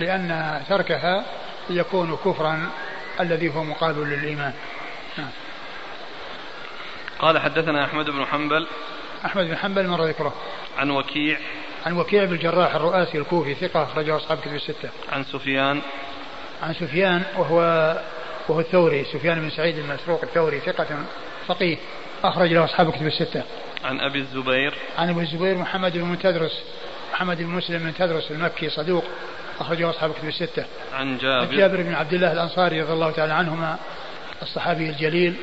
[0.00, 1.24] لأن تركها
[1.70, 2.70] يكون كفرا
[3.20, 4.52] الذي هو مقابل للإيمان.
[5.18, 5.30] نعم.
[7.18, 8.66] قال حدثنا أحمد بن حنبل.
[9.24, 10.34] أحمد بن حنبل مر ذكره
[10.78, 11.38] عن وكيع.
[11.86, 14.90] عن وكيع بن الجراح الرؤاسي الكوفي ثقة أخرجه أصحاب كتب الستة.
[15.12, 15.82] عن سفيان.
[16.62, 17.60] عن سفيان وهو
[18.48, 20.86] وهو الثوري سفيان بن سعيد المسروق الثوري ثقة
[21.46, 21.76] فقيه
[22.24, 23.42] أخرج له أصحاب كتب الستة.
[23.84, 24.74] عن أبي الزبير.
[24.98, 26.62] عن أبي الزبير محمد بن تدرس
[27.12, 29.04] محمد بن مسلم بن تدرس المكي صدوق.
[29.60, 30.64] أخرجه أصحاب كتب الستة.
[30.94, 31.54] عن جابر.
[31.54, 33.78] جابر بن عبد الله الأنصاري رضي الله تعالى عنهما
[34.42, 35.36] الصحابي الجليل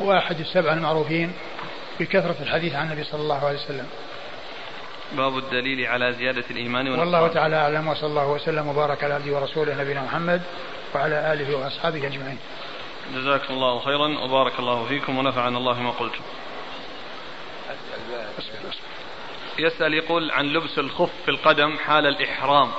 [0.00, 1.32] وأحد السبعة المعروفين
[2.00, 3.86] بكثرة الحديث عن النبي صلى الله عليه وسلم.
[5.12, 9.82] باب الدليل على زيادة الإيمان والله تعالى أعلم وصلى الله وسلم وبارك على عبده ورسوله
[9.82, 10.42] نبينا محمد
[10.94, 12.38] وعلى آله وأصحابه أجمعين.
[13.14, 16.22] جزاكم الله خيرا وبارك الله فيكم ونفعنا الله ما قلتم.
[19.58, 22.70] يسأل يقول عن لبس الخف في القدم حال الإحرام.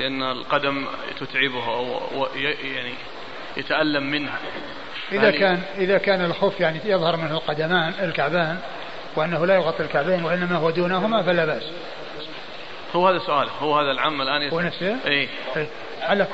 [0.00, 0.86] لأن القدم
[1.20, 2.26] تتعبه أو
[2.64, 2.94] يعني
[3.56, 4.38] يتألم منها.
[5.12, 8.58] إذا كان إذا كان الخف يعني يظهر منه القدمان الكعبان
[9.16, 11.62] وأنه لا يغطي الكعبين وإنما هو دونهما فلا بأس.
[12.96, 13.48] هو هذا سؤال.
[13.60, 14.54] هو هذا العم الآن يسأل.
[14.54, 15.68] هو نفسه؟ إي إيه.
[16.02, 16.26] على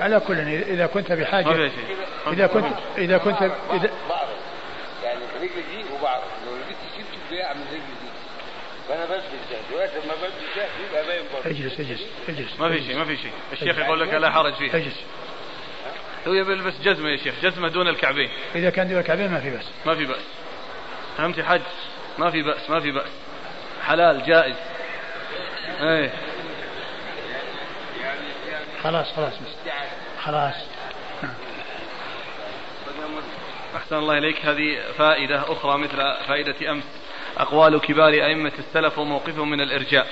[0.00, 1.70] على كل إذا كنت بحاجة.
[2.26, 2.66] إذا كنت
[2.98, 4.28] إذا كنت إذا بعرف.
[5.04, 6.24] يعني رجلي دي وبعرف.
[6.46, 6.76] لو من رجلي
[7.30, 7.44] دي
[8.88, 9.04] فانا
[9.70, 12.60] دلوقتي لما بلبس ده يبقى باين برضه اجلس اجلس اجلس.
[12.60, 13.32] ما في شيء ما في شيء.
[13.52, 14.76] الشيخ يقول لك لا حرج فيه.
[14.76, 15.00] اجلس.
[16.28, 18.30] هو يبي يلبس جزمة يا شيخ جزمة دون الكعبين.
[18.54, 20.22] إذا كان دون الكعبين ما في بس ما في بأس.
[21.18, 21.60] فهمت حج
[22.18, 23.10] ما في بأس ما في بأس.
[23.82, 24.56] حلال جائز.
[25.80, 26.12] إيه.
[28.82, 29.72] خلاص خلاص بس
[30.22, 30.54] خلاص.
[33.76, 34.46] أحسن الله إليك.
[34.46, 35.96] هذه فائدة أخرى مثل
[36.28, 36.84] فائدة أمس.
[37.38, 40.06] أقوال كبار أئمة السلف وموقفهم من الإرجاء.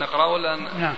[0.00, 0.94] نقرأ ولا نعم.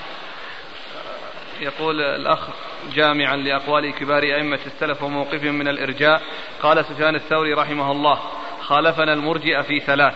[1.60, 2.48] يقول الأخ
[2.94, 6.22] جامعا لأقوال كبار أئمة السلف وموقفهم من الإرجاء.
[6.62, 8.20] قال سفيان الثوري رحمه الله
[8.60, 10.14] خالفنا المرجئة في ثلاث.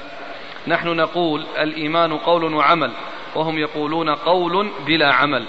[0.66, 2.92] نحن نقول الإيمان قول وعمل
[3.34, 5.48] وهم يقولون قول بلا عمل.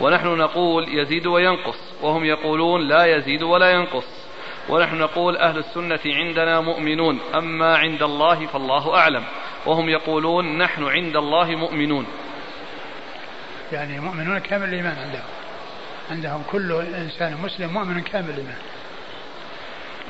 [0.00, 4.19] ونحن نقول يزيد وينقص وهم يقولون لا يزيد ولا ينقص.
[4.68, 9.24] ونحن نقول أهل السنة عندنا مؤمنون أما عند الله فالله أعلم.
[9.66, 12.06] وهم يقولون نحن عند الله مؤمنون.
[13.72, 15.28] يعني مؤمنون كامل الإيمان عندهم.
[16.10, 18.58] عندهم كل إنسان مسلم مؤمن كامل الإيمان.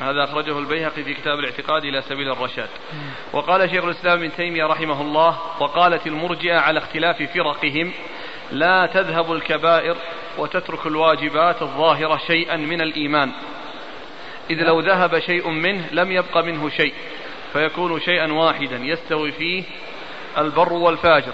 [0.00, 2.68] هذا أخرجه البيهقي في كتاب الاعتقاد إلى سبيل الرشاد.
[3.32, 7.92] وقال شيخ الإسلام ابن تيمية رحمه الله وقالت المرجئة على اختلاف فرقهم
[8.52, 9.96] لا تذهب الكبائر
[10.38, 13.32] وتترك الواجبات الظاهرة شيئا من الإيمان.
[14.50, 16.94] إذ لو ذهب شيء منه لم يبق منه شيء
[17.52, 19.64] فيكون شيئا واحدا يستوي فيه
[20.38, 21.32] البر والفاجر.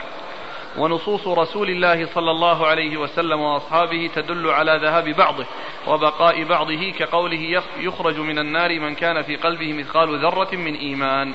[0.78, 5.46] ونصوص رسول الله صلى الله عليه وسلم وأصحابه تدل على ذهاب بعضه
[5.86, 11.32] وبقاء بعضه كقوله يخ- يخرج من النار من كان في قلبه مثقال ذرة من إيمان.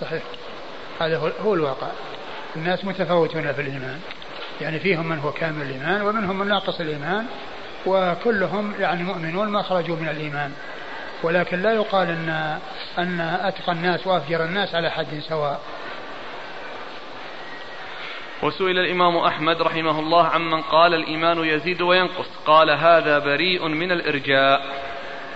[0.00, 0.22] صحيح.
[1.00, 1.88] هذا هو- الواقع.
[2.56, 4.00] الناس متفاوتون في الإيمان.
[4.60, 7.26] يعني فيهم من هو كامل الإيمان ومنهم من ناقص الإيمان
[7.86, 10.52] وكلهم يعني مؤمنون ما خرجوا من الإيمان.
[11.24, 12.58] ولكن لا يقال أن
[12.98, 15.60] أن أتقى الناس وأفجر الناس على حد سواء.
[18.42, 24.66] وسئل الإمام أحمد رحمه الله عمن قال الإيمان يزيد وينقص، قال هذا بريء من الإرجاء.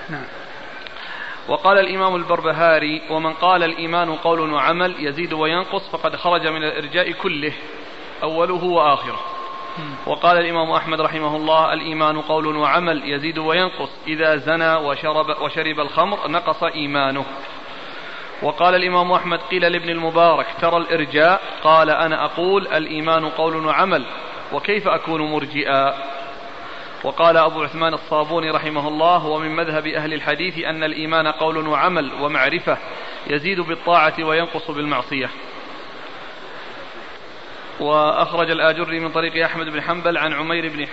[0.08, 0.24] نعم.
[1.48, 7.52] وقال الإمام البربهاري ومن قال الإيمان قول وعمل يزيد وينقص فقد خرج من الإرجاء كله.
[8.22, 9.37] أوله وآخره.
[10.06, 16.28] وقال الإمام أحمد رحمه الله الإيمان قول وعمل يزيد وينقص إذا زنى وشرب, وشرب الخمر
[16.28, 17.24] نقص إيمانه.
[18.42, 24.04] وقال الإمام أحمد قيل لابن المبارك ترى الإرجاء؟ قال أنا أقول الإيمان قول وعمل
[24.52, 25.94] وكيف أكون مرجئا؟
[27.04, 32.78] وقال أبو عثمان الصابوني رحمه الله ومن مذهب أهل الحديث أن الإيمان قول وعمل ومعرفة
[33.26, 35.30] يزيد بالطاعة وينقص بالمعصية.
[37.80, 40.86] وأخرج الآجري من طريق أحمد بن حنبل عن عمير بن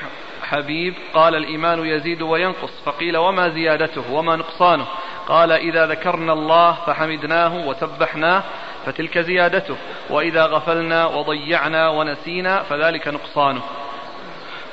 [0.43, 4.85] حبيب قال الإيمان يزيد وينقص فقيل وما زيادته وما نقصانه؟
[5.27, 8.43] قال إذا ذكرنا الله فحمدناه وسبحناه
[8.85, 9.75] فتلك زيادته
[10.09, 13.61] وإذا غفلنا وضيعنا ونسينا فذلك نقصانه.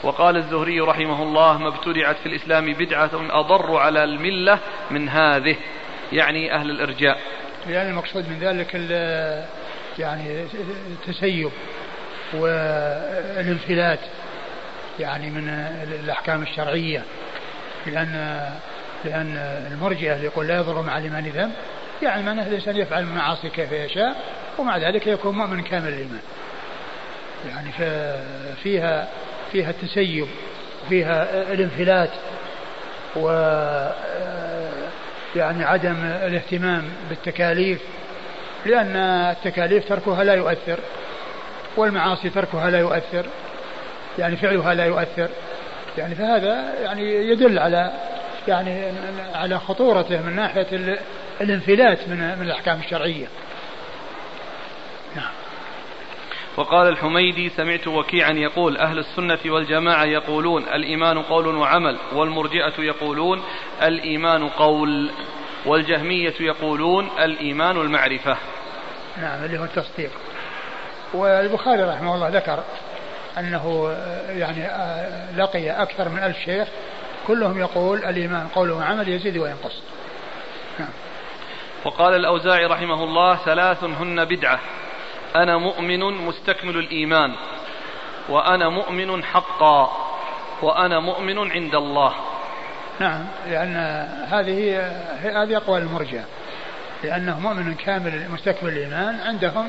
[0.02, 4.59] وقال الزهري رحمه الله ما ابتدعت في الإسلام بدعة أضر على الملة
[4.90, 5.56] من هذه
[6.12, 7.20] يعني أهل الإرجاء.
[7.68, 8.74] يعني المقصود من ذلك
[9.98, 10.47] يعني
[10.90, 11.51] التسيب.
[12.34, 13.98] والانفلات
[15.00, 15.48] يعني من
[16.04, 17.02] الأحكام الشرعية
[17.86, 18.40] لأن
[19.04, 19.36] لأن
[19.72, 21.52] المرجئة اللي يقول لا يضر مع الإيمان ذنب
[22.02, 24.16] يعني معناه الإنسان يفعل المعاصي كيف يشاء
[24.59, 26.20] ومع ذلك يكون مؤمن كامل الإيمان
[27.48, 27.72] يعني
[28.62, 29.09] فيها
[29.52, 30.26] فيها التسيب
[30.86, 32.10] وفيها الانفلات
[33.16, 33.28] و
[35.36, 37.80] يعني عدم الاهتمام بالتكاليف
[38.66, 40.78] لأن التكاليف تركها لا يؤثر.
[41.77, 43.27] والمعاصي تركها لا يؤثر.
[44.19, 45.28] يعني فعلها لا يؤثر.
[45.99, 47.93] يعني فهذا يعني يدل على
[48.49, 48.93] يعني
[49.35, 50.99] على خطورته من ناحية ال-
[51.40, 53.27] الانفلات من من الأحكام الشرعية.
[55.16, 55.31] نعم.
[56.57, 63.43] وقال الحميدي سمعت وكيعا يقول أهل السنة والجماعة يقولون الإيمان قول وعمل والمرجئة يقولون
[63.82, 65.11] الإيمان قول
[65.66, 68.36] والجهمية يقولون الإيمان المعرفة.
[69.20, 70.11] نعم اللي هو التصديق.
[71.14, 72.64] والبخاري رحمه الله ذكر
[73.39, 76.68] أنه آه، يعني آه، لقي أكثر من ألف شيخ
[77.26, 79.82] كلهم يقول الإيمان قول وعمل يزيد وينقص.
[80.78, 80.89] نعم.
[81.84, 84.59] وقال الأوزاعي رحمه الله ثلاث هن بدعة.
[85.36, 87.32] أنا مؤمن مستكمل الإيمان
[88.28, 89.93] وأنا مؤمن حقا
[90.62, 92.14] وأنا مؤمن عند الله.
[93.01, 93.76] نعم لأن
[94.30, 94.86] هذه
[95.22, 96.22] هذه أقوال المرجع
[97.05, 99.68] لأنه مؤمن كامل مستكمل الإيمان عندهم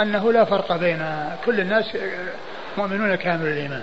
[0.00, 1.96] أنه لا فرق بين كل الناس
[2.78, 3.82] مؤمنون كامل الإيمان.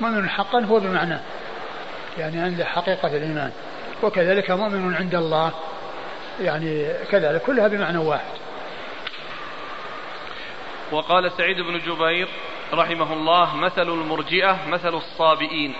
[0.00, 1.20] مؤمن حقا هو بمعناه
[2.18, 3.52] يعني عنده حقيقة الإيمان.
[4.02, 5.52] وكذلك مؤمن عند الله
[6.40, 8.36] يعني كذلك كلها بمعنى واحد.
[10.92, 12.28] وقال سعيد بن جبير
[12.72, 15.74] رحمه الله مثل المرجئة مثل الصابئين.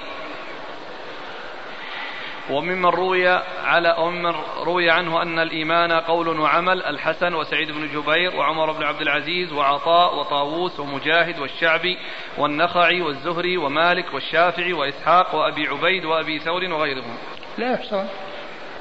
[2.50, 3.28] وممن روي
[3.64, 9.00] على وممن روي عنه أن الإيمان قول وعمل الحسن وسعيد بن جبير وعمر بن عبد
[9.00, 11.98] العزيز وعطاء وطاووس ومجاهد والشعبي
[12.38, 17.16] والنخعي والزهري ومالك والشافعي وإسحاق وأبي عبيد وأبي ثور وغيرهم.
[17.58, 18.04] لا يحصل.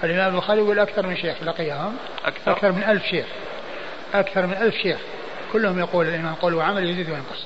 [0.03, 3.25] الإمام البخاري يقول أكثر من شيخ لقيهم أكثر, أكثر من ألف شيخ.
[4.13, 4.99] أكثر من ألف شيخ.
[5.53, 7.45] كلهم يقول الإمام قول وعمل يزيد وينقص.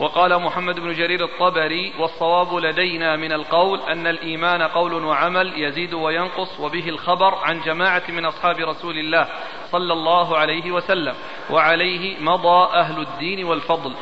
[0.00, 6.60] وقال محمد بن جرير الطبري والصواب لدينا من القول أن الإيمان قول وعمل يزيد وينقص
[6.60, 9.28] وبه الخبر عن جماعة من أصحاب رسول الله
[9.72, 11.14] صلى الله عليه وسلم
[11.50, 13.94] وعليه مضى أهل الدين والفضل.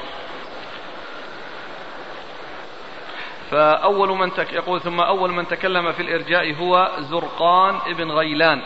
[3.51, 8.63] فأول من تك يقول ثم أول من تكلم في الإرجاء هو زرقان ابن غيلان.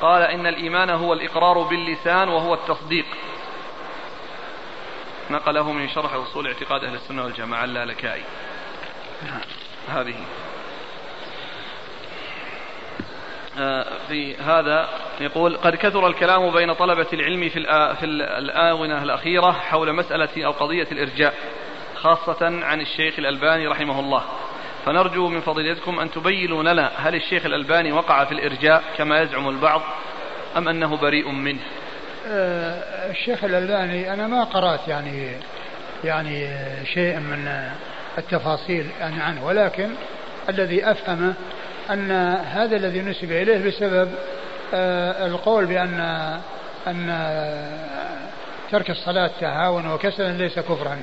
[0.00, 3.06] قال إن الإيمان هو الإقرار باللسان وهو التصديق.
[5.30, 8.22] نقله من شرح أصول اعتقاد أهل السنة والجماعة اللالكائي.
[9.88, 10.14] هذه.
[13.58, 14.88] آه، في هذا
[15.20, 17.62] يقول قد كثر الكلام بين طلبة العلم في
[17.94, 18.04] في
[18.38, 21.34] الآونة الأخيرة حول مسألة أو قضية الإرجاء
[21.96, 24.24] خاصة عن الشيخ الألباني رحمه الله.
[24.86, 29.82] فنرجو من فضيلتكم أن تبينوا لنا هل الشيخ الألباني وقع في الإرجاء كما يزعم البعض
[30.56, 31.60] أم أنه بريء منه.
[33.10, 35.32] الشيخ الألباني أنا ما قرأت يعني
[36.04, 36.48] يعني
[36.94, 37.70] شيء من
[38.18, 39.88] التفاصيل يعني عنه ولكن
[40.48, 41.34] الذي أفهمه
[41.90, 42.10] أن
[42.52, 44.08] هذا الذي نسب إليه بسبب
[44.74, 46.00] آه، القول بأن
[46.86, 47.28] أن
[48.70, 50.98] ترك الصلاة تهاون وكسلا ليس كفرا.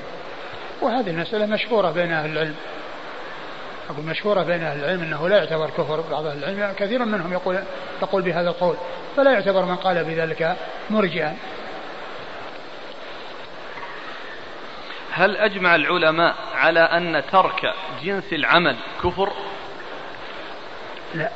[0.82, 2.54] وهذه المسألة مشهورة بين أهل العلم.
[3.90, 7.58] أقول مشهورة بين أهل العلم أنه لا يعتبر كفر بعض أهل العلم كثير منهم يقول
[8.02, 8.76] يقول بهذا القول
[9.16, 10.56] فلا يعتبر من قال بذلك
[10.90, 11.36] مرجئا.
[15.12, 19.32] هل أجمع العلماء على أن ترك جنس العمل كفر؟
[21.14, 21.30] لا.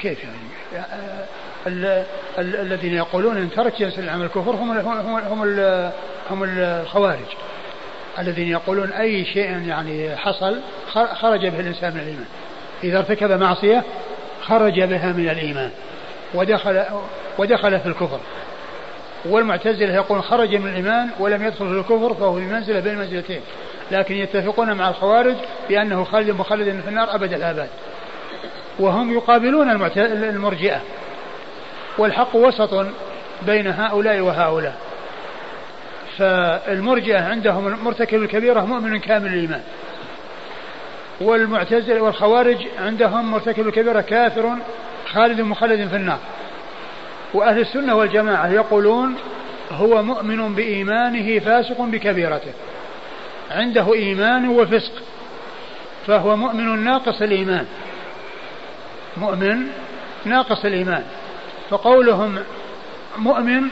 [0.00, 2.04] كيف يعني؟
[2.38, 5.90] الذين يقولون إن ترك جنس العمل كفر هم هم هم,
[6.30, 7.36] هم الخوارج.
[8.18, 10.60] الذين يقولون أي شيء يعني حصل
[10.92, 12.26] خرج به الإنسان من الإيمان.
[12.84, 13.82] إذا ارتكب معصية
[14.42, 15.70] خرج بها من الإيمان.
[16.34, 16.84] ودخل
[17.38, 18.20] ودخل في الكفر.
[19.24, 23.40] والمعتزلة يقول خرج من الإيمان ولم يدخل في الكفر فهو في منزلة بين المنزلتين
[23.90, 25.36] لكن يتفقون مع الخوارج
[25.68, 27.68] بأنه خالد مخلد في النار أبد الآباد.
[28.78, 29.70] وهم يقابلون
[30.06, 30.80] المرجئة.
[31.98, 32.86] والحق وسط
[33.42, 34.85] بين هؤلاء وهؤلاء.
[36.18, 39.62] فالمرجئة عندهم مرتكب الكبيرة مؤمن كامل الإيمان
[41.20, 44.56] والمعتزلة والخوارج عندهم مرتكب الكبيرة كافر
[45.12, 46.18] خالد مخلد في النار.
[47.34, 49.14] وأهل السنة والجماعة يقولون
[49.70, 52.52] هو مؤمن بإيمانه فاسق بكبيرته.
[53.50, 54.92] عنده إيمان وفسق
[56.06, 57.66] فهو مؤمن ناقص الإيمان.
[59.16, 59.66] مؤمن
[60.24, 61.04] ناقص الإيمان.
[61.70, 62.38] فقولهم
[63.18, 63.62] مؤمن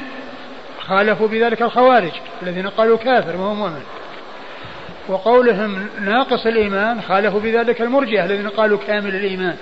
[0.89, 2.13] خالفوا بذلك الخوارج
[2.43, 3.83] الذين قالوا كافر وهو مؤمن
[5.09, 9.57] وقولهم ناقص الإيمان خالفوا بذلك المرجئة الذين قالوا كامل الإيمان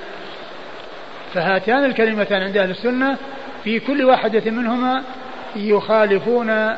[1.35, 3.17] فهاتان الكلمتان عند أهل السنة
[3.65, 5.03] في كل واحدة منهما
[5.57, 6.77] يخالفون آآ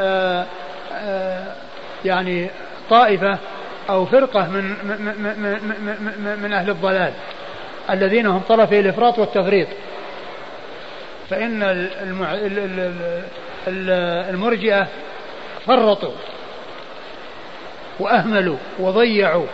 [0.00, 0.46] آه، آآ
[0.92, 1.54] آه،
[2.04, 2.50] يعني
[2.90, 3.38] طائفة
[3.90, 5.00] أو فرقة من من,
[6.24, 7.12] من, من أهل الضلال
[7.90, 9.68] الذين هم طرفي الإفراط والتفريط
[11.30, 11.88] فإن.
[13.66, 14.86] المرجئة
[15.66, 16.14] فرطوا
[18.00, 19.46] وأهملوا وضيعوا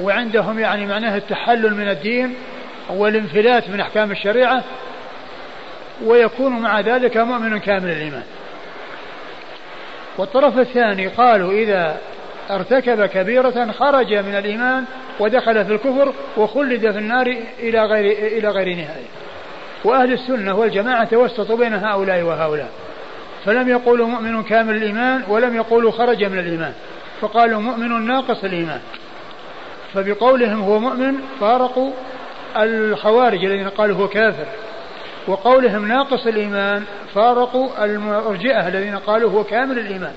[0.00, 2.34] وعندهم يعني معناه التحلل من الدين
[2.90, 4.62] والانفلات من أحكام الشريعة
[6.04, 8.22] ويكون مع ذلك مؤمن كامل الإيمان.
[10.18, 11.98] والطرف الثاني قالوا إذا
[12.50, 14.84] ارتكب كبيرة خرج من الإيمان
[15.20, 19.21] ودخل في الكفر وخلد في النار إلى غير إلى غير نهاية.
[19.84, 22.68] وأهل السنة والجماعة توسطوا بين هؤلاء وهؤلاء.
[23.44, 26.72] فلم يقولوا مؤمن كامل الإيمان ولم يقولوا خرج من الإيمان.
[27.20, 28.80] فقالوا مؤمن ناقص الإيمان.
[29.94, 31.90] فبقولهم هو مؤمن فارقوا
[32.56, 34.46] الخوارج الذين قالوا هو كافر.
[35.26, 36.84] وقولهم ناقص الإيمان
[37.14, 40.14] فارقوا المرجئة الذين قالوا هو كامل الإيمان.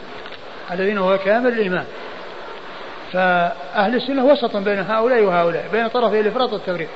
[0.71, 1.85] الذين هو كامل الإيمان.
[3.13, 6.89] فأهل السنة وسط بين هؤلاء وهؤلاء بين طرفي الإفراط والتفريط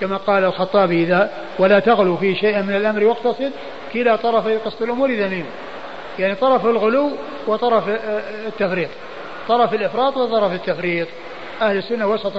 [0.00, 3.52] كما قال الخطابي إذا ولا تغلو في شيء من الأمر واقتصد
[3.92, 5.46] كلا طرفي قصد الأمور ذميم.
[6.18, 7.10] يعني طرف الغلو
[7.46, 7.84] وطرف
[8.46, 8.90] التفريط.
[9.48, 11.08] طرف الإفراط وطرف التفريط.
[11.62, 12.32] أهل السنة وسط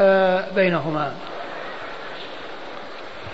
[0.00, 1.14] آه، بينهما.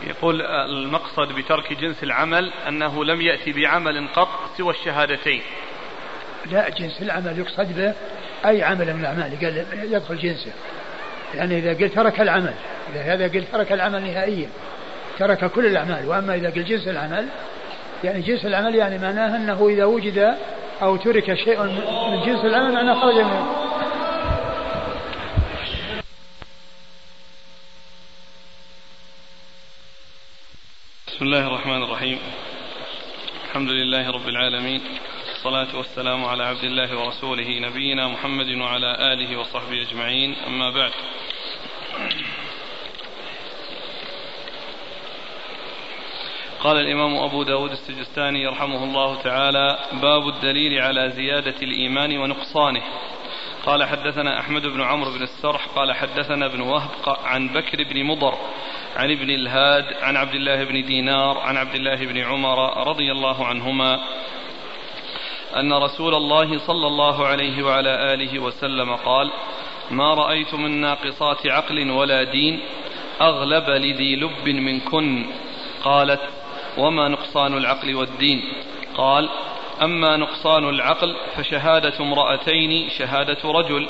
[0.07, 5.43] يقول المقصد بترك جنس العمل أنه لم يأتي بعمل قط سوى الشهادتين.
[6.51, 7.95] لا جنس العمل يقصد به
[8.47, 10.53] أي عمل من الأعمال قال يدخل جنسه.
[11.34, 12.55] يعني إذا قلت ترك العمل
[12.92, 14.48] إذا هذا قلت ترك العمل نهائيا.
[15.18, 17.28] ترك كل الأعمال وأما إذا قلت جنس العمل
[18.05, 20.34] يعني جنس العمل يعني معناه أنه إذا وجد
[20.82, 23.55] أو ترك شيء من جنس العمل معناه خرج منه.
[31.06, 32.18] بسم الله الرحمن الرحيم.
[33.48, 34.80] الحمد لله رب العالمين
[35.28, 40.34] والصلاة والسلام على عبد الله ورسوله نبينا محمد وعلى آله وصحبه أجمعين.
[40.46, 40.92] أما بعد
[46.60, 52.82] قال الإمام أبو داود السجستاني رحمه الله تعالى باب الدليل على زيادة الإيمان ونقصانه.
[53.66, 56.90] قال حدثنا أحمد بن عمرو بن السرح قال حدثنا ابن وهب
[57.24, 58.35] عن بكر بن مضر
[58.97, 63.47] عن ابن الهاد عن عبد الله بن دينار عن عبد الله بن عمر رضي الله
[63.47, 64.01] عنهما
[65.56, 69.30] أن رسول الله صلى الله عليه وعلى آله وسلم قال
[69.90, 72.60] ما رأيت من ناقصات عقل ولا دين
[73.20, 75.26] أغلب لذي لب منكن
[75.85, 76.20] قالت
[76.78, 78.42] وما نقصان العقل والدين
[78.96, 79.28] قال
[79.82, 83.88] أما نقصان العقل فشهادة امرأتين شهادة رجل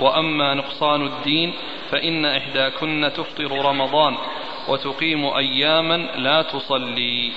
[0.00, 1.52] وأما نقصان الدين
[1.90, 4.14] فإن إحداكن تفطر رمضان
[4.68, 7.32] وتقيم أياما لا تصلي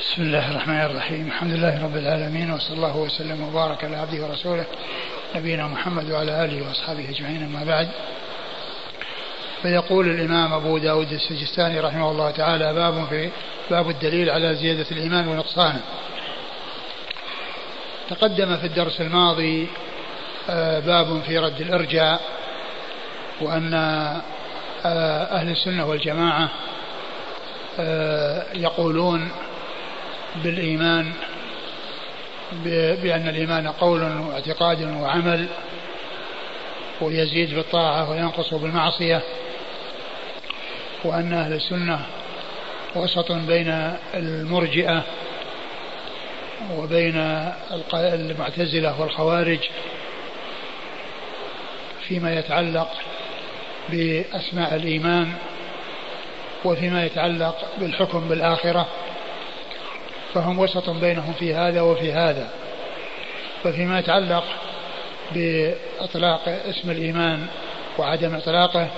[0.00, 1.26] بسم الله الرحمن الرحيم.
[1.26, 4.66] الحمد لله رب العالمين وصلى الله وسلم وبارك على عبده ورسوله
[5.36, 7.88] نبينا محمد وعلى آله وأصحابه أجمعين أما بعد.
[9.62, 13.30] فيقول الإمام أبو داود السجستاني رحمه الله تعالى باب في
[13.70, 15.80] باب الدليل على زيادة الإيمان ونقصانه.
[18.10, 19.68] تقدم في الدرس الماضي
[20.50, 22.20] آه، باب في رد الإرجاء
[23.40, 23.74] وأن
[24.84, 26.48] آه، أهل السنة والجماعة
[27.80, 29.28] آه، يقولون
[30.44, 31.12] بالإيمان
[33.02, 35.46] بأن الإيمان قول واعتقاد وعمل
[37.00, 39.22] ويزيد بالطاعة وينقص بالمعصية.
[41.04, 42.06] وأن أهل السنة
[42.94, 45.02] وسط بين المرجئة
[46.76, 47.16] وبين
[47.94, 49.58] المعتزلة والخوارج
[52.08, 52.88] فيما يتعلق
[53.88, 55.32] بأسماء الإيمان
[56.64, 58.86] وفيما يتعلق بالحكم بالآخرة
[60.34, 62.48] فهم وسط بينهم في هذا وفي هذا.
[63.64, 64.44] ففيما يتعلق
[65.32, 67.46] بإطلاق اسم الإيمان
[67.98, 68.88] وعدم إطلاقه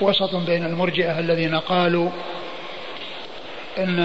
[0.00, 2.10] وسط بين المرجئة الذين قالوا
[3.78, 3.98] أن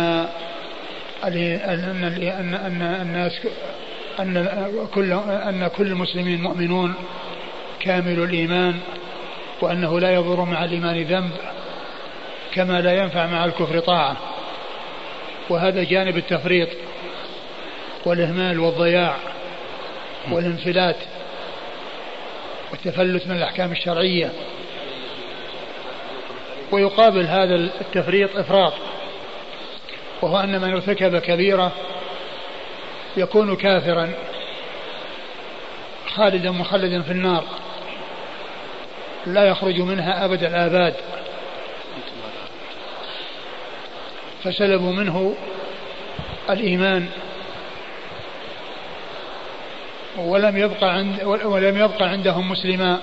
[1.24, 3.40] أن أن الناس
[4.20, 4.48] أن
[4.94, 6.94] كل أن كل المسلمين مؤمنون
[7.80, 8.80] كامل الإيمان
[9.62, 11.32] وأنه لا يضر مع الإيمان ذنب
[12.54, 14.18] كما لا ينفع مع الكفر طاعة.
[15.50, 16.70] وهذا جانب التفريط
[18.06, 19.16] والإهمال والضياع
[20.32, 20.98] والانفلات
[22.72, 24.32] والتفلت من الأحكام الشرعية.
[26.72, 28.74] ويقابل هذا التفريط إفراط
[30.22, 31.72] وهو أن من ارتكب كبيرة
[33.18, 34.14] يكون كافرا
[36.16, 37.44] خالدا مخلدا في النار
[39.26, 40.94] لا يخرج منها أبد الآباد.
[44.44, 45.36] فسلبوا منه
[46.50, 47.08] الإيمان
[50.18, 53.02] ولم يبقى عند ولم يبقى عندهم مسلما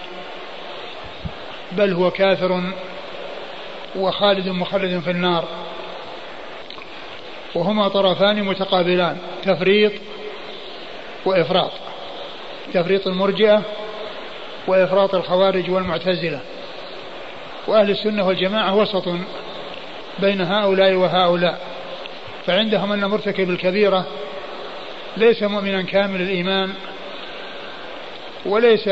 [1.73, 2.63] بل هو كافر
[3.97, 5.49] وخالد مخلد في النار.
[7.55, 9.93] وهما طرفان متقابلان تفريط
[11.25, 11.71] وإفراط.
[12.75, 13.63] تفريط المرجئة
[14.67, 16.41] وإفراط الخوارج والمعتزلة.
[17.67, 19.09] وأهل السنة والجماعة وسط
[20.19, 21.61] بين هؤلاء وهؤلاء.
[22.47, 24.07] فعندهم أن مرتكب الكبيرة
[25.17, 26.73] ليس مؤمنا كامل الإيمان
[28.47, 28.91] وليس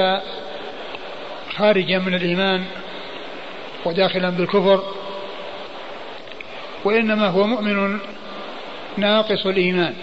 [1.56, 2.64] خارجا من الإيمان
[3.88, 4.82] وداخلا بالكفر
[6.84, 7.98] وإنما هو مؤمن
[8.96, 9.94] ناقص الإيمان.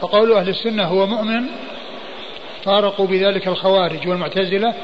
[0.00, 1.42] فقول أهل السنة هو مؤمن
[2.64, 4.74] فارقوا بذلك الخوارج والمعتزلة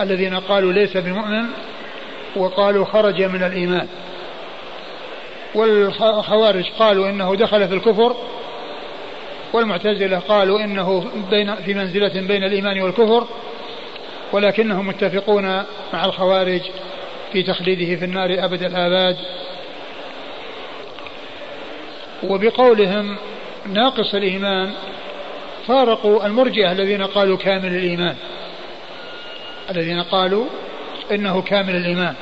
[0.00, 1.44] الذين قالوا ليس بمؤمن
[2.36, 3.88] وقالوا خرج من الإيمان.
[5.54, 8.16] والخوارج قالوا إنه دخل في الكفر
[9.52, 13.26] والمعتزلة قالوا إنه بين في منزلة بين الإيمان والكفر
[14.32, 15.44] ولكنهم متفقون
[15.92, 16.60] مع الخوارج
[17.36, 19.16] في تخليده في النار أبد الآباد.
[22.22, 23.16] وبقولهم
[23.66, 24.72] ناقص الإيمان
[25.66, 28.16] فارقوا المرجئة الذين قالوا كامل الإيمان.
[29.70, 30.46] الذين قالوا
[31.12, 32.14] إنه كامل الإيمان.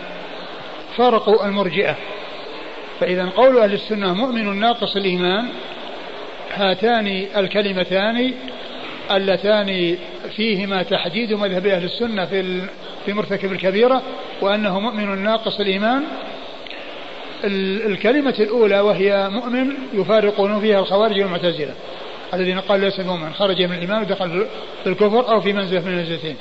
[0.96, 1.96] فارقوا المرجئة.
[3.00, 5.48] فإذا قول أهل السنة مؤمن ناقص الإيمان
[6.54, 8.34] هاتان الكلمتان
[9.10, 9.96] اللتان
[10.36, 12.60] فيهما تحديد مذهب أهل السنة في
[13.06, 14.02] في مرتكب الكبيرة
[14.40, 16.02] وأنه مؤمن ناقص الإيمان.
[17.86, 21.74] الكلمة الأولى وهي مؤمن يفارقون فيها الخوارج والمعتزلة.
[22.34, 24.46] الذين قالوا ليس مؤمن خرج من الإيمان ودخل
[24.84, 26.36] في الكفر أو في منزلة من المنزلتين.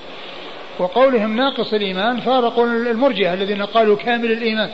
[0.80, 4.69] وقولهم ناقص الإيمان فارقوا المرجئة الذين قالوا كامل الإيمان.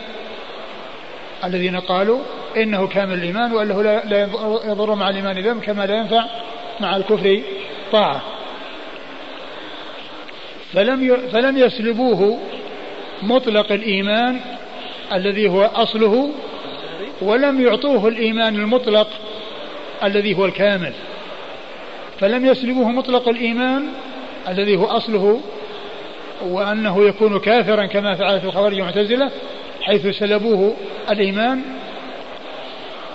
[1.43, 2.19] الذين قالوا
[2.57, 4.29] إنه كامل الإيمان وأنه لا
[4.65, 6.25] يضر مع الإيمان ذنب كما لا ينفع
[6.79, 7.41] مع الكفر
[7.91, 8.21] طاعة
[10.73, 12.39] فلم فلم يسلبوه
[13.23, 14.39] مطلق الإيمان
[15.13, 16.29] الذي هو أصله
[17.21, 19.07] ولم يعطوه الإيمان المطلق
[20.03, 20.93] الذي هو الكامل.
[22.19, 23.87] فلم يسلبوه مطلق الإيمان
[24.47, 25.41] الذي هو أصله
[26.41, 29.31] وأنه يكون كافرا كما فعلت الخوارج المعتزلة
[29.81, 30.75] حيث سلبوه
[31.09, 31.61] الإيمان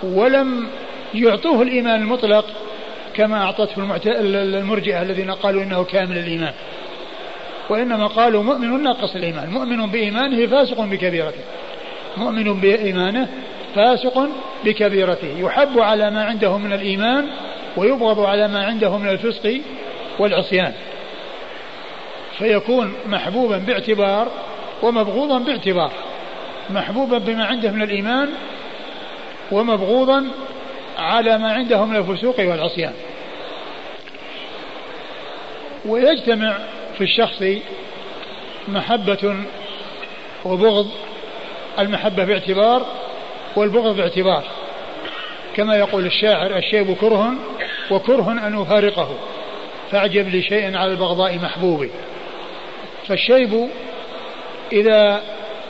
[0.03, 0.67] ولم
[1.13, 2.45] يعطوه الإيمان المطلق
[3.15, 3.97] كما أعطته
[4.59, 6.53] المرجئة الذين قالوا إنه كامل الإيمان.
[7.69, 9.49] وإنما قالوا مؤمن ناقص الإيمان.
[9.49, 11.41] مؤمن بإيمانه فاسق بكبيرته.
[12.17, 13.27] مؤمن بإيمانه
[13.75, 14.29] فاسق
[14.65, 15.37] بكبيرته.
[15.37, 17.27] يحب على ما عنده من الإيمان
[17.77, 19.61] ويبغض على ما عنده من الفسق
[20.19, 20.73] والعصيان.
[22.37, 24.27] فيكون محبوبا باعتبار
[24.83, 25.91] ومبغوضا باعتبار.
[26.69, 28.29] محبوبا بما عنده من الإيمان
[29.51, 30.25] ومبغوضا
[30.97, 32.93] على ما عنده من الفسوق والعصيان.
[35.85, 36.57] ويجتمع
[36.97, 37.43] في الشخص
[38.67, 39.35] محبة
[40.45, 40.87] وبغض
[41.79, 42.85] المحبة باعتبار
[43.55, 44.43] والبغض باعتبار.
[45.55, 47.33] كما يقول الشاعر الشيب كره
[47.91, 49.09] وكره أن أفارقه
[49.91, 51.91] فأعجب لشيء على البغضاء محبوبي.
[53.07, 53.69] فالشيب
[54.71, 55.21] إذا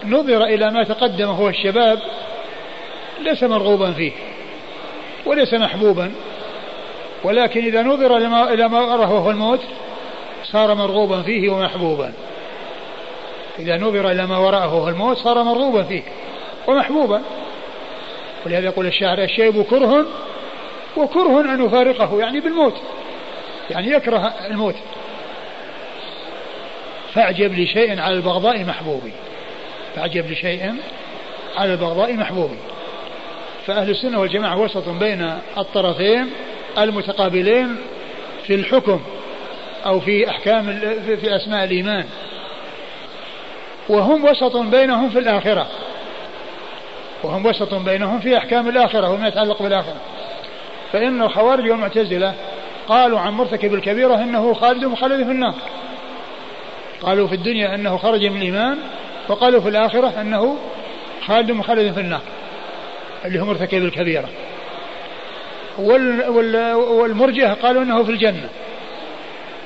[0.05, 1.99] نظر إلى ما تقدم هو الشباب
[3.21, 4.11] ليس مرغوبا فيه.
[5.25, 6.11] وليس محبوبا.
[7.23, 9.59] ولكن إذا نظر إلى ما أراه وهو الموت
[10.43, 12.13] صار مرغوبا فيه ومحبوبا.
[13.59, 16.03] إذا نظر إلى ما وراءه وهو الموت صار مرغوبا فيه
[16.67, 17.21] ومحبوبا.
[18.45, 20.05] ولهذا يقول الشاعر الشيب كره
[20.97, 22.73] وكره أن يفارقه يعني بالموت
[23.69, 24.75] يعني يكره الموت.
[27.13, 29.11] فاعجب لشيء على البغضاء محبوبي.
[29.95, 30.73] فاعجب لشيء
[31.57, 32.57] على البغضاء محبوبي.
[33.67, 36.29] فأهل السنة والجماعة وسط بين الطرفين
[36.77, 37.75] المتقابلين
[38.43, 39.01] في الحكم
[39.85, 42.05] أو في أحكام في أسماء الإيمان.
[43.89, 45.67] وهم وسط بينهم في الآخرة.
[47.23, 50.01] وهم وسط بينهم في أحكام الآخرة وما يتعلق بالآخرة.
[50.93, 52.33] فإن الخوارج والمعتزلة
[52.87, 55.55] قالوا عن مرتكب الكبيرة إنه خالد مخلد في النار.
[57.01, 58.77] قالوا في الدنيا أنه خرج من الإيمان
[59.27, 60.57] وقالوا في الآخرة أنه
[61.27, 62.21] خالد مخلد في النار.
[63.25, 64.29] اللي هو مرتكب الكبيرة.
[65.77, 68.49] وال وال والمرجئة قالوا أنه في الجنة.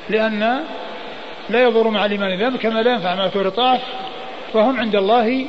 [0.09, 0.59] لأن
[1.49, 3.79] لا يضر مع الإيمان ذنب كما لا ينفع مع كفر طاعة.
[4.53, 5.45] فهم عند الله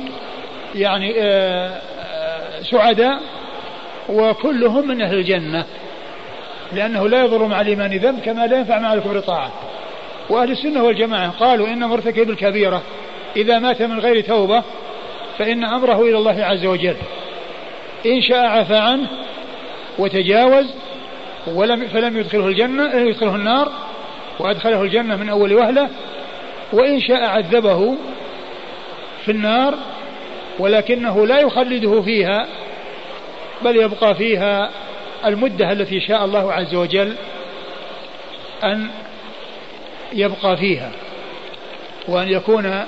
[0.75, 3.21] يعني آه، آه، سعداء.
[4.09, 5.65] وكلهم من أهل الجنة.
[6.73, 9.51] لأنه لا يضر مع الإيمان ذنب كما لا ينفع مع الكفر طاعة.
[10.29, 12.81] وأهل السنة والجماعة قالوا إن مرتكب الكبيرة.
[13.35, 14.63] إذا مات من غير توبة
[15.37, 16.95] فإن أمره إلى الله عز وجل.
[18.05, 19.07] إن شاء عفى عنه
[19.97, 20.65] وتجاوز
[21.47, 23.71] ولم فلم يدخله الجنة يدخله النار
[24.39, 25.89] وأدخله الجنة من أول وهلة
[26.73, 27.95] وإن شاء عذبه
[29.25, 29.73] في النار
[30.59, 32.47] ولكنه لا يخلده فيها
[33.61, 34.69] بل يبقى فيها
[35.25, 37.15] المدة التي شاء الله عز وجل
[38.63, 38.87] أن
[40.13, 40.91] يبقى فيها
[42.07, 42.85] وأن يكون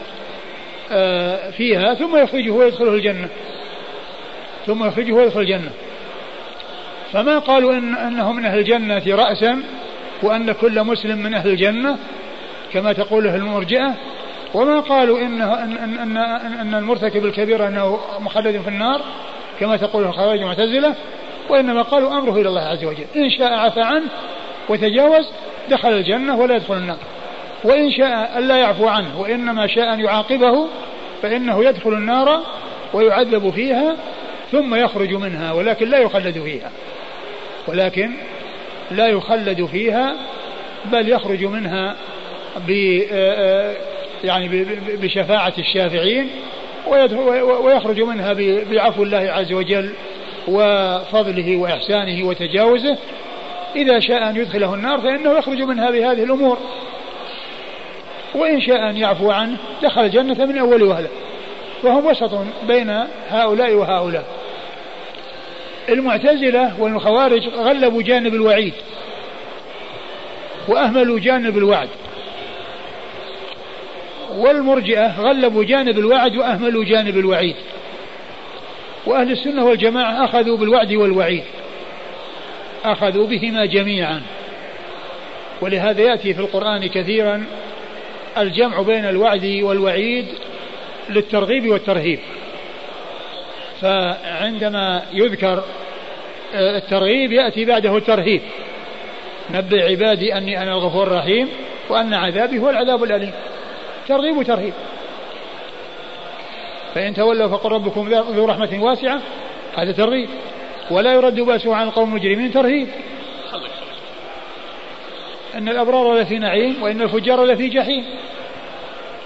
[0.92, 3.28] آه، فيها ثم يخرجه ويدخله الجنة.
[4.66, 5.72] ثم يخرجه ويدخل الجنة.
[7.14, 9.64] فما قالوا إن أنه من أهل الجنة رأسا
[10.24, 11.98] وأن كل مسلم من أهل الجنة
[12.74, 13.94] كما تقوله المرجئة.
[14.54, 16.18] وما قالوا أن, أن, أن,
[16.60, 19.02] أن المرتكب الكبير أنه مخلد في النار
[19.60, 20.96] كما تقوله الخوارج المعتزلة
[21.50, 23.06] وإنما قالوا أمره إلى الله عز وجل.
[23.16, 24.06] إن شاء عفى عنه
[24.70, 25.30] وتجاوز
[25.70, 26.98] دخل الجنة ولا يدخل النار.
[27.64, 30.68] وإن شاء ألا يعفو عنه وإنما شاء أن يعاقبه
[31.22, 32.44] فإنه يدخل النار
[32.94, 33.96] ويعذب فيها
[34.54, 36.72] ثم يخرج منها ولكن لا يخلد فيها.
[37.68, 38.12] ولكن
[38.92, 40.16] لا يخلد فيها
[40.86, 41.96] بل يخرج منها
[42.68, 42.70] ب
[44.24, 44.66] يعني
[45.02, 46.30] بشفاعة الشافعين
[47.64, 48.34] ويخرج منها
[48.72, 49.94] بعفو الله عز وجل
[50.48, 52.98] وفضله وإحسانه وتجاوزه.
[53.76, 56.58] إذا شاء أن يدخله النار فإنه يخرج منها بهذه الأمور.
[58.36, 61.10] وإن شاء أن يعفو عنه دخل الجنة من أول وهلة.
[61.84, 62.32] وهم وسط
[62.68, 64.26] بين هؤلاء وهؤلاء.
[65.90, 68.74] المعتزلة والخوارج غلبوا جانب الوعيد
[70.68, 71.90] وأهملوا جانب الوعد.
[74.36, 77.56] والمرجئة غلبوا جانب الوعد وأهملوا جانب الوعيد.
[79.06, 81.44] وأهل السنة والجماعة أخذوا بالوعد والوعيد.
[82.86, 84.22] أخذوا بهما جميعا.
[85.62, 87.46] ولهذا يأتي في القرآن كثيرا
[88.38, 90.26] الجمع بين الوعد والوعيد
[91.10, 92.20] للترغيب والترهيب.
[93.82, 95.64] فعندما يذكر
[96.56, 98.42] آه، الترغيب يأتي بعده الترهيب
[99.52, 101.50] نبئ عبادي أني أنا الغفور الرحيم
[101.90, 103.32] وأن عذابي هو العذاب الأليم.
[104.08, 104.74] ترغيب وترهيب.
[106.96, 109.22] فإن تولوا فقل ربكم ذو رحمة واسعة.
[109.76, 110.30] هذا ترغيب.
[110.92, 112.88] ولا يرد بأسه عن القوم المجرمين ترهيب.
[115.56, 118.06] أن الأبرار لفي نعيم وإن الفجار لفي جحيم.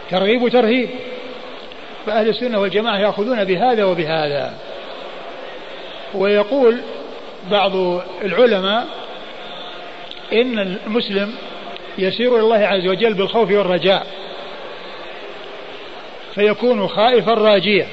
[0.09, 0.89] ترغيب وترهيب.
[2.07, 4.53] فأهل السنة والجماعة يأخذون بهذا وبهذا.
[6.13, 6.81] ويقول
[7.51, 7.75] بعض
[8.23, 8.88] العلماء
[10.34, 11.35] إن المسلم
[11.97, 14.07] يسير إلى الله عز وجل بالخوف والرجاء
[16.35, 17.88] فيكون خائفا راجيا.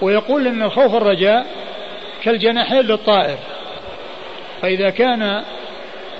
[0.00, 1.46] ويقول إن الخوف والرجاء
[2.22, 3.38] كالجناحين للطائر
[4.62, 5.42] فإذا كان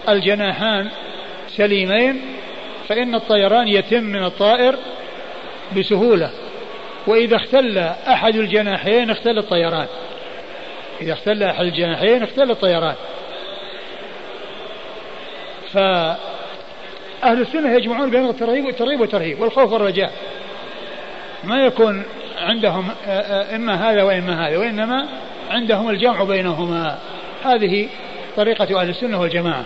[0.08, 0.90] الجناحان
[1.56, 2.31] سليمين
[2.88, 4.76] فإن الطيران يتم من الطائر
[5.76, 6.30] بسهولة.
[7.06, 7.78] وإذا اختل
[8.08, 9.86] أحد الجناحين اختل الطيران.
[11.00, 12.94] إذا اختل أحد الجناحين اختل الطيران.
[15.72, 15.78] ف
[17.24, 20.12] أهل السنة يجمعون بين الترغيب والترغيب والترهيب والخوف والرجاء.
[21.44, 22.02] ما يكون
[22.38, 22.88] عندهم
[23.54, 25.08] إما هذا وإما هذا وإنما
[25.50, 26.98] عندهم الجمع بينهما.
[27.44, 27.88] هذه
[28.36, 29.64] طريقة أهل السنة والجماعة.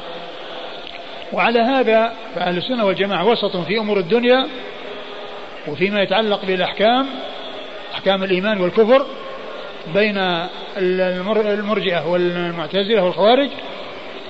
[1.32, 4.46] وعلى هذا فأهل السنة والجماعة وسط في أمور الدنيا
[5.68, 7.06] وفيما يتعلق بالأحكام
[7.94, 9.06] أحكام الإيمان والكفر
[9.94, 10.18] بين
[10.78, 13.50] المرجئة والمعتزلة والخوارج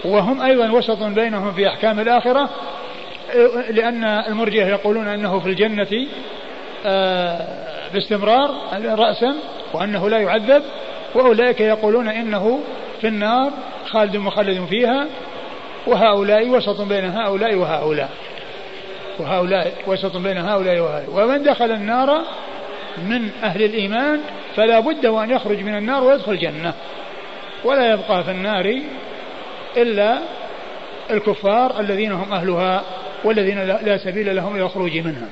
[0.05, 2.51] وهم أيضا وسط بينهم في أحكام الآخرة
[3.71, 6.07] لأن المرجئة يقولون أنه في الجنة
[6.87, 7.47] آه،
[7.93, 8.51] باستمرار
[8.85, 9.35] رأسا
[9.75, 10.63] وأنه لا يعذب
[11.15, 12.61] وأولئك يقولون إنه
[13.01, 13.53] في النار
[13.87, 15.07] خالد مخلد فيها
[15.87, 18.11] وهؤلاء وسط بين هؤلاء وهؤلاء.
[19.19, 21.11] وهؤلاء وسط بين هؤلاء وهؤلاء.
[21.13, 22.23] ومن دخل النار
[23.09, 24.21] من أهل الإيمان
[24.57, 26.75] فلا بد وأن يخرج من النار ويدخل الجنة.
[27.65, 28.81] ولا يبقى في النار
[29.77, 30.19] إلا
[31.11, 32.83] الكفار الذين هم أهلها
[33.25, 35.29] والذين لا سبيل لهم إلى الخروج منها.